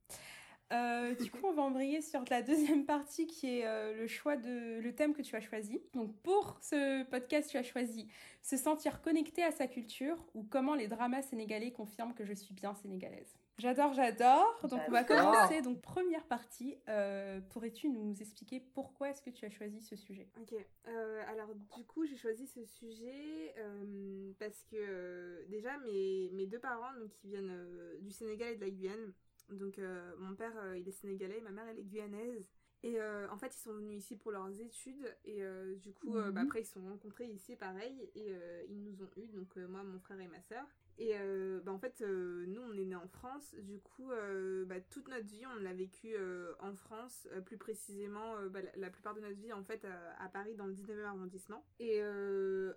Euh, 0.72 1.14
du 1.14 1.30
coup, 1.30 1.46
on 1.46 1.52
va 1.52 1.62
embrayer 1.62 2.02
sur 2.02 2.24
la 2.28 2.42
deuxième 2.42 2.84
partie 2.84 3.26
qui 3.26 3.58
est 3.58 3.66
euh, 3.66 3.96
le 3.96 4.06
choix 4.08 4.36
de 4.36 4.80
le 4.80 4.94
thème 4.94 5.14
que 5.14 5.22
tu 5.22 5.36
as 5.36 5.40
choisi. 5.40 5.80
Donc, 5.94 6.14
pour 6.22 6.58
ce 6.60 7.04
podcast, 7.04 7.50
tu 7.50 7.56
as 7.56 7.62
choisi 7.62 8.08
se 8.42 8.56
sentir 8.56 9.00
connecté 9.00 9.44
à 9.44 9.52
sa 9.52 9.68
culture 9.68 10.16
ou 10.34 10.42
comment 10.42 10.74
les 10.74 10.88
dramas 10.88 11.22
sénégalais 11.22 11.70
confirment 11.70 12.14
que 12.14 12.24
je 12.24 12.32
suis 12.32 12.54
bien 12.54 12.74
sénégalaise. 12.74 13.36
J'adore, 13.58 13.94
j'adore. 13.94 14.58
Donc, 14.68 14.80
on 14.86 14.90
va 14.90 15.02
commencer. 15.04 15.62
Donc, 15.62 15.80
première 15.80 16.24
partie. 16.26 16.76
Euh, 16.88 17.40
Pourrais-tu 17.50 17.88
nous 17.88 18.14
expliquer 18.20 18.60
pourquoi 18.74 19.10
est-ce 19.10 19.22
que 19.22 19.30
tu 19.30 19.44
as 19.46 19.50
choisi 19.50 19.80
ce 19.80 19.96
sujet? 19.96 20.28
Ok, 20.40 20.54
euh, 20.88 21.22
alors 21.28 21.54
du 21.54 21.84
coup 21.84 22.04
j'ai 22.06 22.16
choisi 22.16 22.46
ce 22.46 22.64
sujet 22.64 23.54
euh, 23.58 24.32
parce 24.38 24.62
que 24.70 25.44
déjà 25.48 25.76
mes, 25.78 26.30
mes 26.32 26.46
deux 26.46 26.58
parents 26.58 26.92
donc, 27.00 27.10
qui 27.10 27.28
viennent 27.28 27.56
du 28.00 28.10
Sénégal 28.10 28.52
et 28.52 28.56
de 28.56 28.60
la 28.60 28.70
Guyane, 28.70 29.12
donc 29.50 29.80
mon 30.18 30.34
père 30.34 30.52
il 30.76 30.86
est 30.86 30.92
sénégalais, 30.92 31.40
ma 31.40 31.50
mère 31.50 31.66
elle 31.68 31.78
est 31.78 31.84
guyanaise. 31.84 32.50
Et 32.82 33.00
euh, 33.00 33.26
en 33.30 33.38
fait, 33.38 33.52
ils 33.56 33.58
sont 33.62 33.72
venus 33.72 33.98
ici 33.98 34.16
pour 34.16 34.30
leurs 34.30 34.60
études. 34.60 35.12
Et 35.24 35.42
euh, 35.42 35.74
du 35.76 35.92
coup, 35.92 36.14
euh, 36.14 36.30
bah, 36.30 36.42
Mhm. 36.42 36.46
après, 36.46 36.60
ils 36.60 36.66
se 36.66 36.74
sont 36.74 36.82
rencontrés 36.86 37.26
ici, 37.26 37.56
pareil. 37.56 38.10
Et 38.14 38.32
ils 38.68 38.80
nous 38.84 39.02
ont 39.02 39.08
eu, 39.16 39.26
donc 39.28 39.56
moi, 39.56 39.82
mon 39.82 39.98
frère 39.98 40.20
et 40.20 40.28
ma 40.28 40.40
sœur. 40.42 40.64
Et 40.98 41.12
euh, 41.14 41.60
bah, 41.62 41.72
en 41.72 41.78
fait, 41.78 42.00
euh, 42.00 42.46
nous, 42.46 42.62
on 42.62 42.72
est 42.76 42.84
nés 42.84 42.96
en 42.96 43.08
France. 43.08 43.54
Du 43.58 43.78
coup, 43.80 44.10
euh, 44.12 44.64
bah, 44.64 44.80
toute 44.80 45.08
notre 45.08 45.26
vie, 45.26 45.44
on 45.46 45.60
l'a 45.60 45.74
vécu 45.74 46.16
en 46.60 46.74
France. 46.74 47.28
Plus 47.44 47.58
précisément, 47.58 48.36
bah, 48.50 48.60
la, 48.76 48.90
plupart 48.90 49.14
de 49.14 49.20
notre 49.20 49.36
vie, 49.36 49.52
en 49.52 49.62
fait, 49.62 49.86
à, 50.18 50.28
Paris, 50.28 50.54
dans 50.54 50.66
le 50.66 50.72
19e 50.72 51.04
arrondissement. 51.04 51.64
Et 51.78 52.00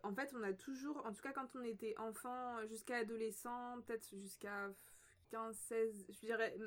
en 0.03 0.13
fait, 0.13 0.33
on 0.35 0.43
a 0.43 0.53
toujours, 0.53 1.05
en 1.05 1.13
tout 1.13 1.21
cas 1.21 1.31
quand 1.31 1.55
on 1.55 1.63
était 1.63 1.95
enfant, 1.97 2.65
jusqu'à 2.67 2.97
adolescent, 2.97 3.81
peut-être 3.85 4.15
jusqu'à 4.15 4.69
15, 5.31 5.55
16, 5.55 6.05
je 6.09 6.19
dirais, 6.19 6.57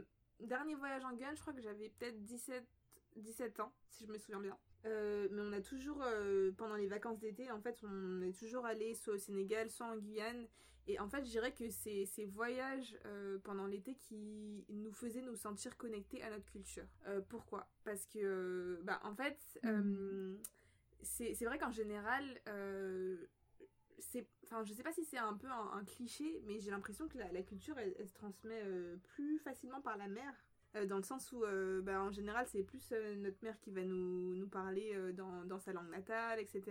dernier 0.41 0.75
voyage 0.75 1.05
en 1.05 1.13
Guyane, 1.13 1.37
je 1.37 1.41
crois 1.41 1.53
que 1.53 1.61
j'avais 1.61 1.91
peut-être 1.91 2.23
17, 2.23 2.65
17 3.17 3.61
ans, 3.61 3.73
si 3.89 4.07
je 4.07 4.13
me 4.13 4.19
souviens 4.19 4.41
bien. 4.41 4.57
Mais 4.85 5.41
on 5.41 5.53
a 5.53 5.61
toujours, 5.61 6.03
pendant 6.57 6.77
les 6.77 6.87
vacances 6.87 7.19
d'été, 7.19 7.51
en 7.51 7.61
fait, 7.61 7.79
on 7.85 8.23
est 8.23 8.37
toujours 8.37 8.65
allé 8.65 8.95
soit 8.95 9.15
au 9.15 9.19
Sénégal, 9.19 9.69
soit 9.69 9.87
en 9.87 9.97
Guyane. 9.97 10.47
Et 10.89 10.99
en 10.99 11.09
fait, 11.09 11.25
je 11.25 11.31
dirais 11.31 11.53
que 11.53 11.71
c'est 11.71 12.05
ces 12.07 12.25
voyages 12.27 12.99
euh, 13.07 13.39
pendant 13.45 13.67
l'été 13.67 13.95
qui 13.95 14.65
nous 14.69 14.93
faisaient 14.93 15.23
nous 15.23 15.37
sentir 15.37 15.77
connectés 15.77 16.23
à 16.23 16.31
notre 16.31 16.45
culture. 16.51 16.87
Euh, 17.07 17.21
pourquoi? 17.29 17.69
Parce 17.85 18.05
que, 18.07 18.19
euh, 18.19 18.81
bah, 18.83 19.01
en 19.05 19.15
fait, 19.15 19.39
euh, 19.65 20.37
c'est 21.03 21.45
vrai 21.45 21.59
qu'en 21.59 21.71
général, 21.71 22.25
c'est, 23.99 24.27
enfin, 24.45 24.65
je 24.65 24.73
sais 24.75 24.83
pas 24.83 24.93
si 24.93 25.05
c'est 25.05 25.19
un 25.19 25.35
peu 25.35 25.47
un, 25.47 25.73
un 25.75 25.85
cliché, 25.85 26.43
mais 26.47 26.59
j'ai 26.59 26.73
l'impression 26.73 27.09
que 27.09 27.19
la, 27.19 27.31
la 27.31 27.43
culture, 27.43 27.79
elle, 27.79 27.95
elle 27.99 28.09
se 28.09 28.15
transmet 28.15 28.65
plus 29.15 29.39
facilement 29.39 29.81
par 29.81 29.97
la 29.97 30.09
mère. 30.09 30.35
Euh, 30.77 30.87
dans 30.87 30.97
le 30.97 31.03
sens 31.03 31.31
où, 31.33 31.45
euh, 31.45 31.83
bah, 31.83 32.03
en 32.03 32.11
général, 32.11 32.47
c'est 32.49 32.63
plus 32.63 32.93
euh, 32.93 33.15
notre 33.17 33.43
mère 33.43 33.59
qui 33.61 33.71
va 33.71 33.83
nous, 33.85 34.35
nous 34.35 34.49
parler 34.49 34.95
dans, 35.15 35.45
dans 35.45 35.59
sa 35.59 35.73
langue 35.73 35.91
natale, 35.91 36.41
etc. 36.41 36.63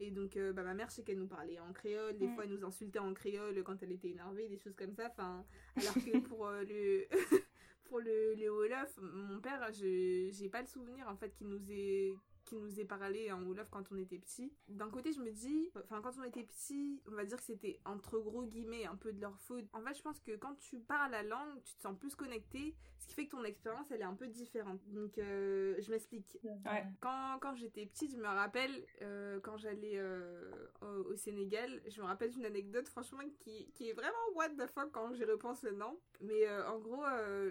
Et 0.00 0.10
donc, 0.10 0.38
bah, 0.54 0.62
ma 0.62 0.74
mère, 0.74 0.88
je 0.90 0.96
sais 0.96 1.02
qu'elle 1.02 1.18
nous 1.18 1.26
parlait 1.26 1.58
en 1.60 1.72
créole, 1.72 2.16
des 2.16 2.28
fois, 2.28 2.44
elle 2.44 2.50
nous 2.50 2.64
insultait 2.64 2.98
en 2.98 3.14
créole 3.14 3.62
quand 3.62 3.82
elle 3.82 3.92
était 3.92 4.10
énervée, 4.10 4.48
des 4.48 4.58
choses 4.58 4.74
comme 4.74 4.92
ça. 4.92 5.08
Enfin, 5.10 5.44
alors 5.76 5.94
que 5.94 6.18
pour 6.28 6.48
le. 6.50 7.06
pour 7.84 8.00
le, 8.00 8.34
le 8.34 8.50
Wolof, 8.50 8.98
mon 8.98 9.40
père, 9.40 9.70
je 9.72 10.30
j'ai 10.32 10.48
pas 10.48 10.62
le 10.62 10.66
souvenir 10.66 11.06
en 11.06 11.16
fait 11.16 11.28
qu'il 11.34 11.48
nous 11.48 11.70
ait 11.70 12.16
qui 12.44 12.56
nous 12.56 12.80
ait 12.80 12.84
parlé 12.84 13.32
en 13.32 13.42
Wolof 13.42 13.70
quand 13.70 13.84
on 13.92 13.96
était 13.96 14.18
petit. 14.18 14.52
D'un 14.68 14.90
côté, 14.90 15.12
je 15.12 15.20
me 15.20 15.30
dis, 15.30 15.70
enfin, 15.76 16.00
quand 16.02 16.18
on 16.18 16.24
était 16.24 16.44
petit, 16.44 17.02
on 17.08 17.12
va 17.14 17.24
dire 17.24 17.38
que 17.38 17.44
c'était 17.44 17.80
entre 17.84 18.18
gros 18.18 18.44
guillemets 18.44 18.86
un 18.86 18.96
peu 18.96 19.12
de 19.12 19.20
leur 19.20 19.38
faute. 19.40 19.64
En 19.72 19.80
fait, 19.82 19.94
je 19.94 20.02
pense 20.02 20.20
que 20.20 20.36
quand 20.36 20.54
tu 20.56 20.80
parles 20.80 21.10
la 21.10 21.22
langue, 21.22 21.62
tu 21.64 21.74
te 21.76 21.82
sens 21.82 21.98
plus 21.98 22.14
connecté, 22.14 22.76
ce 22.98 23.06
qui 23.06 23.14
fait 23.14 23.26
que 23.26 23.32
ton 23.32 23.44
expérience, 23.44 23.90
elle 23.90 24.00
est 24.00 24.04
un 24.04 24.14
peu 24.14 24.26
différente. 24.26 24.80
Donc, 24.88 25.18
euh, 25.18 25.74
je 25.78 25.90
m'explique. 25.90 26.38
Ouais. 26.42 26.84
Quand, 27.00 27.38
quand 27.40 27.54
j'étais 27.54 27.86
petite, 27.86 28.12
je 28.12 28.16
me 28.16 28.26
rappelle, 28.26 28.84
euh, 29.02 29.40
quand 29.40 29.56
j'allais 29.58 29.96
euh, 29.96 30.50
au, 30.80 31.12
au 31.12 31.16
Sénégal, 31.16 31.82
je 31.88 32.00
me 32.00 32.06
rappelle 32.06 32.30
d'une 32.30 32.46
anecdote, 32.46 32.88
franchement, 32.88 33.22
qui, 33.40 33.70
qui 33.72 33.90
est 33.90 33.92
vraiment 33.92 34.14
what 34.34 34.50
the 34.50 34.66
fuck 34.66 34.90
quand 34.92 35.12
j'y 35.14 35.24
repense 35.24 35.62
maintenant. 35.62 35.96
Mais 36.20 36.48
en 36.66 36.78
gros, 36.78 37.04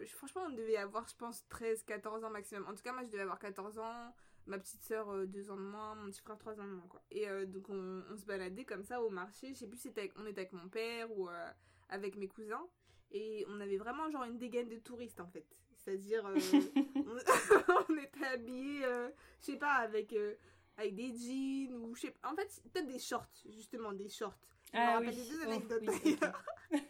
franchement, 0.07 0.43
on 0.47 0.51
devait 0.53 0.77
avoir, 0.77 1.07
je 1.07 1.15
pense, 1.15 1.47
13, 1.49 1.83
14 1.83 2.23
ans 2.23 2.29
maximum. 2.29 2.65
En 2.67 2.73
tout 2.73 2.83
cas, 2.83 2.93
moi, 2.93 3.03
je 3.03 3.09
devais 3.09 3.23
avoir 3.23 3.39
14 3.39 3.77
ans. 3.79 4.13
Ma 4.45 4.57
petite 4.59 4.83
sœur, 4.83 5.25
2 5.27 5.49
ans 5.51 5.55
de 5.55 5.61
moins, 5.61 5.95
mon 5.95 6.07
petit 6.11 6.21
frère, 6.21 6.37
3 6.37 6.59
ans 6.59 6.65
de 6.65 6.71
moins, 6.71 6.87
quoi. 6.89 7.01
Et 7.11 7.29
euh, 7.29 7.45
donc, 7.45 7.69
on, 7.69 8.03
on 8.11 8.17
se 8.17 8.25
baladait 8.25 8.65
comme 8.65 8.83
ça 8.83 9.01
au 9.01 9.09
marché. 9.09 9.53
Je 9.53 9.59
sais 9.59 9.67
plus 9.67 9.77
si 9.79 9.87
avec- 9.89 10.11
on 10.17 10.25
était 10.25 10.41
avec 10.41 10.51
mon 10.53 10.67
père 10.67 11.09
ou 11.17 11.29
euh, 11.29 11.49
avec 11.89 12.15
mes 12.17 12.27
cousins. 12.27 12.67
Et 13.11 13.45
on 13.47 13.59
avait 13.61 13.77
vraiment, 13.77 14.09
genre, 14.11 14.23
une 14.25 14.37
dégaine 14.37 14.67
de 14.67 14.77
touristes, 14.79 15.21
en 15.21 15.27
fait. 15.27 15.45
C'est-à-dire, 15.77 16.25
euh, 16.25 16.35
on, 16.95 17.15
on 17.89 17.97
était 17.97 18.25
habillés, 18.25 18.83
euh, 18.85 19.09
je 19.39 19.45
sais 19.45 19.57
pas, 19.57 19.75
avec, 19.75 20.11
euh, 20.13 20.35
avec 20.77 20.93
des 20.95 21.13
jeans 21.13 21.73
ou 21.75 21.95
je 21.95 22.01
sais 22.01 22.11
pas. 22.11 22.29
En 22.31 22.35
fait, 22.35 22.49
peut-être 22.73 22.87
des 22.87 22.99
shorts, 22.99 23.29
justement, 23.49 23.93
des 23.93 24.09
shorts. 24.09 24.37
Je 24.73 24.77
me 24.77 24.83
Ah 24.83 24.93
rappelle 24.93 25.09
oui. 25.09 25.15
des 25.15 25.29
deux 25.29 25.39
Oh, 25.45 25.49
anecdotes 25.51 25.83
oui, 26.03 26.17
ok. 26.21 26.79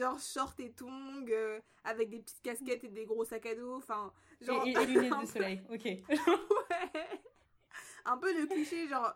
genre 0.00 0.18
shorts 0.18 0.54
et 0.58 0.72
tongs, 0.72 1.26
euh, 1.28 1.60
avec 1.84 2.08
des 2.10 2.18
petites 2.20 2.42
casquettes 2.42 2.84
et 2.84 2.88
des 2.88 3.04
gros 3.04 3.24
sacs 3.24 3.46
à 3.46 3.54
dos. 3.54 3.74
Enfin, 3.76 4.12
Et, 4.40 4.44
genre. 4.46 4.66
et- 4.66 4.70
et 4.72 4.86
lunettes 4.86 5.20
de 5.20 5.26
soleil, 5.32 5.62
ok. 5.70 5.84
ouais. 5.84 6.02
Un 8.06 8.16
peu 8.16 8.32
le 8.32 8.46
cliché, 8.46 8.88
genre, 8.88 9.14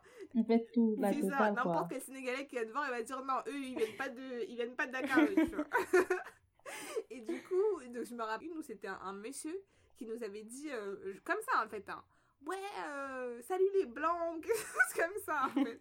tout, 0.75 0.97
c'est 1.01 1.23
ça, 1.31 1.51
n'importe 1.53 1.91
quel 1.91 2.03
Sénégalais 2.03 2.47
qui 2.47 2.55
va 2.57 2.65
devant, 2.67 2.85
il 2.85 2.91
va 2.91 3.03
dire 3.03 3.25
non, 3.25 3.39
eux, 3.47 3.55
ils 3.59 3.77
viennent 3.77 3.97
pas 3.97 4.11
de, 4.11 4.45
ils 4.47 4.55
viennent 4.57 4.77
pas 4.77 4.87
de 4.87 4.93
Dakar, 4.93 5.21
eux, 5.23 5.35
tu 5.35 5.55
vois. 5.57 5.65
Et 7.11 7.21
du 7.21 7.43
coup, 7.43 7.81
donc, 7.89 8.05
je 8.05 8.15
me 8.15 8.23
rappelle, 8.23 8.51
nous, 8.55 8.63
c'était 8.63 8.89
un, 8.89 8.99
un 9.03 9.13
monsieur 9.15 9.59
qui 9.97 10.07
nous 10.07 10.23
avait 10.23 10.43
dit, 10.43 10.69
euh, 10.71 11.15
comme 11.25 11.39
ça, 11.51 11.65
en 11.65 11.69
fait, 11.69 11.89
hein, 11.89 12.03
ouais, 12.47 12.57
euh, 12.87 13.41
salut 13.43 13.69
les 13.75 13.87
blancs, 13.87 14.43
quelque 14.45 14.57
chose 14.59 14.95
comme 14.97 15.23
ça, 15.25 15.45
en 15.57 15.65
fait. 15.65 15.81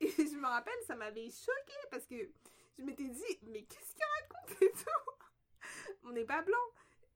Et 0.00 0.08
je 0.10 0.36
me 0.38 0.46
rappelle, 0.46 0.80
ça 0.86 0.94
m'avait 0.96 1.28
choqué 1.30 1.74
parce 1.90 2.06
que 2.06 2.14
je 2.78 2.82
m'étais 2.84 3.08
dit, 3.08 3.38
mais 3.42 3.62
qu'est-ce 3.64 3.94
qu'il 3.94 4.04
raconte 4.22 4.62
et 4.62 4.70
tout? 4.72 5.66
On 6.04 6.12
n'est 6.12 6.24
pas 6.24 6.42
blanc. 6.42 6.56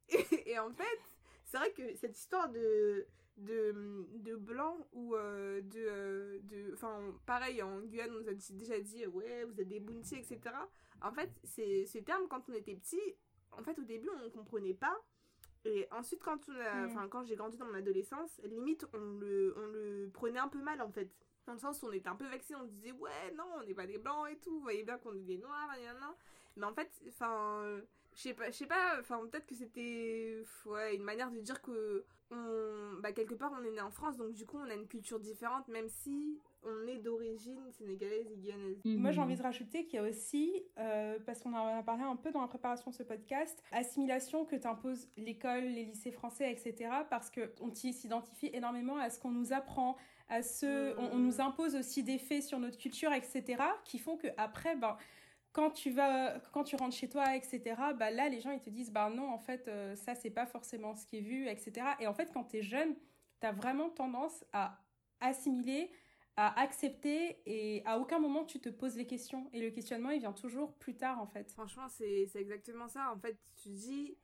Et, 0.09 0.51
et 0.51 0.59
en 0.59 0.71
fait, 0.73 0.99
c'est 1.47 1.57
vrai 1.57 1.73
que 1.73 1.95
cette 1.97 2.17
histoire 2.19 2.49
de 2.51 3.07
de, 3.37 4.07
de 4.19 4.37
blanc 4.37 4.87
ou 4.93 5.17
euh, 5.17 5.61
de 5.63 5.81
euh, 5.81 6.39
de 6.43 6.73
enfin 6.75 7.01
pareil 7.27 7.63
en 7.63 7.81
Guyane 7.81 8.11
on 8.13 8.21
nous 8.21 8.29
a 8.29 8.35
déjà 8.35 8.79
dit 8.81 9.07
ouais 9.09 9.45
vous 9.45 9.61
êtes 9.61 9.67
des 9.67 9.81
bounty 9.81 10.15
etc 10.15 10.39
en 11.03 11.11
fait 11.11 11.31
c'est 11.43 11.85
ce 11.87 11.99
terme 11.99 12.29
quand 12.29 12.49
on 12.49 12.53
était 12.53 12.77
petit 12.77 13.01
en 13.51 13.65
fait 13.65 13.77
au 13.81 13.83
début 13.83 14.09
on 14.25 14.31
comprenait 14.31 14.75
pas 14.75 14.97
et 15.65 15.89
ensuite 15.91 16.23
quand 16.23 16.49
on 16.49 16.53
a 16.61 16.75
Mm. 16.87 16.91
enfin 16.91 17.09
quand 17.09 17.25
j'ai 17.25 17.35
grandi 17.35 17.57
dans 17.57 17.67
mon 17.67 17.75
adolescence 17.75 18.41
limite 18.45 18.87
on 18.93 18.99
le 19.19 19.53
on 19.57 19.67
le 19.67 20.11
prenait 20.15 20.39
un 20.39 20.49
peu 20.49 20.63
mal 20.63 20.81
en 20.81 20.93
fait 20.93 21.11
dans 21.47 21.53
le 21.53 21.59
sens 21.59 21.83
où 21.83 21.87
on 21.87 21.93
était 21.93 22.09
un 22.09 22.17
peu 22.17 22.27
vexé 22.27 22.55
on 22.55 22.65
se 22.65 22.71
disait 22.71 22.93
ouais 22.93 23.33
non 23.37 23.45
on 23.57 23.65
n'est 23.65 23.75
pas 23.75 23.87
des 23.87 23.99
blancs 23.99 24.29
et 24.31 24.37
tout 24.37 24.53
vous 24.53 24.63
voyez 24.63 24.83
bien 24.83 24.99
qu'on 24.99 25.15
est 25.15 25.25
des 25.25 25.39
noirs 25.39 25.69
nan, 25.69 25.97
nan, 26.01 26.11
mais 26.57 26.67
en 26.67 26.73
fait 26.73 26.91
enfin 27.09 27.81
je 28.15 28.21
sais 28.21 28.35
pas 28.35 28.51
je 28.51 28.57
sais 28.57 28.67
pas 28.67 28.99
enfin 29.01 29.21
peut-être 29.27 29.47
que 29.47 29.55
c'était 29.55 30.43
ouais 30.67 30.97
une 30.97 31.03
manière 31.03 31.31
de 31.31 31.41
dire 31.41 31.61
que 31.61 32.05
on, 32.31 33.01
bah, 33.01 33.13
quelque 33.13 33.35
part, 33.35 33.53
on 33.59 33.65
est 33.65 33.71
né 33.71 33.81
en 33.81 33.91
France, 33.91 34.17
donc 34.17 34.33
du 34.33 34.47
coup, 34.47 34.59
on 34.59 34.71
a 34.71 34.75
une 34.75 34.87
culture 34.87 35.21
différente, 35.21 35.69
même 35.69 35.89
si 35.89 36.39
on 36.65 36.87
est 36.87 36.99
d'origine 36.99 37.61
sénégalaise 37.73 38.31
et 38.33 38.37
guyanaise. 38.37 38.79
Moi, 38.85 39.11
j'ai 39.11 39.21
envie 39.21 39.37
de 39.37 39.43
rajouter 39.43 39.85
qu'il 39.85 40.01
y 40.01 40.03
a 40.03 40.09
aussi, 40.09 40.63
euh, 40.79 41.19
parce 41.27 41.41
qu'on 41.41 41.53
en 41.53 41.79
a 41.79 41.83
parlé 41.83 42.03
un 42.03 42.17
peu 42.17 42.33
dans 42.33 42.41
la 42.41 42.49
préparation 42.49 42.91
de 42.91 42.97
ce 42.97 43.03
podcast, 43.03 43.63
assimilation 43.73 44.45
que 44.45 44.57
t'impose 44.57 45.09
l'école, 45.17 45.65
les 45.65 45.85
lycées 45.85 46.13
français, 46.13 46.51
etc. 46.51 46.91
Parce 47.11 47.31
qu'on 47.31 47.75
s'identifie 47.75 48.51
énormément 48.53 48.97
à 48.97 49.11
ce 49.11 49.19
qu'on 49.21 49.31
nous 49.31 49.53
apprend, 49.53 49.97
on, 50.31 51.19
nous 51.19 51.41
impose 51.41 51.75
aussi 51.75 52.03
des 52.03 52.19
faits 52.19 52.43
sur 52.43 52.59
notre 52.59 52.79
culture, 52.79 53.13
etc. 53.13 53.63
qui 53.85 53.99
font 53.99 54.17
que 54.17 54.29
après, 54.37 54.77
ben, 54.77 54.97
quand 55.53 55.71
tu 55.71 55.91
vas 55.91 56.41
quand 56.53 56.65
tu 56.65 56.75
rentres 56.75 56.97
chez 56.97 57.09
toi 57.09 57.37
etc 57.37 57.77
bah 57.97 58.11
là 58.11 58.29
les 58.29 58.41
gens 58.41 58.51
ils 58.51 58.61
te 58.61 58.71
disent 58.71 58.91
bah 58.91 59.09
non 59.09 59.33
en 59.33 59.39
fait 59.39 59.69
euh, 59.69 59.95
ça 59.95 60.17
c'est 60.17 60.31
pas 60.31 60.47
forcément 60.47 60.97
ce 60.97 61.07
qui 61.07 61.19
est 61.19 61.21
vu 61.21 61.47
etc 61.47 61.87
et 62.01 62.09
en 62.09 62.13
fait 62.13 62.33
quand 62.33 62.43
tu 62.43 62.57
es 62.57 62.63
jeune 62.63 62.97
tu 63.41 63.47
as 63.47 63.53
vraiment 63.53 63.89
tendance 63.89 64.45
à 64.53 64.81
assimiler 65.21 65.93
à 66.37 66.61
accepter 66.61 67.39
et 67.47 67.83
à 67.85 67.99
aucun 67.99 68.19
moment 68.19 68.45
tu 68.45 68.59
te 68.59 68.69
poses 68.69 68.97
les 68.97 69.07
questions. 69.07 69.49
Et 69.53 69.61
le 69.61 69.71
questionnement 69.71 70.11
il 70.11 70.21
vient 70.21 70.33
toujours 70.33 70.75
plus 70.75 70.97
tard 70.97 71.21
en 71.21 71.27
fait. 71.27 71.51
Franchement 71.53 71.89
c'est 71.89 72.29
exactement 72.35 72.89
ça. 72.89 73.13
En 73.15 73.19
fait 73.19 73.39
tu 73.63 73.69
dis 73.69 74.17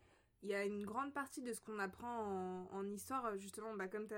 il 0.42 0.48
y 0.48 0.54
a 0.54 0.64
une 0.64 0.86
grande 0.86 1.12
partie 1.12 1.42
de 1.42 1.52
ce 1.52 1.60
qu'on 1.60 1.78
apprend 1.78 2.66
en, 2.72 2.88
histoire, 2.88 3.36
justement, 3.36 3.74
bah, 3.74 3.88
comme, 3.88 4.08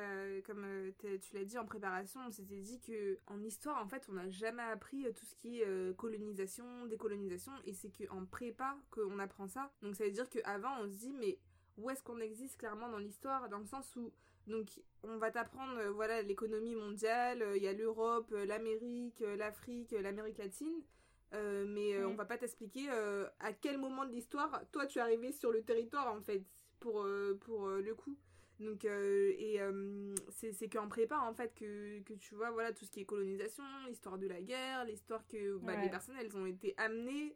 comme 0.47 0.65
euh, 0.65 0.91
tu 1.01 1.35
l'as 1.35 1.45
dit 1.45 1.59
en 1.59 1.65
préparation, 1.65 2.21
on 2.27 2.31
s'était 2.31 2.61
dit 2.61 2.81
que 2.81 3.19
en 3.27 3.43
histoire, 3.43 3.83
en 3.83 3.89
fait, 3.89 4.07
on 4.09 4.13
n'a 4.13 4.29
jamais 4.29 4.63
appris 4.63 5.05
euh, 5.05 5.13
tout 5.13 5.25
ce 5.25 5.35
qui 5.35 5.61
est 5.61 5.67
euh, 5.67 5.93
colonisation, 5.95 6.87
décolonisation, 6.87 7.53
et 7.65 7.73
c'est 7.73 7.91
qu'en 7.91 8.25
prépa 8.25 8.77
qu'on 8.91 9.19
apprend 9.19 9.49
ça. 9.49 9.73
Donc 9.83 9.97
ça 9.97 10.05
veut 10.05 10.13
dire 10.13 10.31
qu'avant, 10.31 10.81
on 10.81 10.89
se 10.89 10.97
dit, 10.97 11.13
mais 11.13 11.39
où 11.77 11.91
est-ce 11.91 12.03
qu'on 12.05 12.21
existe 12.21 12.57
clairement 12.57 12.89
dans 12.89 12.99
l'histoire, 12.99 13.49
dans 13.49 13.59
le 13.59 13.67
sens 13.67 13.97
où 13.97 14.13
donc 14.49 14.69
on 15.05 15.19
va 15.19 15.31
t'apprendre 15.31 15.81
voilà 15.91 16.21
l'économie 16.21 16.75
mondiale, 16.75 17.45
il 17.55 17.63
y 17.63 17.69
a 17.69 17.73
l'Europe, 17.73 18.29
l'Amérique, 18.33 19.23
l'Afrique, 19.39 19.93
l'Amérique 19.93 20.39
latine. 20.39 20.83
Euh, 21.35 21.65
mais 21.67 21.95
euh, 21.95 22.09
on 22.09 22.15
va 22.15 22.25
pas 22.25 22.37
t'expliquer 22.37 22.89
euh, 22.91 23.27
à 23.41 23.53
quel 23.53 23.79
moment 23.79 24.05
de 24.05 24.11
l'histoire 24.11 24.63
toi 24.71 24.87
tu 24.87 24.99
es 24.99 25.03
arrivé 25.03 25.33
sur 25.33 25.51
le 25.51 25.63
territoire 25.63 26.13
en 26.13 26.21
fait 26.21 26.45
pour 26.79 27.07
pour 27.41 27.69
le 27.69 27.95
coup. 27.95 28.17
Donc 28.61 28.85
et 28.85 29.61
c'est 30.31 30.69
qu'en 30.69 30.89
prépa 30.89 31.19
en 31.19 31.33
fait 31.35 31.53
que, 31.55 32.01
que 32.01 32.13
tu 32.15 32.35
vois 32.35 32.51
voilà 32.51 32.73
tout 32.73 32.85
ce 32.85 32.91
qui 32.93 33.01
est 33.01 33.05
colonisation 33.05 33.65
l'histoire 33.89 34.19
de 34.19 34.29
la 34.29 34.41
guerre 34.41 34.85
l'histoire 34.85 35.27
que 35.27 35.57
bah, 35.59 35.75
les 35.83 35.89
personnes 35.89 36.15
elles 36.21 36.37
ont 36.37 36.47
été 36.47 36.75
amenées 36.77 37.35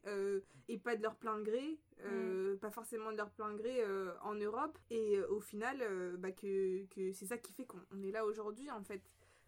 et 0.69 0.79
pas 0.79 0.95
de 0.95 1.03
leur 1.03 1.17
plein 1.17 1.41
gré 1.41 1.79
mm. 2.05 2.59
pas 2.59 2.71
forcément 2.71 3.11
de 3.11 3.17
leur 3.17 3.31
plein 3.31 3.55
gré 3.55 3.83
en 4.23 4.35
Europe. 4.35 4.79
Et 4.91 5.21
au 5.23 5.41
final 5.41 5.79
bah, 6.19 6.31
que, 6.33 6.85
que 6.87 7.13
c'est 7.13 7.27
ça 7.27 7.39
qui 7.39 7.53
fait 7.55 7.67
qu'on 7.67 8.03
est 8.05 8.13
là 8.13 8.25
aujourd'hui 8.25 8.71
en 8.71 8.83
fait 8.85 9.03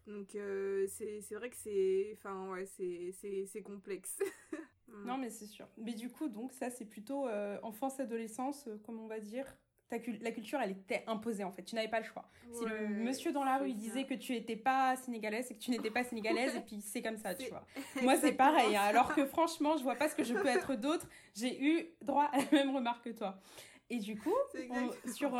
donc 0.07 0.35
euh, 0.35 0.87
c'est 0.87 1.35
vrai 1.35 1.49
que 1.49 1.55
c'est 1.55 2.15
enfin 2.17 2.49
ouais, 2.51 2.65
c'est 2.65 3.61
complexe. 3.61 4.19
Non 5.05 5.19
mais 5.19 5.29
c'est 5.29 5.45
sûr. 5.45 5.67
Mais 5.77 5.93
du 5.93 6.09
coup 6.09 6.29
donc 6.29 6.51
ça 6.51 6.71
c'est 6.71 6.85
plutôt 6.85 7.27
euh, 7.27 7.59
enfance 7.61 7.99
adolescence 7.99 8.65
euh, 8.67 8.79
comme 8.83 8.99
on 8.99 9.05
va 9.05 9.19
dire. 9.19 9.45
Ta 9.87 9.97
la 10.21 10.31
culture 10.31 10.59
elle 10.59 10.71
était 10.71 11.03
imposée 11.05 11.43
en 11.43 11.51
fait, 11.51 11.61
tu 11.61 11.75
n'avais 11.75 11.87
pas 11.87 11.99
le 11.99 12.05
choix. 12.05 12.27
si 12.51 12.65
le 12.65 12.87
monsieur 12.87 13.31
dans 13.31 13.43
la 13.43 13.59
rue 13.59 13.73
disait 13.73 14.05
que 14.05 14.15
tu 14.15 14.31
n'étais 14.33 14.55
pas 14.55 14.95
sénégalaise, 14.95 15.45
c'est 15.47 15.53
que 15.53 15.59
tu 15.59 15.69
n'étais 15.69 15.91
pas 15.91 16.03
sénégalaise 16.03 16.55
et 16.55 16.59
puis 16.67 16.81
c'est 16.81 17.03
comme 17.03 17.17
ça, 17.17 17.35
tu 17.35 17.47
vois. 17.49 17.67
Moi 18.01 18.17
c'est 18.17 18.33
pareil, 18.33 18.75
hein. 18.75 18.81
alors 18.81 19.13
que 19.13 19.27
franchement 19.27 19.77
je 19.77 19.83
vois 19.83 19.95
pas 19.95 20.09
ce 20.09 20.15
que 20.15 20.23
je 20.23 20.33
peux 20.33 20.47
être 20.47 20.73
d'autre, 20.75 21.07
j'ai 21.35 21.63
eu 21.63 21.87
droit 22.01 22.25
à 22.33 22.37
la 22.39 22.51
même 22.51 22.75
remarque 22.75 23.05
que 23.05 23.11
toi. 23.11 23.39
Et 23.91 23.99
du 23.99 24.17
coup, 24.17 24.35
sur... 25.13 25.39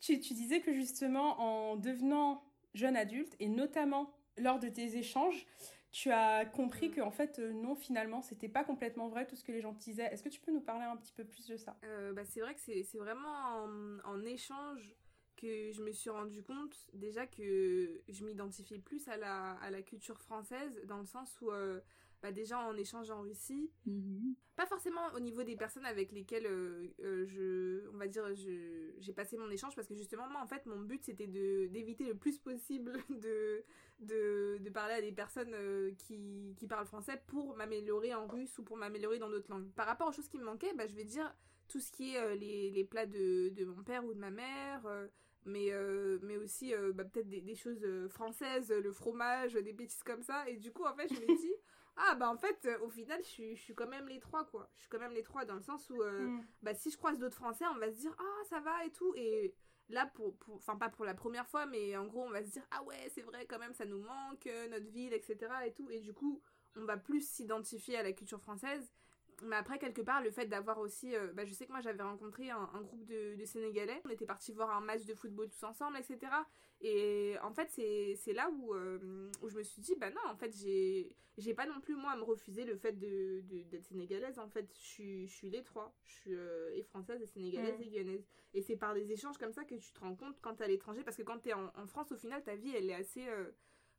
tu, 0.00 0.18
tu 0.18 0.32
disais 0.32 0.60
que 0.60 0.72
justement 0.72 1.40
en 1.40 1.76
devenant 1.76 2.47
jeune 2.78 2.96
adulte 2.96 3.34
et 3.40 3.48
notamment 3.48 4.14
lors 4.38 4.58
de 4.58 4.68
tes 4.68 4.96
échanges, 4.96 5.46
tu 5.90 6.10
as 6.10 6.44
compris 6.44 6.88
mm. 6.88 6.92
que 6.92 7.00
en 7.00 7.10
fait 7.10 7.38
euh, 7.38 7.52
non 7.52 7.74
finalement 7.74 8.22
c'était 8.22 8.48
pas 8.48 8.64
complètement 8.64 9.08
vrai 9.08 9.26
tout 9.26 9.36
ce 9.36 9.44
que 9.44 9.52
les 9.52 9.60
gens 9.60 9.74
te 9.74 9.80
disaient. 9.80 10.06
Est-ce 10.12 10.22
que 10.22 10.28
tu 10.28 10.40
peux 10.40 10.52
nous 10.52 10.60
parler 10.60 10.84
un 10.84 10.96
petit 10.96 11.12
peu 11.12 11.24
plus 11.24 11.46
de 11.46 11.56
ça? 11.56 11.76
Euh, 11.84 12.12
bah, 12.12 12.24
C'est 12.24 12.40
vrai 12.40 12.54
que 12.54 12.60
c'est 12.60 12.98
vraiment 12.98 13.64
en, 14.04 14.24
échange 14.24 14.94
que 15.36 15.70
je 15.72 15.82
me 15.82 15.92
suis 15.92 16.10
rendu 16.10 16.42
compte 16.42 16.88
déjà 16.92 17.26
que 17.26 18.02
je 18.08 18.24
m'identifiais 18.24 18.80
plus 18.80 19.08
à 19.08 19.16
la, 19.16 19.52
à 19.62 19.70
la 19.70 19.82
culture 19.82 20.20
française 20.20 20.80
dans 20.86 20.98
le 20.98 21.06
sens 21.06 21.40
où 21.40 21.50
euh, 21.50 21.80
bah 22.22 22.32
déjà 22.32 22.58
en 22.58 22.76
échange 22.76 23.10
en 23.10 23.22
Russie. 23.22 23.70
Mhm. 23.86 24.34
Pas 24.56 24.66
forcément 24.66 25.06
au 25.14 25.20
niveau 25.20 25.44
des 25.44 25.56
personnes 25.56 25.86
avec 25.86 26.10
lesquelles 26.10 26.46
euh, 26.46 26.88
euh, 27.00 27.24
je, 27.26 27.88
on 27.94 27.96
va 27.96 28.08
dire, 28.08 28.24
j'ai 28.34 29.12
passé 29.12 29.36
mon 29.36 29.48
échange 29.50 29.76
parce 29.76 29.86
que 29.86 29.94
justement, 29.94 30.28
moi, 30.28 30.40
en 30.42 30.48
fait, 30.48 30.66
mon 30.66 30.80
but 30.80 31.04
c'était 31.04 31.28
d'éviter 31.28 32.04
le 32.04 32.16
plus 32.16 32.38
possible 32.38 32.92
de, 33.08 33.62
de, 34.00 34.58
de, 34.58 34.70
parler 34.70 34.94
à 34.94 35.00
des 35.00 35.12
personnes 35.12 35.54
euh, 35.54 35.92
qui, 35.96 36.54
qui 36.56 36.66
parlent 36.66 36.86
français 36.86 37.22
pour 37.28 37.56
m'améliorer 37.56 38.14
en 38.14 38.26
russe 38.26 38.58
ou 38.58 38.64
pour 38.64 38.76
m'améliorer 38.76 39.20
dans 39.20 39.30
d'autres 39.30 39.50
langues. 39.50 39.70
Par 39.74 39.86
rapport 39.86 40.08
aux 40.08 40.12
choses 40.12 40.28
qui 40.28 40.38
me 40.38 40.44
manquaient, 40.44 40.74
bah, 40.74 40.88
je 40.88 40.96
vais 40.96 41.04
dire 41.04 41.32
tout 41.68 41.78
ce 41.78 41.92
qui 41.92 42.14
est 42.14 42.36
les, 42.36 42.70
les, 42.70 42.84
plats 42.84 43.06
de, 43.06 43.50
de, 43.50 43.64
mon 43.64 43.84
père 43.84 44.04
ou 44.04 44.12
de 44.12 44.18
ma 44.18 44.30
mère 44.30 44.82
mais 45.44 45.70
mais 46.22 46.36
aussi 46.38 46.72
bah, 46.94 47.04
peut-être 47.04 47.28
des, 47.28 47.42
des, 47.42 47.54
choses 47.54 47.86
françaises 48.08 48.70
le 48.70 48.90
fromage 48.90 49.52
des 49.52 49.74
bêtises 49.74 50.02
comme 50.02 50.22
ça 50.22 50.48
et 50.48 50.56
du 50.56 50.72
coup 50.72 50.84
en 50.84 50.94
fait 50.94 51.08
je 51.08 51.20
me 51.20 51.26
dis 51.26 51.52
ah 51.98 52.14
bah 52.14 52.30
en 52.30 52.36
fait 52.36 52.64
euh, 52.64 52.78
au 52.80 52.88
final 52.88 53.20
je 53.22 53.28
suis, 53.28 53.56
je 53.56 53.62
suis 53.62 53.74
quand 53.74 53.88
même 53.88 54.08
les 54.08 54.20
trois 54.20 54.44
quoi. 54.44 54.70
Je 54.74 54.80
suis 54.80 54.88
quand 54.88 54.98
même 54.98 55.12
les 55.12 55.22
trois 55.22 55.44
dans 55.44 55.54
le 55.54 55.60
sens 55.62 55.88
où 55.90 56.02
euh, 56.02 56.28
mm. 56.28 56.46
bah 56.62 56.74
si 56.74 56.90
je 56.90 56.96
croise 56.96 57.18
d'autres 57.18 57.36
français 57.36 57.64
on 57.74 57.78
va 57.78 57.90
se 57.90 57.96
dire 57.96 58.14
ah 58.18 58.44
ça 58.48 58.60
va 58.60 58.84
et 58.84 58.90
tout. 58.90 59.12
Et 59.16 59.54
là 59.88 60.06
pour 60.06 60.36
enfin 60.54 60.76
pas 60.76 60.88
pour 60.88 61.04
la 61.04 61.14
première 61.14 61.48
fois 61.48 61.66
mais 61.66 61.96
en 61.96 62.06
gros 62.06 62.24
on 62.24 62.30
va 62.30 62.42
se 62.42 62.50
dire 62.50 62.66
ah 62.70 62.82
ouais 62.84 63.10
c'est 63.14 63.22
vrai 63.22 63.46
quand 63.46 63.58
même 63.58 63.72
ça 63.74 63.84
nous 63.86 64.00
manque 64.00 64.46
euh, 64.46 64.68
notre 64.68 64.88
ville 64.90 65.12
etc 65.14 65.38
et 65.66 65.72
tout 65.72 65.90
et 65.90 66.00
du 66.00 66.12
coup 66.12 66.42
on 66.76 66.84
va 66.84 66.96
plus 66.96 67.26
s'identifier 67.26 67.96
à 67.96 68.02
la 68.02 68.12
culture 68.12 68.40
française 68.40 68.92
mais 69.42 69.56
après, 69.56 69.78
quelque 69.78 70.02
part, 70.02 70.22
le 70.22 70.30
fait 70.30 70.46
d'avoir 70.46 70.78
aussi. 70.78 71.14
Euh, 71.14 71.32
bah, 71.32 71.44
je 71.44 71.52
sais 71.52 71.66
que 71.66 71.72
moi, 71.72 71.80
j'avais 71.80 72.02
rencontré 72.02 72.50
un, 72.50 72.82
groupe 72.82 73.04
de, 73.04 73.44
Sénégalais. 73.44 74.00
On 74.04 74.10
était 74.10 74.26
partis 74.26 74.52
voir 74.52 74.70
un 74.70 74.80
match 74.80 75.04
de 75.04 75.14
football 75.14 75.48
tous 75.48 75.64
ensemble, 75.64 75.96
etc. 75.98 76.32
Et 76.80 77.36
en 77.42 77.52
fait, 77.52 77.68
c'est 77.70 78.32
là 78.32 78.50
où, 78.50 78.74
euh, 78.74 79.30
où 79.42 79.48
je 79.48 79.56
me 79.56 79.62
suis 79.62 79.80
dit, 79.80 79.94
bah 79.96 80.10
non, 80.10 80.20
en 80.28 80.36
fait, 80.36 80.54
j'ai 80.54 81.54
pas 81.54 81.66
non 81.66 81.80
plus, 81.80 81.94
moi, 81.94 82.12
à 82.12 82.16
me 82.16 82.22
refuser 82.22 82.64
le 82.64 82.76
fait 82.76 82.92
d'être 82.92 83.70
de, 83.70 83.80
sénégalaise. 83.80 84.38
En 84.38 84.48
fait, 84.48 84.68
je 84.74 84.86
suis, 84.86 85.26
je 85.28 85.34
suis 85.34 85.50
les 85.50 85.62
trois. 85.62 85.94
Je 86.04 86.12
suis 86.12 86.34
euh, 86.34 86.70
et 86.74 86.82
française, 86.82 87.20
et 87.22 87.26
sénégalaise, 87.26 87.78
mm. 87.78 87.82
et 87.82 87.86
guyanaise. 87.86 88.26
Et 88.54 88.62
c'est 88.62 88.76
par 88.76 88.94
des 88.94 89.12
échanges 89.12 89.38
comme 89.38 89.52
ça 89.52 89.64
que 89.64 89.74
tu 89.74 89.92
te 89.92 90.00
rends 90.00 90.16
compte 90.16 90.40
quand 90.40 90.54
t'es 90.54 90.64
à 90.64 90.68
l'étranger. 90.68 91.02
Parce 91.04 91.16
que 91.16 91.22
quand 91.22 91.38
t'es 91.38 91.52
en, 91.52 91.72
en 91.74 91.86
France, 91.86 92.12
au 92.12 92.16
final, 92.16 92.42
ta 92.42 92.56
vie, 92.56 92.74
elle 92.74 92.90
est 92.90 92.94
assez 92.94 93.26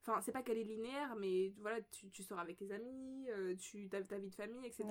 Enfin, 0.06 0.22
c'est 0.22 0.32
pas 0.32 0.42
qu'elle 0.42 0.58
est 0.58 0.64
linéaire, 0.64 1.16
mais 1.18 1.54
voilà, 1.60 1.82
tu, 1.92 2.10
tu 2.10 2.24
sors 2.24 2.40
avec 2.40 2.58
tes 2.58 2.72
amis, 2.72 3.28
euh, 3.30 3.56
tu 3.56 3.90
as 3.92 4.02
ta 4.02 4.18
vie 4.18 4.30
de 4.30 4.36
famille, 4.36 4.66
etc. 4.66 4.86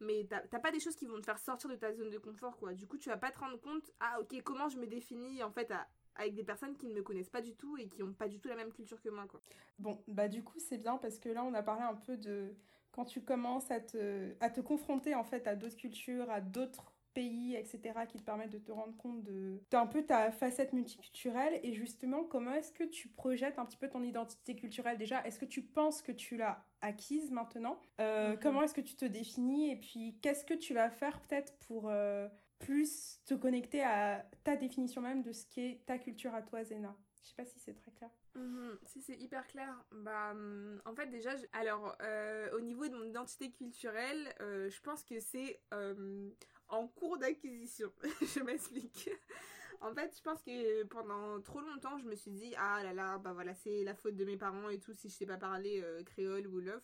Mais 0.00 0.26
t'as 0.28 0.60
pas 0.60 0.70
des 0.70 0.80
choses 0.80 0.96
qui 0.96 1.06
vont 1.06 1.18
te 1.20 1.24
faire 1.24 1.38
sortir 1.38 1.68
de 1.68 1.76
ta 1.76 1.92
zone 1.92 2.10
de 2.10 2.18
confort, 2.18 2.56
quoi. 2.56 2.72
Du 2.72 2.86
coup, 2.86 2.96
tu 2.96 3.08
vas 3.08 3.16
pas 3.16 3.30
te 3.30 3.38
rendre 3.38 3.60
compte, 3.60 3.90
ah 4.00 4.20
ok, 4.20 4.40
comment 4.42 4.68
je 4.68 4.78
me 4.78 4.86
définis 4.86 5.42
en 5.42 5.50
fait 5.50 5.72
avec 6.16 6.34
des 6.34 6.44
personnes 6.44 6.76
qui 6.76 6.86
ne 6.86 6.94
me 6.94 7.02
connaissent 7.02 7.30
pas 7.30 7.42
du 7.42 7.54
tout 7.54 7.76
et 7.76 7.88
qui 7.88 8.02
ont 8.02 8.12
pas 8.12 8.28
du 8.28 8.38
tout 8.38 8.48
la 8.48 8.56
même 8.56 8.72
culture 8.72 9.00
que 9.00 9.08
moi, 9.08 9.26
quoi. 9.26 9.40
Bon, 9.78 10.02
bah 10.06 10.28
du 10.28 10.44
coup, 10.44 10.58
c'est 10.60 10.78
bien 10.78 10.96
parce 10.98 11.18
que 11.18 11.28
là, 11.28 11.44
on 11.44 11.54
a 11.54 11.62
parlé 11.62 11.82
un 11.82 11.96
peu 11.96 12.16
de 12.16 12.54
quand 12.92 13.04
tu 13.04 13.20
commences 13.20 13.70
à 13.72 13.80
te, 13.80 14.34
à 14.38 14.50
te 14.50 14.60
confronter 14.60 15.16
en 15.16 15.24
fait 15.24 15.48
à 15.48 15.56
d'autres 15.56 15.76
cultures, 15.76 16.30
à 16.30 16.40
d'autres 16.40 16.93
pays, 17.14 17.54
etc., 17.54 17.80
qui 18.08 18.18
te 18.18 18.22
permettent 18.22 18.50
de 18.50 18.58
te 18.58 18.72
rendre 18.72 18.96
compte 18.96 19.22
de, 19.22 19.60
un 19.72 19.86
peu 19.86 20.02
ta 20.04 20.30
facette 20.30 20.72
multiculturelle 20.72 21.60
et 21.62 21.72
justement 21.72 22.24
comment 22.24 22.52
est-ce 22.52 22.72
que 22.72 22.84
tu 22.84 23.08
projettes 23.08 23.58
un 23.58 23.64
petit 23.64 23.76
peu 23.76 23.88
ton 23.88 24.02
identité 24.02 24.54
culturelle? 24.56 24.98
Déjà 24.98 25.24
Est-ce 25.26 25.38
que 25.38 25.44
tu 25.44 25.62
penses 25.62 26.02
que 26.02 26.12
tu 26.12 26.36
l'as 26.36 26.64
acquise 26.80 27.30
maintenant? 27.30 27.80
Euh, 28.00 28.32
mhm. 28.32 28.38
Comment 28.40 28.62
est-ce 28.62 28.74
que 28.74 28.80
tu 28.80 28.96
te 28.96 29.04
définis? 29.04 29.70
Et 29.70 29.76
puis 29.76 30.18
qu'est-ce 30.20 30.44
que 30.44 30.54
tu 30.54 30.74
vas 30.74 30.90
faire 30.90 31.20
peut-être 31.20 31.56
pour 31.66 31.88
euh, 31.88 32.28
plus 32.58 33.20
te 33.24 33.34
connecter 33.34 33.82
à 33.82 34.26
ta 34.42 34.56
définition 34.56 35.00
même 35.00 35.22
de 35.22 35.32
ce 35.32 35.46
qu'est 35.46 35.82
ta 35.86 35.98
culture 35.98 36.34
à 36.34 36.42
toi, 36.42 36.64
Zena 36.64 36.94
je 37.22 37.30
sais 37.30 37.36
pas 37.36 37.46
si 37.46 37.58
c'est 37.58 37.72
très 37.72 37.90
clair. 37.92 38.10
Mhm. 38.34 38.78
si 38.84 39.00
c'est 39.00 39.16
hyper 39.16 39.46
clair. 39.46 39.82
Bah, 39.92 40.32
hum, 40.32 40.78
en 40.84 40.94
fait 40.94 41.06
déjà, 41.06 41.30
alors 41.54 41.96
euh, 42.02 42.50
au 42.52 42.60
niveau 42.60 42.86
de 42.86 42.94
mon 42.94 43.04
identité 43.04 43.50
culturelle, 43.50 44.34
je 44.40 44.80
pense 44.82 45.02
que 45.04 45.18
c'est 45.20 45.58
en 46.68 46.86
cours 46.88 47.18
d'acquisition. 47.18 47.92
je 48.22 48.40
m'explique. 48.40 49.10
En 49.80 49.94
fait, 49.94 50.14
je 50.16 50.22
pense 50.22 50.42
que 50.42 50.84
pendant 50.84 51.40
trop 51.42 51.60
longtemps, 51.60 51.98
je 51.98 52.04
me 52.04 52.14
suis 52.14 52.30
dit 52.30 52.54
ah 52.56 52.82
là 52.82 52.92
là, 52.92 53.18
bah 53.18 53.32
voilà, 53.32 53.54
c'est 53.54 53.84
la 53.84 53.94
faute 53.94 54.16
de 54.16 54.24
mes 54.24 54.36
parents 54.36 54.70
et 54.70 54.78
tout 54.78 54.94
si 54.94 55.08
je 55.08 55.14
sais 55.14 55.26
pas 55.26 55.36
parler 55.36 55.82
euh, 55.82 56.02
créole 56.04 56.46
ou 56.46 56.60
l'off. 56.60 56.82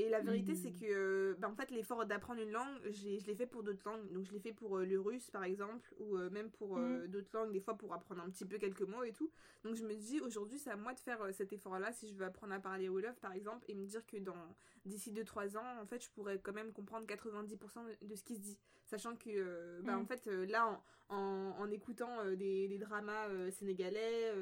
Et 0.00 0.08
la 0.08 0.20
vérité, 0.20 0.54
c'est 0.54 0.70
Mhm. 0.70 0.80
que, 0.80 0.84
euh, 0.88 1.34
bah, 1.38 1.48
en 1.50 1.54
fait, 1.54 1.70
l'effort 1.70 2.06
d'apprendre 2.06 2.40
une 2.40 2.52
langue, 2.52 2.80
j'ai- 2.90 3.18
je 3.20 3.26
l'ai 3.26 3.34
fait 3.34 3.46
pour 3.46 3.62
d'autres 3.62 3.82
langues. 3.84 4.10
Donc, 4.12 4.24
je 4.24 4.32
l'ai 4.32 4.40
fait 4.40 4.52
pour 4.52 4.78
euh, 4.78 4.84
le 4.86 4.98
russe, 4.98 5.30
par 5.30 5.44
exemple, 5.44 5.92
ou 5.98 6.16
euh, 6.16 6.30
même 6.30 6.50
pour 6.50 6.78
euh, 6.78 7.06
d'autres 7.06 7.28
langues, 7.36 7.52
des 7.52 7.60
fois 7.60 7.76
pour 7.76 7.92
apprendre 7.92 8.22
un 8.22 8.30
petit 8.30 8.44
peu 8.46 8.56
quelques 8.58 8.80
mots 8.82 9.02
et 9.02 9.12
tout. 9.12 9.30
Donc, 9.64 9.74
je 9.74 9.84
me 9.84 9.94
dis, 9.94 10.20
aujourd'hui, 10.20 10.58
c'est 10.58 10.70
à 10.70 10.76
moi 10.76 10.94
de 10.94 11.00
faire 11.00 11.20
cet 11.34 11.52
effort-là 11.52 11.92
si 11.92 12.08
je 12.08 12.14
veux 12.14 12.24
apprendre 12.24 12.54
à 12.54 12.60
parler 12.60 12.88
Wolof, 12.88 13.18
par 13.20 13.32
exemple, 13.34 13.64
et 13.68 13.74
me 13.74 13.84
dire 13.84 14.06
que 14.06 14.16
dans 14.16 14.56
d'ici 14.86 15.12
2-3 15.12 15.56
ans, 15.58 15.78
en 15.82 15.86
fait, 15.86 16.02
je 16.02 16.10
pourrais 16.10 16.38
quand 16.38 16.54
même 16.54 16.72
comprendre 16.72 17.06
90% 17.06 17.84
de, 18.00 18.14
ce 18.14 18.24
qui 18.24 18.36
se 18.36 18.40
dit. 18.40 18.58
Sachant 18.86 19.16
que, 19.16 19.80
bah, 19.82 19.96
Mm. 19.96 20.00
en 20.00 20.06
fait, 20.06 20.26
là, 20.26 20.66
en, 21.10 21.14
en, 21.16 21.56
en 21.58 21.70
écoutant 21.70 22.24
des, 22.34 22.68
des 22.68 22.78
dramas 22.78 23.28
sénégalais, 23.50 24.32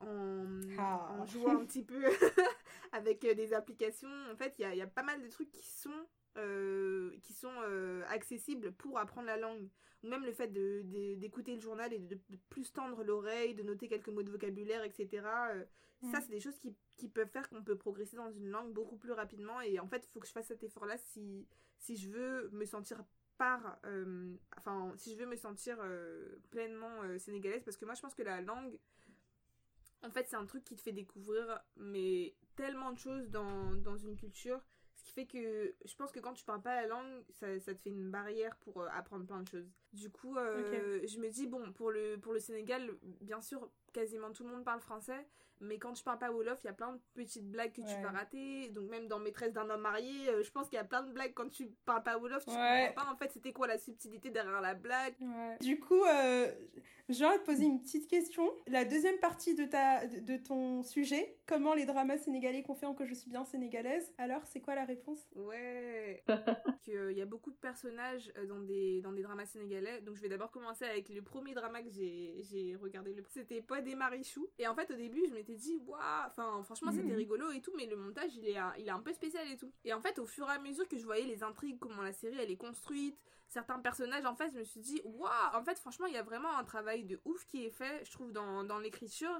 en, 0.00 0.46
Ah. 0.78 1.12
en 1.12 1.26
jouant 1.26 1.60
un 1.60 1.64
petit 1.66 1.82
peu 1.84 2.02
avec 2.92 3.24
euh, 3.24 3.34
des 3.34 3.52
applications, 3.54 4.08
en 4.32 4.36
fait, 4.36 4.54
il 4.58 4.62
y 4.62 4.64
a, 4.64 4.74
il 4.74 4.78
y 4.78 4.82
a 4.82 4.86
pas 4.86 5.02
mal 5.02 5.20
de 5.22 5.28
trucs 5.28 5.50
qui 5.50 5.66
sont, 5.66 6.06
euh, 6.38 7.16
qui 7.22 7.32
sont 7.32 7.52
euh, 7.62 8.04
accessibles 8.08 8.72
pour 8.72 8.98
apprendre 8.98 9.26
la 9.26 9.36
langue. 9.36 9.68
Ou 10.02 10.08
même 10.08 10.24
le 10.24 10.32
fait 10.32 10.48
de- 10.48 10.82
de- 10.84 11.14
d'écouter 11.14 11.54
le 11.54 11.60
journal 11.60 11.92
et 11.92 11.98
de, 11.98 12.18
de 12.28 12.38
plus 12.50 12.72
tendre 12.72 13.04
l'oreille, 13.04 13.54
de 13.54 13.62
noter 13.62 13.88
quelques 13.88 14.08
mots 14.08 14.22
de 14.24 14.30
vocabulaire, 14.30 14.82
etc. 14.84 15.08
euh, 15.54 15.64
Ça, 16.10 16.20
c'est 16.20 16.30
des 16.32 16.40
choses 16.40 16.58
qui, 16.58 16.74
qui 16.96 17.08
peuvent 17.08 17.28
faire 17.30 17.48
qu'on 17.48 17.62
peut 17.62 17.76
progresser 17.78 18.16
dans 18.16 18.30
une 18.32 18.48
langue 18.50 18.72
beaucoup 18.72 18.96
plus 18.96 19.12
rapidement. 19.12 19.60
Et 19.60 19.78
en 19.78 19.86
fait, 19.86 20.04
il 20.04 20.10
faut 20.10 20.18
que 20.20 20.26
je 20.26 20.32
fasse 20.32 20.48
cet 20.48 20.64
effort-là 20.64 20.96
si, 20.98 21.46
si 21.78 21.96
je 21.96 22.08
veux 22.10 22.48
me 22.50 22.64
sentir 22.64 23.04
par... 23.38 23.78
enfin, 24.58 24.92
si 24.96 25.12
je 25.14 25.18
veux 25.18 25.26
me 25.26 25.36
sentir 25.36 25.78
pleinement 26.50 27.18
sénégalaise. 27.18 27.62
Parce 27.62 27.76
que 27.76 27.84
moi, 27.84 27.94
je 27.94 28.00
pense 28.02 28.14
que 28.14 28.22
la 28.24 28.40
langue, 28.40 28.76
en 30.02 30.10
fait, 30.10 30.26
c'est 30.28 30.36
un 30.36 30.46
truc 30.46 30.64
qui 30.64 30.76
te 30.76 30.82
fait 30.82 30.92
découvrir 30.92 31.60
mais 31.76 32.34
tellement 32.56 32.92
de 32.92 32.98
choses 32.98 33.28
dans, 33.30 33.74
dans 33.74 33.96
une 33.96 34.16
culture. 34.16 34.60
Ce 34.94 35.04
qui 35.04 35.12
fait 35.12 35.26
que 35.26 35.74
je 35.84 35.96
pense 35.96 36.12
que 36.12 36.20
quand 36.20 36.34
tu 36.34 36.44
parles 36.44 36.62
pas 36.62 36.80
la 36.80 36.86
langue, 36.86 37.24
ça, 37.30 37.58
ça 37.60 37.74
te 37.74 37.80
fait 37.80 37.90
une 37.90 38.10
barrière 38.10 38.56
pour 38.58 38.82
euh, 38.82 38.88
apprendre 38.92 39.26
plein 39.26 39.40
de 39.42 39.48
choses. 39.48 39.70
Du 39.92 40.10
coup, 40.10 40.36
euh, 40.36 41.00
je 41.06 41.18
me 41.18 41.28
dis, 41.30 41.46
bon, 41.46 41.72
pour 41.72 41.90
le, 41.90 42.16
pour 42.18 42.32
le 42.32 42.40
Sénégal, 42.40 42.90
bien 43.20 43.40
sûr, 43.40 43.70
quasiment 43.92 44.30
tout 44.32 44.44
le 44.44 44.50
monde 44.50 44.64
parle 44.64 44.80
français. 44.80 45.26
Mais 45.60 45.78
quand 45.78 45.92
tu 45.92 46.02
parles 46.02 46.18
pas 46.18 46.32
Wolof, 46.32 46.58
il 46.64 46.66
y 46.66 46.70
a 46.70 46.72
plein 46.72 46.92
de 46.92 47.00
petites 47.14 47.48
blagues 47.48 47.70
que 47.72 47.82
tu 47.82 48.02
vas 48.02 48.10
rater. 48.10 48.68
Donc 48.70 48.90
même 48.90 49.06
dans 49.06 49.20
Maîtresse 49.20 49.52
d'un 49.52 49.70
homme 49.70 49.82
marié, 49.82 50.28
euh, 50.28 50.42
je 50.42 50.50
pense 50.50 50.68
qu'il 50.68 50.74
y 50.76 50.80
a 50.80 50.84
plein 50.84 51.04
de 51.04 51.12
blagues 51.12 51.34
quand 51.34 51.48
tu 51.50 51.68
parles 51.84 52.02
pas 52.02 52.18
Wolof, 52.18 52.44
tu 52.44 52.50
Ouais. 52.50 52.86
comprends 52.88 53.04
pas 53.06 53.12
en 53.12 53.16
fait 53.16 53.30
c'était 53.30 53.52
quoi 53.52 53.68
la 53.68 53.78
subtilité 53.78 54.30
derrière 54.30 54.60
la 54.60 54.74
blague. 54.74 55.14
Ouais. 55.20 55.58
Du 55.60 55.78
coup, 55.78 56.02
euh, 56.04 56.50
j'ai 57.08 57.24
envie 57.24 57.38
de 57.38 57.44
poser 57.44 57.64
une 57.64 57.80
petite 57.80 58.08
question. 58.08 58.50
La 58.66 58.84
deuxième 58.84 59.18
partie 59.20 59.54
de, 59.54 59.64
ta, 59.64 60.04
de, 60.08 60.36
ton 60.36 60.82
sujet, 60.82 61.38
comment 61.46 61.74
les 61.74 61.86
dramas 61.86 62.18
sénégalais 62.18 62.64
confirment 62.64 62.96
que 62.96 63.04
je 63.06 63.14
suis 63.14 63.30
bien 63.30 63.44
sénégalaise? 63.44 64.12
Alors, 64.18 64.44
c'est 64.46 64.60
quoi 64.60 64.74
la 64.74 64.84
réponse? 64.84 65.28
Ouais. 65.36 66.24
qu'il 66.82 67.12
y 67.16 67.22
a 67.22 67.26
beaucoup 67.26 67.52
de 67.52 67.56
personnages 67.56 68.32
euh, 68.36 68.46
dans 68.46 68.58
des, 68.60 69.00
dans 69.00 69.12
des 69.12 69.22
dramas 69.22 69.46
sénégalais. 69.46 70.00
Donc 70.00 70.16
je 70.16 70.22
vais 70.22 70.28
d'abord 70.28 70.50
commencer 70.50 70.86
avec 70.86 71.08
le 71.08 71.22
premier 71.22 71.54
drama 71.54 71.82
que 71.82 71.90
j'ai 71.90 72.42
j'ai 72.50 72.74
regardé. 72.74 73.14
Le... 73.14 73.22
C'était 73.28 73.62
Et 73.86 73.94
Marichou. 73.94 74.48
Et 74.58 74.66
en 74.68 74.74
fait 74.74 74.90
au 74.90 74.94
début 74.96 75.24
je 75.28 75.32
m'étais 75.34 75.54
dit, 75.56 75.76
waouh, 75.86 76.00
enfin 76.26 76.62
franchement 76.64 76.90
c'était 76.92 77.08
Mhm. 77.12 77.16
rigolo 77.16 77.50
et 77.50 77.60
tout, 77.60 77.72
mais 77.76 77.86
le 77.86 77.96
montage 77.96 78.34
il 78.36 78.46
est, 78.48 78.56
un- 78.56 78.74
il 78.78 78.86
est 78.86 78.90
un 78.90 79.00
peu 79.00 79.12
spécial 79.12 79.46
et 79.50 79.56
tout. 79.56 79.72
Et 79.84 79.92
en 79.92 80.00
fait 80.00 80.18
au 80.18 80.26
fur 80.26 80.48
et 80.48 80.52
à 80.52 80.58
mesure 80.58 80.86
que 80.88 80.98
je 80.98 81.04
voyais 81.04 81.26
les 81.26 81.42
intrigues, 81.42 81.78
comment 81.78 82.02
la 82.02 82.12
série 82.12 82.38
elle 82.38 82.50
est 82.50 82.56
construite, 82.56 83.18
certains 83.48 83.78
personnages 83.80 84.24
en 84.24 84.34
fait 84.34 84.50
je 84.52 84.58
me 84.58 84.64
suis 84.64 84.80
dit, 84.80 85.00
waouh, 85.04 85.28
en 85.54 85.62
fait 85.64 85.78
franchement 85.78 86.06
il 86.06 86.14
y 86.14 86.18
a 86.18 86.22
vraiment 86.22 86.56
un 86.56 86.64
travail 86.64 87.04
de 87.04 87.20
ouf 87.24 87.44
qui 87.46 87.64
est 87.66 87.70
fait, 87.70 88.04
je 88.04 88.12
trouve, 88.12 88.32
dans, 88.32 88.64
dans 88.64 88.78
l'écriture. 88.78 89.38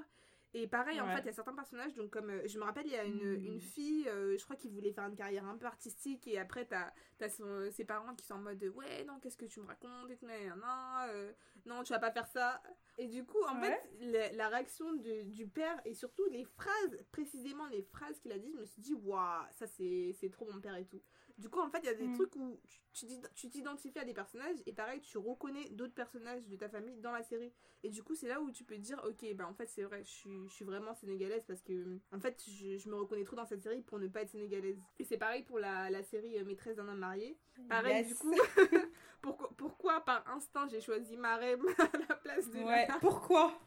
Et 0.55 0.67
pareil, 0.67 1.01
en 1.01 1.07
fait, 1.07 1.21
il 1.21 1.25
y 1.25 1.29
a 1.29 1.33
certains 1.33 1.55
personnages, 1.55 1.95
donc 1.95 2.11
comme 2.11 2.29
euh, 2.29 2.47
je 2.47 2.59
me 2.59 2.63
rappelle, 2.63 2.85
il 2.85 2.91
y 2.91 2.95
a 2.95 3.03
une, 3.03 3.31
Mhm. 3.37 3.45
une 3.45 3.59
fille, 3.59 4.07
euh, 4.07 4.37
je 4.37 4.43
crois 4.43 4.55
qu'il 4.55 4.69
voulait 4.71 4.91
faire 4.91 5.05
une 5.07 5.15
carrière 5.15 5.45
un 5.45 5.57
peu 5.57 5.65
artistique, 5.65 6.27
et 6.27 6.37
après, 6.37 6.65
t'as 6.65 6.91
as 7.21 7.29
son- 7.29 7.71
ses 7.71 7.85
parents 7.85 8.13
qui 8.15 8.25
sont 8.25 8.35
en 8.35 8.39
mode 8.39 8.63
Ouais, 8.75 9.03
non, 9.05 9.19
qu'est-ce 9.19 9.37
que 9.37 9.45
tu 9.45 9.59
me 9.61 9.65
racontes 9.65 10.11
et 10.11 10.17
tout, 10.17 10.27
euh, 10.27 11.31
Non, 11.65 11.81
tu 11.83 11.91
vas 11.93 11.99
pas 11.99 12.11
faire 12.11 12.27
ça. 12.27 12.61
Et 12.99 13.07
du 13.07 13.25
coup, 13.25 13.41
en 13.47 13.59
Ouais. 13.61 13.69
fait, 13.69 13.89
la, 14.01 14.31
la 14.33 14.49
réaction 14.49 14.93
de- 14.93 15.23
du 15.23 15.47
père, 15.47 15.79
et 15.85 15.93
surtout 15.95 16.25
les 16.29 16.43
phrases, 16.45 16.99
précisément 17.11 17.65
les 17.67 17.81
phrases 17.81 18.19
qu'il 18.19 18.31
a 18.31 18.37
dit, 18.37 18.51
je 18.53 18.57
me 18.59 18.65
suis 18.65 18.81
dit 18.81 18.93
Waouh, 18.93 19.45
ça 19.53 19.65
c'est 19.65 20.29
trop 20.31 20.45
mon 20.51 20.61
père 20.61 20.75
et 20.75 20.85
tout. 20.85 21.01
Du 21.39 21.49
coup, 21.49 21.59
en 21.59 21.69
fait, 21.69 21.79
il 21.79 21.85
y 21.85 21.89
a 21.89 21.95
des 21.95 22.05
Mhm. 22.07 22.13
trucs 22.13 22.35
où 22.35 22.59
tu- 22.67 22.79
tu 22.93 23.05
t'id- 23.07 23.29
tu 23.33 23.49
t'identifies 23.49 23.97
à 23.97 24.05
des 24.05 24.13
personnages, 24.13 24.57
et 24.67 24.71
pareil, 24.73 25.01
tu 25.01 25.17
reconnais 25.17 25.67
d'autres 25.71 25.95
personnages 25.95 26.47
de 26.47 26.55
ta 26.55 26.69
famille 26.69 26.99
dans 27.01 27.11
la 27.11 27.23
série. 27.23 27.51
Et 27.81 27.89
du 27.89 28.03
coup, 28.03 28.13
c'est 28.13 28.27
là 28.27 28.39
où 28.39 28.51
tu 28.51 28.63
peux 28.63 28.75
te 28.75 28.81
dire, 28.81 29.01
ok, 29.03 29.33
bah 29.35 29.47
en 29.47 29.53
fait, 29.55 29.65
c'est 29.67 29.83
vrai, 29.83 30.03
je 30.03 30.09
suis, 30.11 30.47
je 30.47 30.53
suis 30.53 30.63
vraiment 30.65 30.93
sénégalaise 30.93 31.43
parce 31.47 31.63
que, 31.63 31.97
en 32.11 32.19
fait, 32.19 32.41
je, 32.47 32.77
je 32.77 32.87
me 32.89 32.95
reconnais 32.95 33.23
trop 33.23 33.35
dans 33.35 33.45
cette 33.47 33.63
série 33.63 33.81
pour 33.81 33.97
ne 33.97 34.07
pas 34.07 34.21
être 34.21 34.29
sénégalaise. 34.29 34.77
Et 34.99 35.03
c'est 35.03 35.17
pareil 35.17 35.41
pour 35.43 35.57
la, 35.57 35.89
la 35.89 36.03
série 36.03 36.37
euh, 36.37 36.45
Maîtresse 36.45 36.75
d'un 36.75 36.87
homme 36.87 36.99
marié. 36.99 37.37
Pareil, 37.67 37.97
Yes. 37.97 38.07
du 38.09 38.15
coup, 38.15 38.33
pourquoi, 39.21 39.49
pourquoi 39.57 40.01
par 40.01 40.27
instinct 40.29 40.67
j'ai 40.67 40.81
choisi 40.81 41.17
Marem 41.17 41.61
à 41.79 41.97
la 42.09 42.15
place 42.15 42.47
de 42.49 42.59
Ouais, 42.59 42.85
Lana 42.87 42.99
pourquoi? 42.99 43.59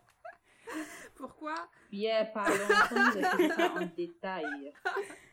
Pourquoi? 1.17 1.55
Pierre, 1.91 2.33
parlons 2.33 2.69
expliquer 2.69 3.49
ça 3.49 3.73
en 3.75 3.87
détail. 3.87 4.73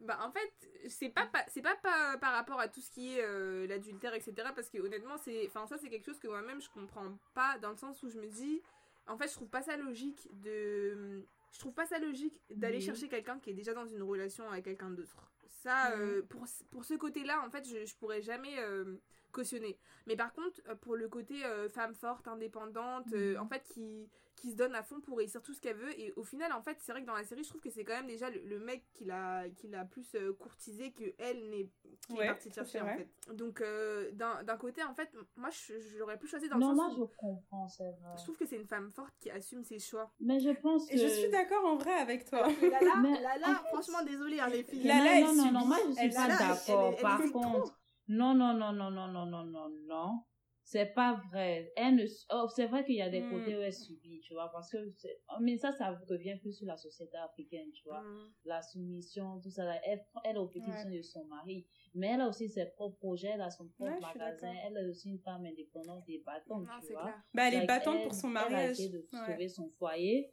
Bah 0.00 0.18
en 0.22 0.30
fait, 0.30 0.88
c'est 0.88 1.08
pas, 1.08 1.26
pas- 1.26 1.44
c'est 1.48 1.62
pas, 1.62 1.74
pas 1.76 2.16
par 2.18 2.32
rapport 2.34 2.60
à 2.60 2.68
tout 2.68 2.80
ce 2.80 2.90
qui 2.90 3.16
est 3.16 3.22
euh, 3.24 3.66
l'adultère, 3.66 4.14
etc. 4.14 4.34
Parce 4.54 4.68
que 4.70 4.78
honnêtement, 4.78 5.16
c'est, 5.18 5.46
enfin 5.46 5.66
ça 5.66 5.78
c'est 5.78 5.88
quelque 5.88 6.04
chose 6.06 6.18
que 6.18 6.28
moi-même 6.28 6.60
je 6.60 6.68
comprends 6.70 7.16
pas 7.34 7.58
dans 7.58 7.70
le 7.70 7.76
sens 7.76 8.02
où 8.02 8.08
je 8.08 8.18
me 8.18 8.26
dis, 8.26 8.60
en 9.06 9.16
fait 9.16 9.28
je 9.28 9.34
trouve 9.34 9.48
pas 9.48 9.62
ça 9.62 9.76
logique 9.76 10.28
de, 10.42 11.22
je 11.52 11.58
trouve 11.58 11.72
pas 11.72 11.86
ça 11.86 11.98
logique 11.98 12.40
d'aller 12.50 12.78
chercher 12.80 13.08
quelqu'un 13.08 13.38
qui 13.40 13.50
est 13.50 13.54
déjà 13.54 13.72
dans 13.74 13.86
une 13.86 14.02
relation 14.02 14.48
avec 14.50 14.64
quelqu'un 14.64 14.90
d'autre. 14.90 15.30
Ça, 15.62 15.92
euh, 15.96 16.22
pour, 16.22 16.44
pour 16.70 16.84
ce 16.84 16.94
côté-là, 16.94 17.42
en 17.44 17.50
fait, 17.50 17.66
je, 17.66 17.86
je 17.86 17.94
pourrais 17.96 18.22
jamais 18.22 18.58
euh, 18.60 18.96
cautionner. 19.36 19.78
Mais 20.06 20.16
par 20.16 20.32
contre, 20.32 20.60
euh, 20.68 20.74
pour 20.74 20.96
le 20.96 21.08
côté 21.08 21.44
euh, 21.44 21.68
femme 21.68 21.94
forte, 21.94 22.26
indépendante, 22.28 23.06
euh, 23.12 23.34
Mhm. 23.34 23.40
en 23.42 23.48
fait, 23.48 23.62
qui, 23.72 24.08
qui 24.36 24.50
se 24.50 24.56
donne 24.56 24.74
à 24.74 24.82
fond 24.82 25.00
pour 25.00 25.16
réussir 25.18 25.40
tout 25.42 25.54
ce 25.54 25.60
qu'elle 25.60 25.76
veut. 25.76 25.98
Et 25.98 26.12
au 26.16 26.22
final, 26.22 26.52
en 26.52 26.60
fait, 26.62 26.76
c'est 26.80 26.92
vrai 26.92 27.00
que 27.02 27.06
dans 27.06 27.14
la 27.14 27.24
série, 27.24 27.42
je 27.42 27.48
trouve 27.48 27.60
que 27.62 27.70
c'est 27.70 27.84
quand 27.84 27.94
même 27.96 28.06
déjà 28.06 28.28
le, 28.30 28.40
le 28.40 28.58
mec 28.58 28.84
qui 28.92 29.04
l'a, 29.04 29.48
qui 29.56 29.66
l'a 29.68 29.84
plus 29.84 30.14
courtisé 30.38 30.92
que 30.92 31.04
elle 31.18 31.48
n'est 31.50 31.68
qui 32.06 32.12
Ouais, 32.14 32.24
est 32.24 32.28
partie 32.28 32.52
chercher 32.52 32.80
en 32.80 32.86
fait. 32.86 33.08
Donc 33.32 33.60
euh, 33.60 34.10
d'un, 34.12 34.42
d'un 34.44 34.56
côté, 34.56 34.82
en 34.84 34.94
fait, 34.94 35.10
moi, 35.36 35.48
je, 35.50 35.80
je 35.80 35.98
l'aurais 35.98 36.18
plus 36.18 36.28
choisi 36.28 36.48
dans 36.48 36.58
Non, 36.58 36.70
le 36.70 36.74
moi 36.76 36.88
sens 36.88 36.96
je 36.96 37.00
où 37.02 37.06
comprends, 37.08 37.68
c'est 37.68 37.82
vrai. 37.84 38.14
je 38.18 38.22
trouve 38.24 38.36
que 38.36 38.46
c'est 38.46 38.56
une 38.56 38.66
femme 38.66 38.90
forte 38.90 39.14
qui 39.18 39.30
assume 39.30 39.64
ses 39.64 39.78
choix. 39.78 40.12
Mais 40.20 40.38
je 40.38 40.50
pense 40.50 40.86
que. 40.86 40.94
Et 40.94 40.98
je 40.98 41.08
suis 41.08 41.30
d'accord 41.30 41.64
en 41.64 41.76
vrai 41.76 41.92
avec 41.94 42.26
toi. 42.26 42.46
Lala, 42.62 42.96
Mais 43.02 43.20
Lala, 43.20 43.50
en 43.50 43.54
fait- 43.54 43.68
franchement, 43.72 44.02
désolée, 44.04 44.38
hein, 44.40 44.48
les 44.48 44.62
filles. 44.62 44.84
Lala, 44.84 45.00
non, 45.02 45.10
elle 45.30 45.36
non, 45.36 45.44
non, 45.46 45.52
non, 45.60 45.66
moi 45.66 45.76
je 45.88 45.92
suis 45.92 46.04
Elle- 46.04 46.14
pas 46.14 46.28
d'accord. 46.28 46.56
elle- 46.68 46.94
elle 46.96 47.02
Par 47.02 47.22
contre, 47.32 47.74
non, 48.08 48.34
non, 48.34 48.54
non, 48.54 48.72
non, 48.72 48.90
non, 48.90 49.08
non, 49.08 49.26
non, 49.26 49.44
non, 49.44 49.68
non. 49.86 50.20
C'est 50.68 50.86
pas 50.94 51.20
vrai. 51.30 51.72
Elle 51.76 51.94
ne... 51.94 52.04
oh, 52.32 52.48
c'est 52.48 52.66
vrai 52.66 52.84
qu'il 52.84 52.96
y 52.96 53.00
a 53.00 53.08
des 53.08 53.20
Hmm. 53.20 53.30
côtés 53.30 53.56
où 53.56 53.60
elle 53.60 53.72
subit, 53.72 54.18
tu 54.20 54.32
vois, 54.34 54.50
parce 54.50 54.68
que 54.68 54.90
c'est- 54.96 55.20
mais 55.40 55.56
ça, 55.56 55.70
ça 55.70 55.92
revient 56.10 56.36
plus 56.40 56.54
sur 56.54 56.66
la 56.66 56.76
société 56.76 57.16
africaine, 57.18 57.70
tu 57.70 57.84
vois. 57.84 58.00
Mm. 58.02 58.32
La 58.46 58.62
soumission, 58.62 59.38
tout 59.40 59.50
ça. 59.50 59.64
là. 59.64 59.80
Elle, 59.84 60.04
elle 60.24 60.34
est 60.34 60.38
au 60.40 60.48
petit 60.48 60.68
Ouais. 60.68 60.90
de 60.98 61.02
son 61.02 61.24
mari, 61.26 61.68
mais 61.94 62.08
elle 62.08 62.20
a 62.20 62.28
aussi 62.28 62.48
ses 62.48 62.66
propres 62.66 62.98
projets, 62.98 63.28
elle 63.28 63.42
a 63.42 63.50
son 63.50 63.68
propre 63.68 63.92
Ouais, 63.92 64.00
magasin, 64.00 64.52
elle 64.64 64.76
est 64.76 64.88
aussi 64.90 65.10
une 65.10 65.20
femme 65.20 65.46
indépendante 65.46 66.02
et 66.08 66.20
battante, 66.26 66.64
Non, 66.66 66.80
tu 66.84 66.92
vois. 66.94 67.02
clair. 67.02 67.22
Bah, 67.32 67.42
elle 67.48 67.62
est 67.62 67.66
battante 67.66 67.96
elle- 68.00 68.02
pour 68.08 68.14
son 68.14 68.30
Elle 68.30 68.36
a 68.36 68.40
mariage. 68.40 68.70
essayé 68.72 68.88
de 68.88 68.98
Ouais. 68.98 69.18
sauver 69.32 69.48
son 69.48 69.68
foyer. 69.78 70.32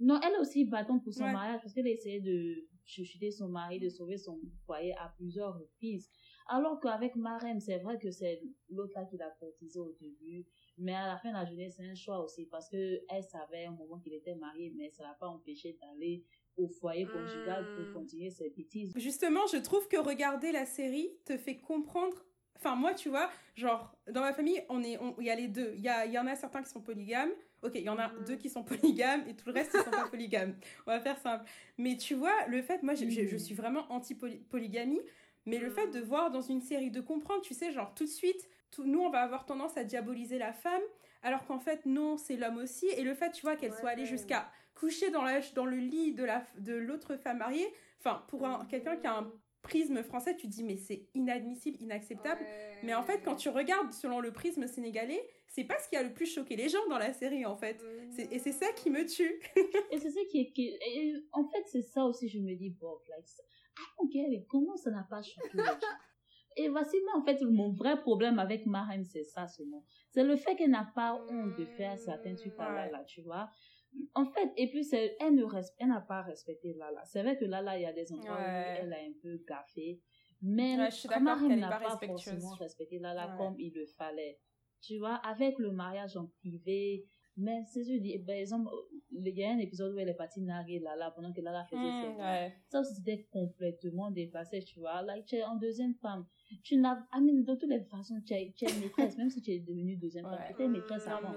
Non, 0.00 0.18
elle 0.20 0.32
est 0.32 0.38
aussi 0.38 0.64
battante 0.64 1.04
pour 1.04 1.14
son 1.14 1.28
mariage 1.30 1.60
parce 1.60 1.72
qu'elle 1.72 1.86
a 1.86 1.90
essayé 1.90 2.20
de 2.20 2.66
chuchoter 2.84 3.30
son 3.30 3.46
mari, 3.48 3.78
de 3.78 3.88
sauver 3.88 4.18
son 4.18 4.40
foyer 4.66 4.92
à 4.96 5.14
plusieurs 5.16 5.54
reprises. 5.56 6.10
Alors 6.46 6.78
qu'avec 6.80 7.16
Marem, 7.16 7.58
c'est 7.60 7.78
vrai 7.78 7.98
que 7.98 8.10
c'est 8.10 8.42
l'autre 8.68 8.92
là 8.96 9.04
qui 9.06 9.16
l'a 9.16 9.30
courtisé 9.40 9.78
au 9.78 9.92
début, 10.00 10.44
mais 10.76 10.94
à 10.94 11.06
la 11.06 11.16
fin 11.18 11.30
de 11.30 11.34
la 11.34 11.44
journée, 11.46 11.70
c'est 11.70 11.84
un 11.84 11.94
choix 11.94 12.22
aussi 12.22 12.44
parce 12.46 12.68
que 12.68 13.00
elle 13.08 13.22
savait 13.22 13.66
au 13.68 13.72
moment 13.72 13.98
qu'il 13.98 14.12
était 14.12 14.34
marié, 14.34 14.72
mais 14.76 14.90
ça 14.90 15.04
l'a 15.04 15.14
pas 15.18 15.26
empêché 15.28 15.78
d'aller 15.80 16.22
au 16.56 16.68
foyer 16.68 17.06
conjugal 17.08 17.66
pour 17.74 17.90
continuer 17.92 18.30
ses 18.30 18.50
bêtises. 18.50 18.92
Justement, 18.96 19.46
je 19.50 19.56
trouve 19.56 19.88
que 19.88 19.96
regarder 19.96 20.52
la 20.52 20.66
série 20.66 21.10
te 21.24 21.36
fait 21.38 21.56
comprendre. 21.56 22.16
Enfin, 22.56 22.76
moi, 22.76 22.94
tu 22.94 23.08
vois, 23.08 23.28
genre, 23.56 23.94
dans 24.10 24.20
ma 24.20 24.32
famille, 24.32 24.62
on 24.68 24.82
est, 24.82 24.96
on- 24.98 25.16
il 25.18 25.26
y 25.26 25.30
a 25.30 25.34
les 25.34 25.48
deux. 25.48 25.72
Il 25.76 25.80
y, 25.82 25.88
a, 25.88 26.06
il 26.06 26.12
y 26.12 26.18
en 26.18 26.26
a 26.26 26.36
certains 26.36 26.62
qui 26.62 26.70
sont 26.70 26.80
polygames. 26.80 27.32
Ok, 27.62 27.72
il 27.74 27.82
y 27.82 27.88
en 27.88 27.98
a 27.98 28.08
Mhm. 28.12 28.24
deux 28.26 28.36
qui 28.36 28.48
sont 28.48 28.62
polygames 28.62 29.24
et 29.28 29.34
tout 29.34 29.46
le 29.48 29.52
reste, 29.54 29.72
ils 29.74 29.82
sont 29.82 29.90
pas 29.90 30.06
polygames. 30.10 30.56
On 30.86 30.90
va 30.92 31.00
faire 31.00 31.18
simple. 31.18 31.44
Mais 31.78 31.96
tu 31.96 32.14
vois, 32.14 32.46
le 32.46 32.62
fait, 32.62 32.82
moi, 32.82 32.94
je, 32.94 33.08
je- 33.08 33.26
je 33.26 33.32
Mhm. 33.34 33.38
suis 33.38 33.54
vraiment 33.54 33.90
anti-polygamie. 33.90 35.00
Mais 35.46 35.58
le 35.58 35.70
fait 35.70 35.88
de 35.88 36.00
voir 36.00 36.30
dans 36.30 36.40
une 36.40 36.60
série, 36.60 36.90
de 36.90 37.00
comprendre, 37.00 37.42
tu 37.42 37.54
sais, 37.54 37.70
genre, 37.72 37.94
tout 37.94 38.04
de 38.04 38.08
suite, 38.10 38.48
tout- 38.70 38.84
nous, 38.84 39.00
on 39.00 39.10
va 39.10 39.20
avoir 39.20 39.44
tendance 39.46 39.76
à 39.76 39.84
diaboliser 39.84 40.38
la 40.38 40.52
femme, 40.52 40.82
alors 41.22 41.44
qu'en 41.46 41.58
fait, 41.58 41.84
non, 41.86 42.16
c'est 42.16 42.36
l'homme 42.36 42.58
aussi. 42.58 42.86
Et 42.96 43.02
le 43.02 43.14
fait, 43.14 43.30
tu 43.30 43.42
vois, 43.42 43.56
qu'elle 43.56 43.72
soit 43.74 43.90
allée 43.90 44.02
Ouais. 44.02 44.08
jusqu'à 44.08 44.50
coucher 44.74 45.10
dans, 45.10 45.22
la, 45.22 45.40
dans 45.54 45.66
le 45.66 45.76
lit 45.76 46.12
de 46.14 46.24
la 46.24 46.44
de 46.58 46.74
l'autre 46.74 47.16
femme 47.16 47.38
mariée, 47.38 47.66
enfin, 48.00 48.24
pour 48.28 48.44
un- 48.46 48.64
quelqu'un 48.66 48.96
qui 48.96 49.06
a 49.06 49.18
un 49.18 49.32
prisme 49.62 50.02
français, 50.02 50.36
tu 50.36 50.46
te 50.46 50.52
dis, 50.52 50.62
mais 50.64 50.76
c'est 50.76 51.06
inadmissible, 51.14 51.78
inacceptable. 51.80 52.42
Ouais. 52.42 52.78
Mais 52.82 52.94
en 52.94 53.02
fait, 53.02 53.20
quand 53.24 53.36
tu 53.36 53.48
regardes 53.48 53.92
selon 53.92 54.20
le 54.20 54.30
prisme 54.32 54.66
sénégalais, 54.66 55.26
c'est 55.46 55.64
pas 55.64 55.78
ce 55.78 55.88
qui 55.88 55.96
a 55.96 56.02
le 56.02 56.12
plus 56.12 56.26
choqué 56.26 56.56
les 56.56 56.68
gens 56.68 56.84
dans 56.90 56.98
la 56.98 57.12
série, 57.14 57.46
en 57.46 57.56
fait. 57.56 57.82
C'est- 58.10 58.30
Et 58.32 58.38
c'est 58.38 58.52
ça 58.52 58.66
qui 58.72 58.90
me 58.90 59.06
tue. 59.06 59.40
Et 59.90 59.98
c'est 60.00 60.10
ça 60.10 60.20
qui 60.30 60.40
est, 60.40 60.52
qui 60.52 60.68
est- 60.68 60.78
et 60.94 61.14
en 61.32 61.48
fait, 61.48 61.62
c'est 61.66 61.80
ça 61.82 62.04
aussi, 62.04 62.28
je 62.28 62.40
me 62.40 62.54
dis, 62.54 62.70
bon, 62.70 62.92
like, 63.08 63.24
Ok, 63.98 64.10
mais 64.14 64.44
comment 64.48 64.76
ça 64.76 64.90
n'a 64.90 65.04
pas 65.08 65.22
choqué 65.22 65.58
Et 66.56 66.68
voici, 66.68 66.96
moi, 67.04 67.20
en 67.20 67.24
fait, 67.24 67.40
mon 67.42 67.72
vrai 67.72 68.00
problème 68.00 68.38
avec 68.38 68.64
Marem, 68.66 69.02
c'est 69.04 69.24
ça 69.24 69.46
seulement. 69.48 69.84
C'est 70.10 70.22
le 70.24 70.36
fait 70.36 70.54
qu'elle 70.56 70.70
n'a 70.70 70.90
pas 70.94 71.14
honte 71.28 71.56
de 71.58 71.64
faire 71.64 71.98
certains 71.98 72.34
trucs 72.36 72.54
par 72.54 72.72
là, 72.72 72.88
là, 72.90 73.02
tu 73.04 73.22
vois? 73.22 73.50
En 74.14 74.24
fait, 74.26 74.52
et 74.56 74.68
puis, 74.70 74.84
c'est, 74.84 75.16
elle 75.20 75.34
ne 75.34 75.44
res- 75.44 75.72
elle 75.78 75.88
n'a 75.88 76.00
pas 76.00 76.22
respecté 76.22 76.74
Lala. 76.74 77.04
C'est 77.04 77.22
vrai 77.22 77.36
que 77.36 77.44
Lala, 77.44 77.78
il 77.78 77.82
y 77.82 77.86
a 77.86 77.92
des 77.92 78.12
endroits 78.12 78.36
Ouais. 78.36 78.74
où 78.78 78.82
elle 78.84 78.92
a 78.92 78.98
un 78.98 79.12
peu 79.22 79.40
gaffé. 79.48 80.00
Mais 80.42 80.76
Ouais, 80.76 81.20
Marem 81.20 81.58
n'a 81.58 81.78
pas 81.80 81.98
forcément 82.06 82.50
respecté 82.54 82.98
Lala 82.98 83.28
Ouais. 83.30 83.36
comme 83.38 83.54
il 83.58 83.72
le 83.74 83.86
fallait. 83.86 84.38
Tu 84.80 84.98
vois, 84.98 85.14
avec 85.14 85.58
le 85.58 85.72
mariage 85.72 86.16
en 86.16 86.26
privé, 86.26 87.04
mais 87.36 87.62
c'est 87.66 87.84
je 87.84 87.98
dis, 87.98 88.18
par 88.18 88.34
exemple, 88.36 88.70
il 89.12 89.28
y 89.28 89.44
a 89.44 89.50
un 89.50 89.58
épisode 89.58 89.94
où 89.94 89.98
elle 89.98 90.08
est 90.08 90.14
partie 90.14 90.40
narguer 90.40 90.78
Lala 90.80 91.10
pendant 91.12 91.32
que 91.32 91.40
Lala 91.40 91.64
faisait 91.64 91.90
ses 92.00 92.08
Hmm, 92.08 92.16
mains. 92.18 92.32
ouais. 92.34 92.52
Ça 92.68 92.80
aussi, 92.80 92.94
c'était 92.94 93.26
complètement 93.30 94.10
dépassé, 94.10 94.60
tu 94.62 94.80
vois. 94.80 95.02
Like, 95.02 95.26
tu 95.26 95.36
es 95.36 95.44
en 95.44 95.56
deuxième 95.56 95.94
femme. 95.94 96.26
Tu 96.62 96.76
n'as, 96.76 96.98
I 97.12 97.20
mean, 97.20 97.42
de 97.44 97.54
toutes 97.54 97.68
les 97.70 97.80
façons, 97.84 98.20
tu 98.26 98.34
es, 98.34 98.52
tu 98.56 98.64
es 98.64 98.72
maîtresse, 98.80 99.16
même 99.16 99.30
si 99.30 99.40
tu 99.40 99.52
es 99.52 99.58
devenue 99.60 99.96
deuxième 99.96 100.24
femme. 100.24 100.38
Ouais. 100.40 100.46
Tu 100.46 100.52
étais 100.52 100.68
maîtresse 100.68 101.06
Non, 101.06 101.12
avant. 101.16 101.34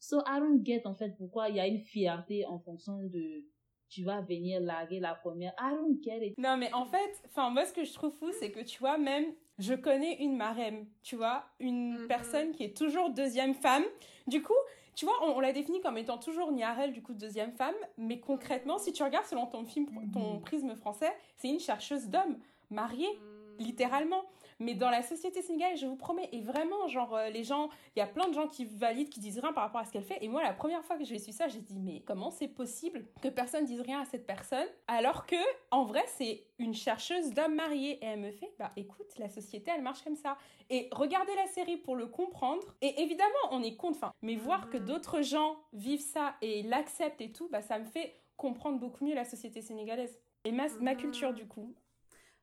So, 0.00 0.20
I 0.26 0.38
don't 0.38 0.64
get, 0.64 0.82
en 0.86 0.94
fait, 0.94 1.16
pourquoi 1.16 1.48
il 1.48 1.56
y 1.56 1.60
a 1.60 1.66
une 1.66 1.80
fierté 1.80 2.44
en 2.46 2.58
fonction 2.58 3.02
de, 3.04 3.44
tu 3.88 4.04
vas 4.04 4.20
venir 4.20 4.60
larguer 4.60 5.00
la 5.00 5.14
première. 5.14 5.52
I 5.58 5.74
don't 5.74 5.98
get 6.02 6.26
it. 6.26 6.38
Non, 6.38 6.56
mais 6.56 6.72
en 6.74 6.84
fait, 6.84 7.22
enfin, 7.26 7.50
moi, 7.50 7.64
ce 7.64 7.72
que 7.72 7.84
je 7.84 7.92
trouve 7.94 8.12
fou, 8.12 8.30
c'est 8.38 8.52
que 8.52 8.60
tu 8.60 8.78
vois, 8.78 8.98
même, 8.98 9.24
je 9.58 9.74
connais 9.74 10.22
une 10.22 10.36
marème, 10.36 10.86
tu 11.02 11.16
vois, 11.16 11.44
une 11.58 12.00
Mhm. 12.02 12.06
personne 12.06 12.52
qui 12.52 12.62
est 12.64 12.76
toujours 12.76 13.10
deuxième 13.10 13.54
femme. 13.54 13.84
Du 14.28 14.42
coup, 14.42 14.52
tu 14.98 15.04
vois, 15.04 15.14
on, 15.22 15.36
on 15.36 15.40
la 15.40 15.52
définit 15.52 15.80
comme 15.80 15.96
étant 15.96 16.18
toujours 16.18 16.50
Niarel, 16.50 16.92
du 16.92 17.02
coup, 17.02 17.14
deuxième 17.14 17.52
femme. 17.52 17.74
Mais 17.98 18.18
concrètement, 18.18 18.78
si 18.78 18.92
tu 18.92 19.04
regardes 19.04 19.26
selon 19.26 19.46
ton 19.46 19.64
film, 19.64 19.86
ton 20.12 20.34
Mhm. 20.34 20.40
prisme 20.40 20.74
français, 20.74 21.12
c'est 21.36 21.48
une 21.48 21.60
chercheuse 21.60 22.08
d'hommes, 22.08 22.36
mariée, 22.70 23.06
Mm. 23.06 23.62
littéralement. 23.62 24.24
Mais 24.60 24.74
dans 24.74 24.90
la 24.90 25.02
société 25.02 25.40
sénégalaise, 25.42 25.80
je 25.80 25.86
vous 25.86 25.96
promets, 25.96 26.28
et 26.32 26.40
vraiment, 26.40 26.88
genre, 26.88 27.14
euh, 27.14 27.28
les 27.30 27.44
gens, 27.44 27.68
il 27.94 28.00
y 28.00 28.02
a 28.02 28.06
plein 28.06 28.28
de 28.28 28.34
gens 28.34 28.48
qui 28.48 28.64
valident, 28.64 29.08
qui 29.08 29.20
disent 29.20 29.38
rien 29.38 29.52
par 29.52 29.62
rapport 29.64 29.80
à 29.80 29.84
ce 29.84 29.92
qu'elle 29.92 30.02
fait. 30.02 30.18
Et 30.20 30.28
moi, 30.28 30.42
la 30.42 30.52
première 30.52 30.84
fois 30.84 30.96
que 30.98 31.04
j'ai 31.04 31.18
su 31.18 31.30
ça, 31.32 31.46
j'ai 31.46 31.60
dit, 31.60 31.78
mais 31.78 32.00
comment 32.00 32.30
c'est 32.30 32.48
possible 32.48 33.06
que 33.22 33.28
personne 33.28 33.64
dise 33.64 33.80
rien 33.80 34.00
à 34.00 34.04
cette 34.04 34.26
personne 34.26 34.66
alors 34.88 35.26
que, 35.26 35.36
en 35.70 35.84
vrai, 35.84 36.02
c'est 36.08 36.44
une 36.58 36.74
chercheuse 36.74 37.32
d'hommes 37.34 37.54
mariés. 37.54 37.98
Et 38.02 38.06
elle 38.06 38.20
me 38.20 38.32
fait, 38.32 38.52
bah 38.58 38.72
écoute, 38.76 39.06
la 39.18 39.28
société, 39.28 39.70
elle 39.74 39.82
marche 39.82 40.02
comme 40.02 40.16
ça. 40.16 40.36
Et 40.70 40.88
regardez 40.92 41.34
la 41.36 41.46
série 41.46 41.76
pour 41.76 41.94
le 41.94 42.06
comprendre. 42.06 42.74
Et 42.82 43.00
évidemment, 43.00 43.28
on 43.52 43.62
est 43.62 43.76
contre, 43.76 43.98
enfin, 43.98 44.12
mais 44.22 44.34
voir 44.36 44.68
que 44.70 44.76
Mhm. 44.78 44.84
d'autres 44.84 45.22
gens 45.22 45.56
vivent 45.72 46.00
ça 46.00 46.34
et 46.42 46.62
l'acceptent 46.64 47.20
et 47.20 47.30
tout, 47.32 47.48
bah 47.48 47.62
ça 47.62 47.78
me 47.78 47.84
fait 47.84 48.16
comprendre 48.36 48.78
beaucoup 48.78 49.04
mieux 49.04 49.14
la 49.14 49.24
société 49.24 49.62
sénégalaise. 49.62 50.18
Et 50.44 50.50
ma, 50.52 50.66
ma 50.80 50.92
Mhm. 50.94 50.98
culture, 51.00 51.32
du 51.32 51.46
coup. 51.46 51.74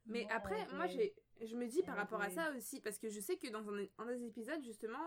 Mais 0.06 0.28
après, 0.30 0.56
moi, 0.74 0.86
ouais. 0.86 0.92
j'ai, 0.92 1.16
je 1.42 1.56
me 1.56 1.68
dis 1.68 1.84
par 1.84 1.96
Ouais, 1.96 2.02
rapport 2.02 2.22
à 2.22 2.30
ça 2.30 2.52
aussi, 2.56 2.80
parce 2.82 2.98
que 3.00 3.10
je 3.10 3.20
sais 3.20 3.38
que 3.38 3.48
dans 3.50 3.68
un, 3.70 3.86
un 3.98 4.06
des 4.06 4.26
épisodes, 4.26 4.62
justement, 4.64 5.00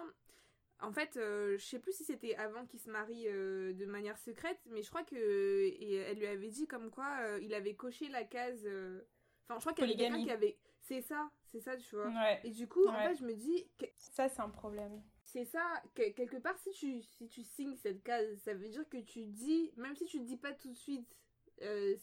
en 0.80 0.92
fait, 0.92 1.16
euh, 1.16 1.58
je 1.58 1.64
sais 1.64 1.78
plus 1.80 1.92
si 1.92 2.04
c'était 2.04 2.36
avant 2.36 2.64
qu'il 2.66 2.80
se 2.80 2.90
marie 2.90 3.26
euh, 3.28 3.72
de 3.72 3.84
manière 3.86 4.18
secrète, 4.18 4.60
mais 4.66 4.82
je 4.82 4.90
crois 4.90 5.02
que 5.04 5.16
et 5.16 5.94
elle 5.94 6.18
lui 6.18 6.26
avait 6.26 6.50
dit 6.50 6.66
comme 6.66 6.90
quoi 6.90 7.18
euh, 7.22 7.40
il 7.42 7.54
avait 7.54 7.74
coché 7.74 8.08
la 8.08 8.24
case. 8.24 8.62
euh, 8.66 9.00
Enfin, 9.48 9.56
je 9.58 9.60
crois 9.62 9.72
qu'il 9.72 9.84
y 9.84 9.88
avait 9.88 9.96
quelqu'un 9.96 10.22
qui 10.22 10.30
avait. 10.30 10.58
C'est 10.80 11.00
ça, 11.00 11.30
c'est 11.50 11.60
ça, 11.60 11.76
tu 11.76 11.96
vois. 11.96 12.08
Ouais. 12.08 12.40
Et 12.44 12.50
du 12.50 12.68
coup, 12.68 12.86
en 12.86 12.92
fait, 12.92 13.16
je 13.16 13.24
me 13.24 13.34
dis, 13.34 13.66
que- 13.78 13.86
Ça, 13.96 14.28
c'est 14.28 14.40
un 14.40 14.50
problème. 14.50 15.02
c'est 15.24 15.44
ça, 15.44 15.82
que- 15.94 16.10
quelque 16.10 16.36
part, 16.36 16.58
si 16.58 16.70
tu, 16.70 17.02
si 17.02 17.28
tu 17.28 17.42
signes 17.42 17.74
cette 17.76 18.02
case, 18.02 18.36
ça 18.38 18.54
veut 18.54 18.68
dire 18.68 18.88
que 18.88 18.98
tu 18.98 19.24
dis, 19.26 19.72
même 19.76 19.96
si 19.96 20.04
tu 20.04 20.20
ne 20.20 20.26
dis 20.26 20.36
pas 20.36 20.52
tout 20.52 20.68
de 20.70 20.76
suite, 20.76 21.16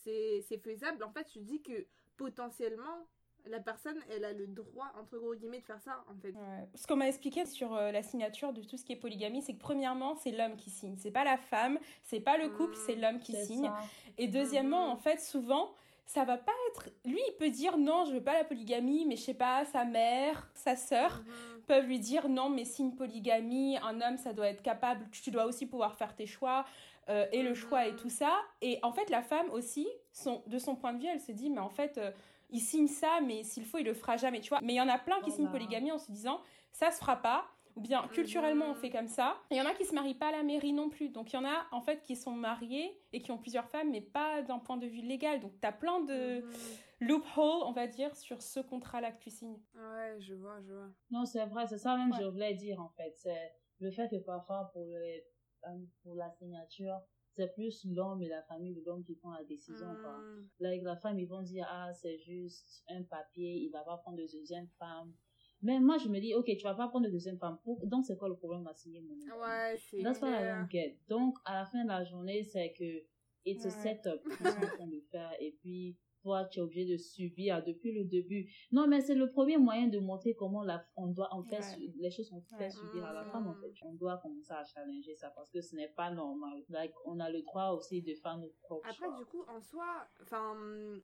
c'est 0.03 0.57
faisable, 0.63 1.03
en 1.03 1.11
fait, 1.11 1.25
tu 1.25 1.39
dis 1.41 1.61
que 1.61 1.85
potentiellement, 2.17 3.07
la 3.47 3.59
personne, 3.59 3.97
elle 4.09 4.25
a 4.25 4.33
le 4.33 4.47
droit, 4.47 4.91
entre 4.99 5.17
gros 5.17 5.35
guillemets, 5.35 5.59
de 5.59 5.65
faire 5.65 5.81
ça, 5.81 6.03
en 6.09 6.15
fait. 6.21 6.31
Ouais. 6.33 6.67
Ce 6.75 6.85
qu'on 6.87 6.95
m'a 6.95 7.07
expliqué 7.07 7.45
sur 7.45 7.73
euh, 7.75 7.91
la 7.91 8.03
signature 8.03 8.53
de 8.53 8.61
tout 8.63 8.77
ce 8.77 8.83
qui 8.85 8.93
est 8.93 8.97
polygamie, 8.97 9.41
c'est 9.41 9.53
que 9.53 9.59
premièrement, 9.59 10.15
c'est 10.15 10.31
l'homme 10.31 10.55
qui 10.55 10.69
signe. 10.69 10.95
C'est 10.97 11.11
pas 11.11 11.23
la 11.23 11.37
femme, 11.37 11.79
c'est 12.03 12.19
pas 12.19 12.37
le 12.37 12.49
couple, 12.49 12.75
c'est 12.75 12.95
l'homme 12.95 13.19
qui 13.19 13.33
signe. 13.35 13.65
ça. 13.65 13.75
Et 14.17 14.27
deuxièmement, 14.27 14.85
Mhm. 14.85 14.91
en 14.91 14.97
fait, 14.97 15.19
souvent, 15.21 15.71
ça 16.07 16.23
va 16.23 16.37
pas 16.37 16.51
être. 16.69 16.89
Lui, 17.05 17.19
il 17.27 17.35
peut 17.39 17.49
dire 17.49 17.77
non, 17.77 18.05
je 18.05 18.13
veux 18.13 18.23
pas 18.23 18.33
la 18.33 18.43
polygamie, 18.43 19.05
mais 19.05 19.15
je 19.15 19.23
sais 19.23 19.33
pas, 19.33 19.65
sa 19.65 19.85
mère, 19.85 20.49
sa 20.53 20.75
sœur 20.75 21.23
Mhm. 21.25 21.61
peuvent 21.67 21.85
lui 21.87 21.99
dire 21.99 22.29
non, 22.29 22.49
mais 22.49 22.63
signe 22.65 22.91
polygamie, 22.91 23.77
un 23.81 24.01
homme, 24.01 24.17
ça 24.17 24.33
doit 24.33 24.47
être 24.47 24.61
capable, 24.61 25.07
tu 25.11 25.31
dois 25.31 25.45
aussi 25.45 25.65
pouvoir 25.65 25.95
faire 25.95 26.15
tes 26.15 26.27
choix, 26.27 26.65
euh, 27.09 27.25
et 27.31 27.41
le 27.43 27.53
choix 27.53 27.87
et 27.87 27.95
tout 27.95 28.09
ça. 28.09 28.31
Et 28.61 28.79
en 28.83 28.91
fait, 28.91 29.09
la 29.09 29.21
femme 29.23 29.49
aussi, 29.51 29.87
son, 30.11 30.43
de 30.47 30.57
son 30.59 30.75
point 30.75 30.93
de 30.93 30.99
vue, 30.99 31.07
elle 31.07 31.19
se 31.21 31.31
dit, 31.31 31.49
mais 31.49 31.59
en 31.59 31.69
fait, 31.69 31.97
euh, 31.97 32.11
il 32.49 32.59
signe 32.59 32.87
ça, 32.87 33.19
mais 33.21 33.43
s'il 33.43 33.65
faut, 33.65 33.77
il 33.77 33.85
le 33.85 33.93
fera 33.93 34.17
jamais, 34.17 34.41
tu 34.41 34.49
vois. 34.49 34.59
Mais 34.61 34.73
il 34.73 34.77
y 34.77 34.81
en 34.81 34.87
a 34.89 34.97
plein 34.99 35.19
qui 35.21 35.31
signent 35.31 35.45
Voilà. 35.45 35.59
polygamie 35.65 35.91
en 35.91 35.97
se 35.97 36.11
disant, 36.11 36.41
ça 36.71 36.91
se 36.91 36.99
fera 36.99 37.17
pas. 37.21 37.47
Ou 37.77 37.81
bien 37.81 38.07
culturellement 38.07 38.67
on 38.67 38.73
Mhm. 38.73 38.75
fait 38.79 38.89
comme 38.89 39.07
ça. 39.09 39.35
Et 39.51 39.55
il 39.55 39.57
y 39.57 39.61
en 39.61 39.65
a 39.65 39.73
qui 39.73 39.83
se 39.83 39.93
marient 39.93 40.13
pas 40.15 40.29
à 40.29 40.31
la 40.31 40.43
mairie 40.43 40.71
non 40.71 40.89
plus. 40.89 41.09
Donc 41.09 41.33
il 41.33 41.35
y 41.35 41.39
en 41.39 41.43
a 41.43 41.65
en 41.73 41.81
fait 41.81 42.01
qui 42.03 42.15
sont 42.15 42.31
mariés 42.31 42.97
et 43.11 43.21
qui 43.21 43.33
ont 43.33 43.37
plusieurs 43.37 43.67
femmes, 43.67 43.91
mais 43.91 43.99
pas 43.99 44.41
d'un 44.43 44.59
point 44.59 44.77
de 44.77 44.87
vue 44.87 45.01
légal. 45.01 45.41
Donc 45.41 45.51
tu 45.59 45.67
as 45.67 45.73
plein 45.73 45.99
de 45.99 46.39
Mhm. 46.39 46.53
loopholes, 47.01 47.63
on 47.65 47.73
va 47.73 47.87
dire, 47.87 48.15
sur 48.15 48.41
ce 48.41 48.61
contrat-là 48.61 49.11
que 49.11 49.21
tu 49.21 49.29
signes. 49.29 49.59
Ouais, 49.73 50.15
je 50.21 50.33
vois, 50.35 50.61
je 50.61 50.71
vois. 50.71 50.87
Non, 51.11 51.25
c'est 51.25 51.45
vrai, 51.47 51.67
c'est 51.67 51.77
ça 51.77 51.97
même 51.97 52.11
Ouais. 52.13 52.17
je 52.21 52.25
voulais 52.29 52.53
dire 52.53 52.79
en 52.79 52.87
fait. 52.95 53.13
C'est 53.17 53.51
le 53.79 53.91
fait 53.91 54.07
que 54.09 54.23
parfois 54.23 54.69
pour, 54.71 54.81
euh, 54.95 55.75
pour 56.01 56.15
la 56.15 56.31
signature, 56.31 57.01
c'est 57.35 57.53
plus 57.53 57.85
l'homme 57.85 58.21
et 58.21 58.27
la 58.29 58.41
famille 58.43 58.73
de 58.73 58.81
l'homme 58.85 59.03
qui 59.03 59.15
prend 59.15 59.33
la 59.33 59.43
décision. 59.43 59.87
Quoi. 60.01 60.17
Mhm. 60.19 60.47
Là, 60.59 60.69
avec 60.69 60.83
la 60.83 60.95
femme, 60.95 61.19
ils 61.19 61.27
vont 61.27 61.41
dire, 61.41 61.67
ah, 61.69 61.91
c'est 61.93 62.17
juste 62.19 62.83
un 62.89 63.03
papier, 63.03 63.55
il 63.57 63.69
va 63.71 63.83
pas 63.83 63.97
prendre 63.97 64.17
de 64.17 64.25
deuxième 64.31 64.67
femme. 64.79 65.13
Mais 65.61 65.79
moi, 65.79 65.97
je 65.97 66.07
me 66.09 66.19
dis, 66.19 66.33
ok, 66.33 66.45
tu 66.45 66.63
vas 66.63 66.75
pas 66.75 66.87
prendre 66.87 67.05
de 67.07 67.11
deuxième 67.11 67.37
femme. 67.37 67.57
Donc, 67.83 68.05
c'est 68.05 68.17
quoi 68.17 68.29
le 68.29 68.35
problème 68.35 68.65
à 68.67 68.73
signer 68.73 69.01
mon 69.01 69.15
nom 69.15 69.41
Ouais, 69.41 69.75
c'est 69.77 70.01
That's 70.03 70.21
what 70.21 70.29
I 70.29 70.37
clair. 70.37 70.57
don't 70.59 70.69
get. 70.71 70.97
Donc, 71.07 71.37
à 71.45 71.55
la 71.55 71.65
fin 71.65 71.83
de 71.83 71.89
la 71.89 72.03
journée, 72.03 72.43
c'est 72.43 72.71
que 72.73 73.03
it's 73.45 73.65
a 73.65 73.69
Ouais. 73.69 73.95
setup. 73.95 74.21
Ils 74.39 74.47
sont 74.47 74.57
en 74.57 74.67
train 74.75 74.87
de 74.87 74.99
faire. 75.11 75.31
Et 75.39 75.51
puis, 75.59 75.97
toi, 76.25 76.45
tu 76.45 76.57
es 76.57 76.61
obligé 76.63 76.85
de 76.91 76.97
subir 76.97 77.63
depuis 77.63 77.91
le 77.93 78.03
début. 78.03 78.51
Non, 78.71 78.87
mais 78.87 78.99
c'est 79.01 79.13
le 79.13 79.29
premier 79.29 79.57
moyen 79.57 79.87
de 79.89 79.99
montrer 79.99 80.33
comment 80.33 80.63
la, 80.63 80.83
on 80.95 81.05
doit, 81.05 81.29
on 81.33 81.43
fait, 81.43 81.59
Ouais. 81.59 81.93
les 81.97 82.09
choses 82.09 82.27
sont 82.29 82.41
fait 82.41 82.63
Ouais. 82.63 82.69
subir 82.71 83.05
à 83.05 83.13
la 83.13 83.23
Mm. 83.25 83.31
femme, 83.31 83.47
en 83.47 83.53
fait. 83.61 83.71
On 83.83 83.93
doit 83.93 84.17
commencer 84.17 84.51
à 84.51 84.63
challenger 84.63 85.13
ça 85.15 85.29
parce 85.29 85.51
que 85.51 85.61
ce 85.61 85.75
n'est 85.75 85.89
pas 85.89 86.09
normal. 86.09 86.63
Like, 86.69 86.93
on 87.05 87.19
a 87.19 87.29
le 87.29 87.43
droit 87.43 87.69
aussi 87.77 88.01
de 88.01 88.15
faire 88.15 88.39
nos 88.39 88.49
propres 88.63 88.87
Après, 88.89 89.05
choix. 89.05 89.17
du 89.19 89.25
coup, 89.25 89.43
en 89.47 89.61
soi, 89.61 90.07
enfin, 90.23 90.57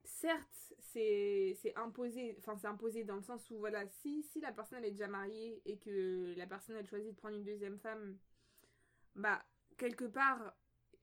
certes, 0.04 0.74
c'est 0.80 1.54
c'est 1.62 1.76
imposé, 1.78 2.36
enfin, 2.40 2.56
c'est 2.58 2.68
imposé 2.68 3.04
dans 3.04 3.16
le 3.18 3.22
sens 3.22 3.48
où, 3.52 3.60
voilà, 3.60 3.88
si, 3.88 4.24
si 4.24 4.42
la 4.42 4.52
personne 4.52 4.80
elle 4.80 4.86
est 4.86 4.92
déjà 4.92 5.08
mariée 5.08 5.62
et 5.66 5.78
que 5.78 6.34
la 6.36 6.48
personne 6.48 6.78
elle 6.78 6.88
choisit 6.88 7.12
de 7.12 7.16
prendre 7.16 7.36
une 7.36 7.44
deuxième 7.44 7.78
femme, 7.78 8.18
bah, 9.16 9.40
quelque 9.78 10.06
part, 10.06 10.56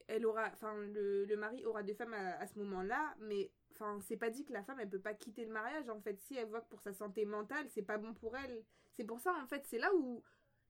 elle 0.08 0.24
aura, 0.24 0.48
enfin, 0.54 0.74
le, 0.86 1.26
le 1.26 1.36
mari 1.36 1.64
aura 1.66 1.82
deux 1.82 1.92
femmes 1.94 2.14
à, 2.14 2.38
à 2.40 2.46
ce 2.46 2.58
moment-là, 2.60 3.14
mais, 3.20 3.50
enfin, 3.78 4.00
c'est 4.00 4.16
pas 4.16 4.30
dit 4.30 4.44
que 4.44 4.52
la 4.52 4.62
femme 4.64 4.80
elle 4.80 4.88
peut 4.90 5.00
pas 5.00 5.14
quitter 5.14 5.44
le 5.44 5.52
mariage, 5.52 5.88
en 5.88 6.00
fait, 6.00 6.20
si 6.20 6.36
elle 6.36 6.48
voit 6.48 6.60
que 6.60 6.68
pour 6.68 6.80
sa 6.80 6.92
santé 6.92 7.24
mentale, 7.24 7.66
c'est 7.68 7.82
pas 7.82 7.98
bon 7.98 8.14
pour 8.14 8.36
elle. 8.36 8.64
C'est 8.92 9.04
pour 9.04 9.20
ça, 9.20 9.34
en 9.42 9.46
fait, 9.46 9.64
c'est 9.66 9.78
là 9.78 9.94
où 9.94 10.22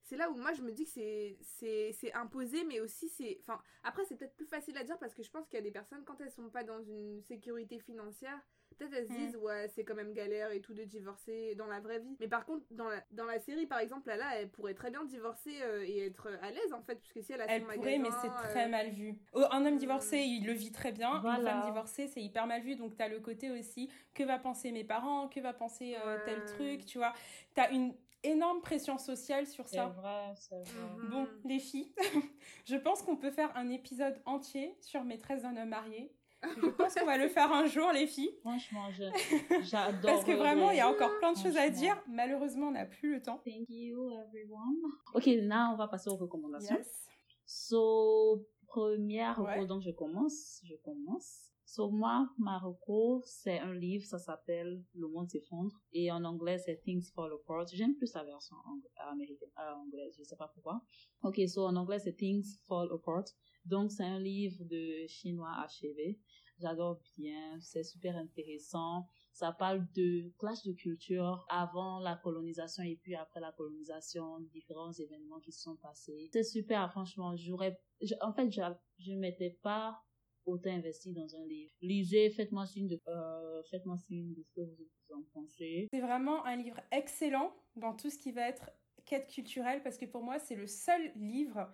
c'est 0.09 0.17
là 0.17 0.31
où 0.31 0.37
moi 0.37 0.53
je 0.55 0.63
me 0.63 0.73
dis 0.73 0.85
que 0.85 0.91
c'est 0.91 1.37
c'est 1.43 1.93
c'est 1.93 2.13
imposé 2.15 2.65
mais 2.65 2.81
aussi 2.81 3.11
c'est 3.11 3.39
enfin 3.43 3.61
après 3.83 4.05
c'est 4.07 4.17
peut-être 4.17 4.37
plus 4.37 4.47
facile 4.47 4.77
à 4.79 4.85
dire 4.85 4.99
parce 4.99 5.15
que 5.15 5.23
je 5.23 5.31
pense 5.31 5.47
qu'il 5.47 5.59
y 5.59 5.61
a 5.61 5.63
des 5.63 5.71
personnes 5.71 6.03
quand 6.05 6.19
elles 6.21 6.31
sont 6.31 6.49
pas 6.49 6.65
dans 6.65 6.83
une 6.83 7.21
sécurité 7.23 7.79
financière 7.79 8.41
peut-être 8.79 8.95
elles 8.95 9.09
se 9.09 9.13
Mm. 9.13 9.17
disent 9.17 9.37
ouais 9.37 9.69
c'est 9.69 9.85
quand 9.85 9.95
même 9.95 10.13
galère 10.13 10.51
et 10.53 10.61
tout 10.61 10.75
de 10.75 10.85
divorcer 10.85 11.55
dans 11.57 11.67
la 11.67 11.81
vraie 11.81 11.99
vie 11.99 12.17
mais 12.21 12.29
par 12.29 12.45
contre 12.47 12.65
dans 12.71 12.89
la 12.89 13.03
dans 13.11 13.25
la 13.25 13.39
série 13.41 13.67
par 13.67 13.79
exemple 13.81 14.09
là 14.09 14.39
elle 14.41 14.49
pourrait 14.51 14.75
très 14.75 14.91
bien 14.91 15.05
divorcer 15.05 15.61
euh, 15.63 15.85
et 15.85 16.07
être 16.07 16.29
à 16.43 16.51
l'aise 16.51 16.73
en 16.73 16.83
fait 16.83 16.97
puisque 17.01 17.23
si 17.23 17.33
elle 17.33 17.41
a 17.43 17.47
Elle 17.49 17.63
son 17.63 17.69
pourrait, 17.69 17.99
mais 17.99 18.11
c'est 18.23 18.31
très 18.51 18.67
euh, 18.67 18.69
mal 18.69 18.91
vu. 18.91 19.19
Oh, 19.33 19.45
Un 19.51 19.65
homme 19.67 19.77
divorcé, 19.77 20.19
il 20.19 20.47
le 20.47 20.53
vit 20.53 20.73
très 20.73 20.93
bien. 20.93 21.23
Une 21.25 21.43
femme 21.43 21.65
divorcée, 21.65 22.07
c'est 22.09 22.23
hyper 22.23 22.47
mal 22.47 22.63
vu. 22.63 22.77
Donc, 22.77 22.97
tu 22.97 23.03
as 23.03 23.09
le 23.09 23.21
côté 23.21 23.51
aussi, 23.51 23.91
que 24.15 24.23
va 24.23 24.39
penser 24.39 24.73
mes 24.73 24.85
parents, 24.85 25.29
que 25.29 25.41
va 25.41 25.53
penser 25.53 25.97
euh, 25.97 26.17
Ouais. 26.17 26.25
tel 26.25 26.45
truc, 26.45 26.85
tu 26.87 26.99
vois? 26.99 27.13
Tu 27.55 27.61
as 27.61 27.71
une 27.71 27.95
énorme 28.23 28.61
pression 28.61 28.99
sociale 28.99 29.47
sur 29.47 29.67
C'est 29.69 29.77
ça. 29.77 29.87
vrai, 29.87 30.35
c'est 30.37 30.55
vrai. 30.57 30.97
Mhm. 30.99 31.09
Bon, 31.11 31.29
les 31.45 31.59
filles, 31.59 31.93
je 32.67 32.77
pense 32.77 33.03
qu'on 33.03 33.17
peut 33.17 33.31
faire 33.31 33.57
un 33.57 33.69
épisode 33.71 34.21
entier 34.27 34.77
sur 34.81 35.05
maîtresse 35.05 35.43
d'un 35.43 35.57
homme 35.57 35.69
marié. 35.71 36.13
Je 36.43 36.69
pense 36.69 36.95
qu'on 36.95 37.07
va 37.07 37.19
le 37.19 37.29
faire 37.29 37.53
un 37.53 37.67
jour, 37.67 37.91
les 37.93 38.07
filles. 38.07 38.31
Franchement, 38.41 38.89
j'adore. 39.63 40.01
Parce 40.03 40.25
que 40.25 40.33
vraiment, 40.33 40.71
il 40.71 40.77
y 40.77 40.81
a 40.81 40.89
encore 40.89 41.11
plein 41.19 41.33
de 41.33 41.39
choses 41.39 41.57
à 41.57 41.69
dire. 41.69 42.01
Malheureusement, 42.09 42.69
on 42.69 42.73
n'a 42.73 42.87
plus 42.87 43.15
le 43.15 43.23
temps. 43.23 43.41
Thank 43.45 43.69
you, 43.69 44.11
everyone. 44.11 44.77
Ok, 45.15 45.27
là, 45.27 45.71
on 45.73 45.77
va 45.77 45.89
passer 45.89 46.09
aux 46.11 46.17
recommandations. 46.17 46.77
Yes. 46.77 47.09
So, 47.47 48.47
première 48.67 49.41
Ouais. 49.41 49.67
donc 49.67 49.83
je 49.83 49.91
commence. 49.91 50.61
Je 50.65 50.75
commence. 50.85 51.48
So, 51.71 51.91
moi, 51.91 52.27
Marocco, 52.39 53.21
c'est 53.27 53.59
un 53.59 53.75
livre, 53.75 54.03
ça 54.07 54.19
s'appelle 54.19 54.83
Le 54.95 55.07
monde 55.07 55.29
s'effondre. 55.29 55.77
Et 55.93 56.11
en 56.11 56.25
anglais, 56.25 56.57
c'est 56.57 56.81
Things 56.81 57.13
Fall 57.15 57.31
Apart. 57.31 57.67
J'aime 57.75 57.95
plus 57.95 58.11
la 58.15 58.25
version 58.25 58.57
américaine, 58.97 59.51
euh, 59.59 59.75
anglaise, 59.75 60.15
je 60.19 60.25
sais 60.25 60.37
pas 60.37 60.49
pourquoi. 60.49 60.81
Ok, 61.23 61.39
so 61.47 61.67
en 61.67 61.77
anglais, 61.77 61.99
c'est 61.99 62.17
Things 62.17 62.57
Fall 62.67 62.89
Apart. 62.91 63.27
Donc, 63.67 63.93
c'est 63.93 64.05
un 64.05 64.19
livre 64.19 64.65
de 64.65 65.07
chinois 65.09 65.53
achevé. 65.63 66.19
J'adore 66.59 67.03
bien, 67.19 67.61
c'est 67.61 67.85
super 67.85 68.17
intéressant. 68.17 69.05
Ça 69.35 69.53
parle 69.53 69.87
de 69.95 70.33
clash 70.39 70.65
de 70.65 70.73
culture 70.73 71.45
avant 71.51 71.99
la 71.99 72.17
colonisation 72.17 72.83
et 72.83 72.97
puis 72.97 73.15
après 73.15 73.41
la 73.41 73.53
colonisation, 73.53 74.41
différents 74.55 74.93
événements 74.93 75.41
qui 75.41 75.53
se 75.53 75.65
sont 75.65 75.77
passés. 75.77 76.31
C'est 76.33 76.45
super, 76.45 76.91
franchement. 76.91 77.37
J'aurais, 77.37 77.79
en 78.23 78.33
fait, 78.33 78.51
je 78.51 79.13
ne 79.13 79.19
m'étais 79.19 79.59
pas 79.63 80.01
autant 80.49 80.71
investi 80.71 81.13
dans 81.13 81.37
un 81.37 81.45
livre. 81.47 81.73
Lisez, 81.81 82.31
faites-moi 82.31 82.67
signe 82.67 82.89
de, 82.89 83.01
euh, 83.09 83.63
faites-moi 83.71 83.97
signe 83.97 84.35
de 84.35 84.43
ce 84.43 84.51
que 84.53 84.61
vous 84.61 85.15
en 85.15 85.23
pensez. 85.33 85.89
C'est 85.93 86.01
vraiment 86.01 86.45
un 86.45 86.57
livre 86.57 86.81
excellent 86.91 87.53
dans 87.77 87.95
tout 87.95 88.11
ce 88.11 88.19
qui 88.19 88.33
va 88.33 88.49
être 88.49 88.71
quête 89.05 89.29
culturelle 89.29 89.83
parce 89.83 89.99
que 89.99 90.07
pour 90.07 90.23
moi, 90.23 90.39
c'est 90.39 90.57
le 90.57 90.67
seul 90.67 91.13
livre 91.17 91.69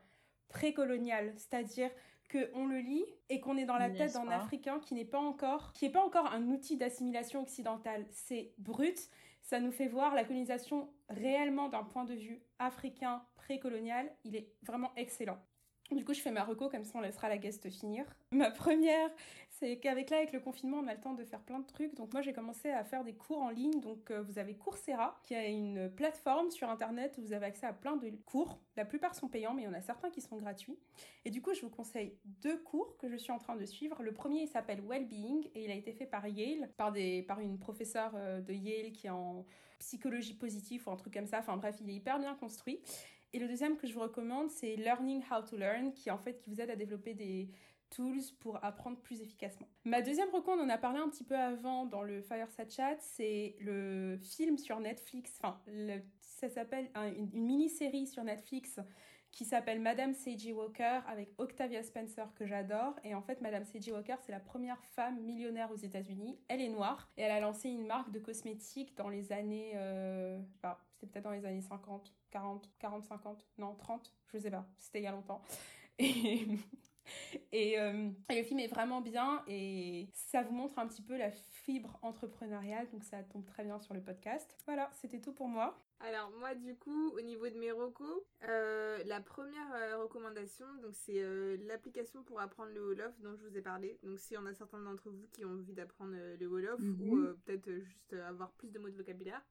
précolonial, 0.49 1.33
c'est-à-dire 1.37 1.91
que 2.29 2.51
on 2.55 2.67
le 2.67 2.79
lit 2.79 3.05
et 3.29 3.41
qu'on 3.41 3.57
est 3.57 3.65
dans 3.65 3.77
la 3.77 3.91
tête 3.91 4.15
d'un 4.15 4.29
Africain 4.29 4.81
qui 4.81 4.95
n'est 4.95 5.05
pas 5.05 5.21
encore, 5.21 5.73
qui 5.73 5.85
est 5.85 5.91
pas 5.91 6.05
encore 6.05 6.27
un 6.27 6.49
outil 6.49 6.77
d'assimilation 6.77 7.43
occidentale. 7.43 8.07
C'est 8.11 8.55
brut. 8.59 8.99
Ça 9.43 9.61
nous 9.61 9.73
fait 9.73 9.89
voir 9.89 10.15
la 10.15 10.25
colonisation 10.25 10.89
réellement 11.11 11.69
d'un 11.69 11.85
point 11.85 12.05
de 12.05 12.15
vue 12.15 12.43
africain 12.59 13.23
précolonial. 13.35 14.11
Il 14.25 14.37
est 14.37 14.55
vraiment 14.63 14.93
excellent. 14.97 15.39
Du 15.91 16.03
coup, 16.03 16.15
je 16.15 16.21
fais 16.21 16.31
ma 16.31 16.45
reco, 16.45 16.71
comme 16.71 16.85
ça 16.85 16.93
on 16.99 17.01
laissera 17.03 17.29
la 17.29 17.37
guest 17.37 17.69
finir. 17.69 18.07
Ma 18.33 18.51
première, 18.51 19.11
c'est 19.51 19.79
qu'avec 19.79 20.11
là, 20.11 20.17
avec 20.17 20.33
le 20.33 20.41
confinement, 20.41 20.79
on 20.79 20.87
a 20.87 20.95
le 20.95 21.01
temps 21.01 21.13
de 21.13 21.25
faire 21.25 21.41
plein 21.41 21.59
de 21.59 21.67
trucs. 21.67 21.95
Donc 21.95 22.13
moi, 22.13 22.23
j'ai 22.23 22.33
commencé 22.33 22.71
à 22.71 22.85
faire 22.85 23.05
des 23.05 23.13
cours 23.13 23.43
en 23.43 23.51
ligne. 23.51 23.81
Donc 23.81 24.11
euh, 24.11 24.23
vous 24.23 24.39
avez 24.39 24.55
Coursera, 24.55 25.21
qui 25.23 25.35
est 25.35 25.53
une 25.53 25.91
plateforme 25.95 26.51
sur 26.51 26.71
Internet 26.71 27.17
où 27.19 27.23
vous 27.23 27.33
avez 27.33 27.47
accès 27.47 27.67
à 27.67 27.75
plein 27.75 27.97
de 27.97 28.11
cours. 28.25 28.59
La 28.77 28.85
plupart 28.85 29.15
sont 29.15 29.29
payants, 29.29 29.53
mais 29.53 29.63
il 29.63 29.65
y 29.67 29.69
en 29.69 29.75
a 29.75 29.83
certains 29.83 30.11
qui 30.11 30.23
sont 30.23 30.37
gratuits. 30.37 30.79
Et 31.27 31.31
du 31.31 31.43
coup, 31.43 31.53
je 31.55 31.61
vous 31.61 31.71
conseille 31.71 32.17
deux 32.25 32.59
cours 32.59 32.97
que 32.97 33.09
je 33.09 33.17
suis 33.17 33.33
en 33.33 33.39
train 33.39 33.55
de 33.55 33.65
suivre. 33.67 34.03
Le 34.03 34.13
premier, 34.13 34.43
il 34.43 34.49
s'appelle 34.49 34.81
Wellbeing 34.81 35.51
et 35.55 35.65
il 35.65 35.71
a 35.71 35.75
été 35.75 35.93
fait 35.93 36.07
par 36.07 36.27
Yale, 36.27 36.71
par, 36.77 36.93
des, 36.93 37.23
par 37.23 37.41
une 37.41 37.59
professeure 37.59 38.13
euh, 38.17 38.41
de 38.41 38.55
Yale 38.55 38.91
qui 38.93 39.07
est 39.07 39.11
en 39.11 39.45
psychologie 39.79 40.35
positive 40.35 40.83
ou 40.87 40.91
un 40.91 40.97
truc 40.97 41.13
comme 41.13 41.27
ça. 41.27 41.41
Enfin 41.41 41.57
bref, 41.57 41.77
il 41.81 41.91
est 41.91 41.95
hyper 41.95 42.19
bien 42.19 42.35
construit. 42.35 42.81
Et 43.35 43.41
le 43.41 43.49
deuxième 43.49 43.77
que 43.77 43.89
je 43.89 43.93
vous 43.93 44.01
recommande, 44.01 44.49
c'est 44.49 44.77
Learning 44.77 45.21
How 45.29 45.43
to 45.43 45.57
Learn, 45.57 45.93
qui 45.93 46.09
en 46.09 46.19
fait 46.19 46.39
qui 46.39 46.51
vous 46.51 46.61
aide 46.61 46.71
à 46.71 46.77
développer 46.77 47.15
des 47.15 47.51
tools 47.91 48.21
pour 48.39 48.65
apprendre 48.65 48.97
plus 48.99 49.21
efficacement. 49.21 49.69
Ma 49.85 50.03
deuxième 50.03 50.31
recommande, 50.31 50.61
on 50.61 50.67
en 50.67 50.69
a 50.69 50.79
parlé 50.79 51.01
un 51.01 51.09
petit 51.09 51.25
peu 51.25 51.35
avant 51.35 51.85
dans 51.85 52.03
le 52.03 52.23
Fireside 52.23 52.71
Chat, 52.71 52.97
c'est 53.01 53.57
le 53.59 54.17
film 54.19 54.57
sur 54.57 54.79
Netflix, 54.79 55.37
enfin 55.43 55.61
ça 56.21 56.49
s'appelle 56.49 56.89
une, 56.95 57.29
mini-série 57.33 58.07
sur 58.07 58.23
Netflix 58.23 58.79
qui 59.33 59.45
s'appelle 59.45 59.81
Madame 59.81 60.15
C.J. 60.15 60.53
Walker 60.53 61.01
avec 61.09 61.33
Octavia 61.39 61.83
Spencer 61.83 62.33
que 62.37 62.47
j'adore. 62.47 62.95
Et 63.03 63.17
en 63.17 63.23
fait, 63.23 63.41
Madame 63.41 63.65
C.J. 63.65 63.91
Walker, 63.91 64.15
c'est 64.25 64.31
la 64.31 64.39
première 64.39 64.81
femme 64.95 65.21
millionnaire 65.23 65.73
aux 65.73 65.77
États-Unis. 65.77 66.39
Elle 66.47 66.61
est 66.61 66.69
noire 66.69 67.11
et 67.17 67.23
elle 67.23 67.33
a 67.33 67.41
lancé 67.41 67.69
une 67.69 67.85
marque 67.85 68.13
de 68.13 68.21
cosmétiques 68.21 68.97
dans 68.97 69.09
les 69.09 69.33
années, 69.33 69.73
euh, 69.75 70.39
pas, 70.63 70.79
c'était 70.93 71.09
peut-être 71.09 71.25
dans 71.25 71.33
les 71.33 71.45
années 71.45 71.63
50. 71.63 72.15
40, 72.35 72.69
40, 72.81 73.05
50, 73.05 73.47
non, 73.59 73.77
30, 73.77 74.13
je 74.33 74.39
sais 74.39 74.51
pas, 74.51 74.67
c'était 74.77 74.99
il 74.99 75.05
y 75.05 75.07
a 75.07 75.13
longtemps. 75.13 75.41
Et, 77.53 77.79
euh, 77.79 78.09
et, 78.31 78.39
le 78.39 78.43
film 78.45 78.61
est 78.61 78.67
vraiment 78.67 79.03
bien 79.03 79.45
et 79.47 80.09
ça 80.15 80.43
vous 80.43 80.55
montre 80.55 80.79
un 80.79 80.89
petit 80.89 81.03
peu 81.03 81.19
la 81.19 81.31
fibre 81.31 81.99
entrepreneuriale, 82.01 82.89
donc 82.91 83.05
ça 83.05 83.23
tombe 83.25 83.45
très 83.45 83.63
bien 83.63 83.79
sur 83.79 83.93
le 83.93 84.01
podcast. 84.01 84.57
Voilà, 84.65 84.91
c'était 84.95 85.21
tout 85.21 85.35
pour 85.35 85.47
moi. 85.47 85.79
Alors 86.01 86.33
moi 86.41 86.55
du 86.55 86.75
coup 86.75 87.11
au 87.11 87.21
niveau 87.21 87.47
de 87.47 87.59
mes 87.59 87.71
recos, 87.73 88.23
euh, 88.49 89.03
la 89.05 89.21
première 89.21 89.71
euh, 89.75 89.99
recommandation 89.99 90.65
donc 90.83 90.95
c'est 90.95 91.23
l'application 91.67 92.23
pour 92.23 92.41
apprendre 92.41 92.73
le 92.73 92.81
Wolof 92.81 93.21
dont 93.21 93.37
je 93.37 93.47
vous 93.47 93.57
ai 93.59 93.61
parlé. 93.61 93.99
Donc 94.03 94.19
si 94.19 94.37
on 94.39 94.47
a 94.47 94.55
certains 94.55 94.81
d'entre 94.81 95.11
vous 95.11 95.29
qui 95.31 95.45
ont 95.45 95.51
envie 95.51 95.75
d'apprendre 95.75 96.17
le 96.41 96.47
Wolof 96.47 96.81
mhm. 96.81 97.09
ou 97.11 97.35
peut-être 97.45 97.71
juste 97.71 98.15
avoir 98.15 98.51
plus 98.53 98.73
de 98.73 98.79
mots 98.79 98.89
de 98.91 98.97
vocabulaire, 98.97 99.43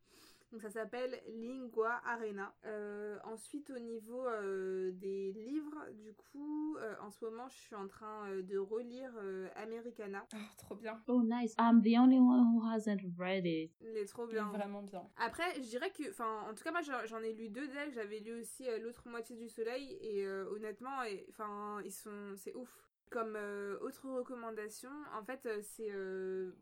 donc 0.54 0.62
ça 0.62 0.70
s'appelle 0.70 1.20
Lingua 1.30 2.00
Arena. 2.06 2.54
Euh, 2.66 3.18
ensuite 3.24 3.72
au 3.72 3.80
niveau 3.80 4.24
euh, 4.28 4.92
des 4.92 5.32
livres, 5.32 5.84
du 5.96 6.14
coup, 6.14 6.78
euh, 6.78 6.94
en 7.02 7.10
ce 7.10 7.26
moment 7.26 7.48
je 7.48 7.56
suis 7.56 7.76
en 7.76 7.88
train 7.88 8.30
de 8.30 8.58
relire 8.60 9.12
Americana. 9.56 10.28
Oh, 10.32 10.38
trop 10.58 10.76
bien. 10.76 11.02
Oh 11.08 11.24
nice. 11.24 11.56
I'm 11.58 11.82
the 11.82 11.98
only 11.98 12.20
one 12.20 12.54
who 12.54 12.62
hasn't 12.70 13.02
read 13.18 13.48
it. 13.48 13.72
Il 13.82 13.98
est 13.98 14.06
trop 14.06 14.28
bien. 14.28 14.52
vraiment 14.52 14.84
bien. 14.84 15.02
Après, 15.18 15.56
je 15.56 15.68
dirais 15.68 15.90
que, 15.90 16.08
enfin, 16.12 16.46
en 16.48 16.54
tout 16.54 16.64
cas 16.64 16.72
moi 16.72 16.82
j'en 16.82 17.24
ai 17.24 17.34
lu 17.34 17.50
deux 17.50 17.68
d'elles. 17.70 17.92
J'avais 17.92 18.20
lu 18.20 18.40
aussi 18.40 18.66
l'autre 18.80 19.10
moitié 19.10 19.36
du 19.36 19.50
soleil 19.50 19.98
et 20.02 20.28
honnêtement, 20.28 21.00
enfin 21.30 21.82
ils 21.84 21.92
sont, 21.92 22.36
c'est 22.36 22.54
ouf. 22.54 22.88
Comme 23.10 23.38
autre 23.82 24.10
recommandation, 24.10 24.90
en 25.16 25.24
fait, 25.24 25.48
c'est 25.62 25.92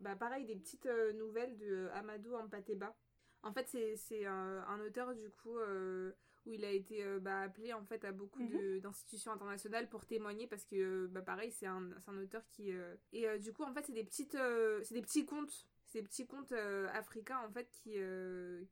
bah, 0.00 0.16
pareil 0.16 0.46
des 0.46 0.56
petites 0.56 0.88
nouvelles 1.14 1.58
de 1.58 1.88
Amadou 1.94 2.34
Ampateba. 2.34 2.94
En 3.42 3.52
fait, 3.52 3.68
c'est 3.96 4.26
un, 4.26 4.80
auteur 4.86 5.14
du 5.14 5.28
coup 5.30 5.58
euh, 5.58 6.12
où 6.46 6.52
il 6.52 6.64
a 6.64 6.70
été 6.70 7.04
euh, 7.04 7.18
bah, 7.18 7.42
appelé 7.42 7.72
en 7.72 7.84
fait 7.84 8.04
à 8.04 8.12
beaucoup 8.12 8.42
mhm. 8.42 8.80
d'institutions 8.80 9.32
internationales 9.32 9.88
pour 9.88 10.06
témoigner 10.06 10.46
parce 10.46 10.64
que 10.64 11.06
bah, 11.08 11.22
pareil, 11.22 11.50
c'est 11.50 11.66
un, 11.66 11.90
un, 12.06 12.18
auteur 12.18 12.46
qui 12.48 12.72
euh, 12.72 12.94
et 13.12 13.38
du 13.38 13.52
coup 13.52 13.64
en 13.64 13.72
fait 13.72 13.84
c'est 13.86 13.92
des 13.92 14.04
petites 14.04 14.36
c'est 14.84 14.94
des 14.94 15.02
petits 15.02 15.26
contes 15.26 15.66
c'est 15.86 16.00
des 16.00 16.08
petits 16.08 16.26
contes 16.26 16.52
africains 16.52 17.40
en 17.40 17.50
fait 17.50 17.68
qui 17.70 17.96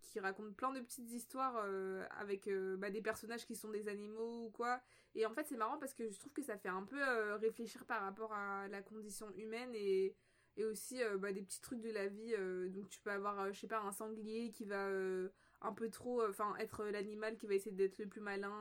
qui 0.03 0.21
racontent 0.21 0.53
plein 0.53 0.73
de 0.73 0.81
petites 0.81 1.11
histoires 1.11 1.65
avec 2.19 2.49
bah, 2.79 2.91
des 2.91 3.03
personnages 3.03 3.47
qui 3.47 3.57
sont 3.57 3.71
des 3.71 3.89
animaux 3.89 4.47
ou 4.47 4.51
quoi 4.51 4.81
et 5.15 5.27
en 5.27 5.33
fait 5.35 5.47
c'est 5.49 5.57
marrant 5.57 5.79
parce 5.79 5.95
que 5.95 6.09
je 6.09 6.19
trouve 6.19 6.33
que 6.33 6.43
ça 6.43 6.57
fait 6.57 6.69
un 6.69 6.85
peu 6.85 7.03
réfléchir 7.35 7.85
par 7.87 8.03
rapport 8.03 8.33
à 8.33 8.69
la 8.69 8.83
condition 8.83 9.31
humaine 9.37 9.71
et 9.75 10.15
et 10.57 10.65
aussi 10.65 11.03
euh, 11.03 11.19
bah, 11.19 11.33
des 11.33 11.43
petits 11.43 11.61
trucs 11.61 11.81
de 11.81 11.91
la 11.91 12.07
vie 12.07 12.35
euh, 12.39 12.69
donc 12.69 12.89
tu 12.89 13.01
peux 13.01 13.11
avoir 13.11 13.41
euh, 13.41 13.53
je 13.53 13.61
sais 13.61 13.67
pas 13.67 13.81
un 13.81 13.93
sanglier 13.93 14.51
qui 14.51 14.65
va 14.65 14.89
un 15.63 15.73
peu 15.73 15.91
trop 15.91 16.27
enfin 16.29 16.55
être 16.59 16.85
l'animal 16.85 17.37
qui 17.37 17.47
va 17.47 17.55
essayer 17.55 17.75
d'être 17.75 17.99
le 17.99 18.07
plus 18.07 18.21
malin 18.21 18.53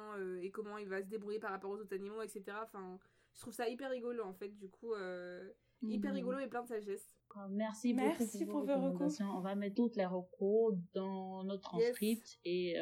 et 0.41 0.51
comment 0.51 0.77
il 0.77 0.87
va 0.87 1.01
se 1.01 1.07
débrouiller 1.07 1.39
par 1.39 1.51
rapport 1.51 1.71
aux 1.71 1.77
autres 1.77 1.95
animaux 1.95 2.21
etc 2.21 2.57
enfin 2.61 2.99
je 3.33 3.41
trouve 3.41 3.53
ça 3.53 3.69
hyper 3.69 3.89
rigolo 3.89 4.23
en 4.23 4.33
fait 4.33 4.49
du 4.49 4.69
coup 4.69 4.93
hyper 5.81 6.11
mhm. 6.11 6.17
rigolo 6.17 6.39
et 6.39 6.47
plein 6.47 6.63
de 6.63 6.67
sagesse 6.67 7.09
Merci, 7.49 7.93
Merci 7.93 8.45
pour, 8.45 8.65
vos 8.65 8.73
recommandations. 8.73 9.27
On 9.35 9.41
va 9.41 9.55
mettre 9.55 9.75
toutes 9.75 9.95
les 9.95 10.05
recours 10.05 10.73
dans 10.93 11.43
notre 11.43 11.69
transcript 11.69 12.39
et 12.45 12.75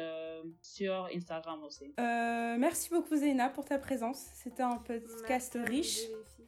sur 0.62 1.08
Instagram 1.14 1.62
aussi. 1.64 1.94
merci 1.96 2.90
beaucoup 2.90 3.16
Zéna 3.16 3.48
pour 3.48 3.64
ta 3.64 3.78
présence. 3.78 4.18
C'était 4.34 4.62
un 4.62 4.76
podcast 4.76 5.58
riche. 5.66 6.00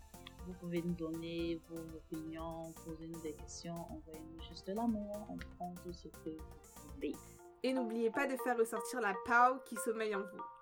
Vous 0.46 0.52
pouvez 0.54 0.82
nous 0.82 0.94
donner 0.94 1.60
vos 1.68 1.96
opinions, 1.96 2.72
poser 2.84 3.06
nous 3.06 3.20
des 3.20 3.34
questions, 3.34 3.74
envoyez-nous 3.74 4.42
juste 4.48 4.66
de 4.66 4.72
l'amour, 4.72 5.26
on 5.28 5.36
prend 5.56 5.74
tout 5.82 5.92
ce 5.92 6.08
que 6.08 6.30
vous 6.30 6.92
voulez. 6.94 7.14
Et 7.62 7.72
n'oubliez 7.72 8.10
pas 8.10 8.26
de 8.26 8.36
faire 8.36 8.56
ressortir 8.56 9.00
la 9.00 9.14
PAO 9.26 9.58
qui 9.66 9.76
sommeille 9.76 10.14
en 10.14 10.20
vous. 10.20 10.57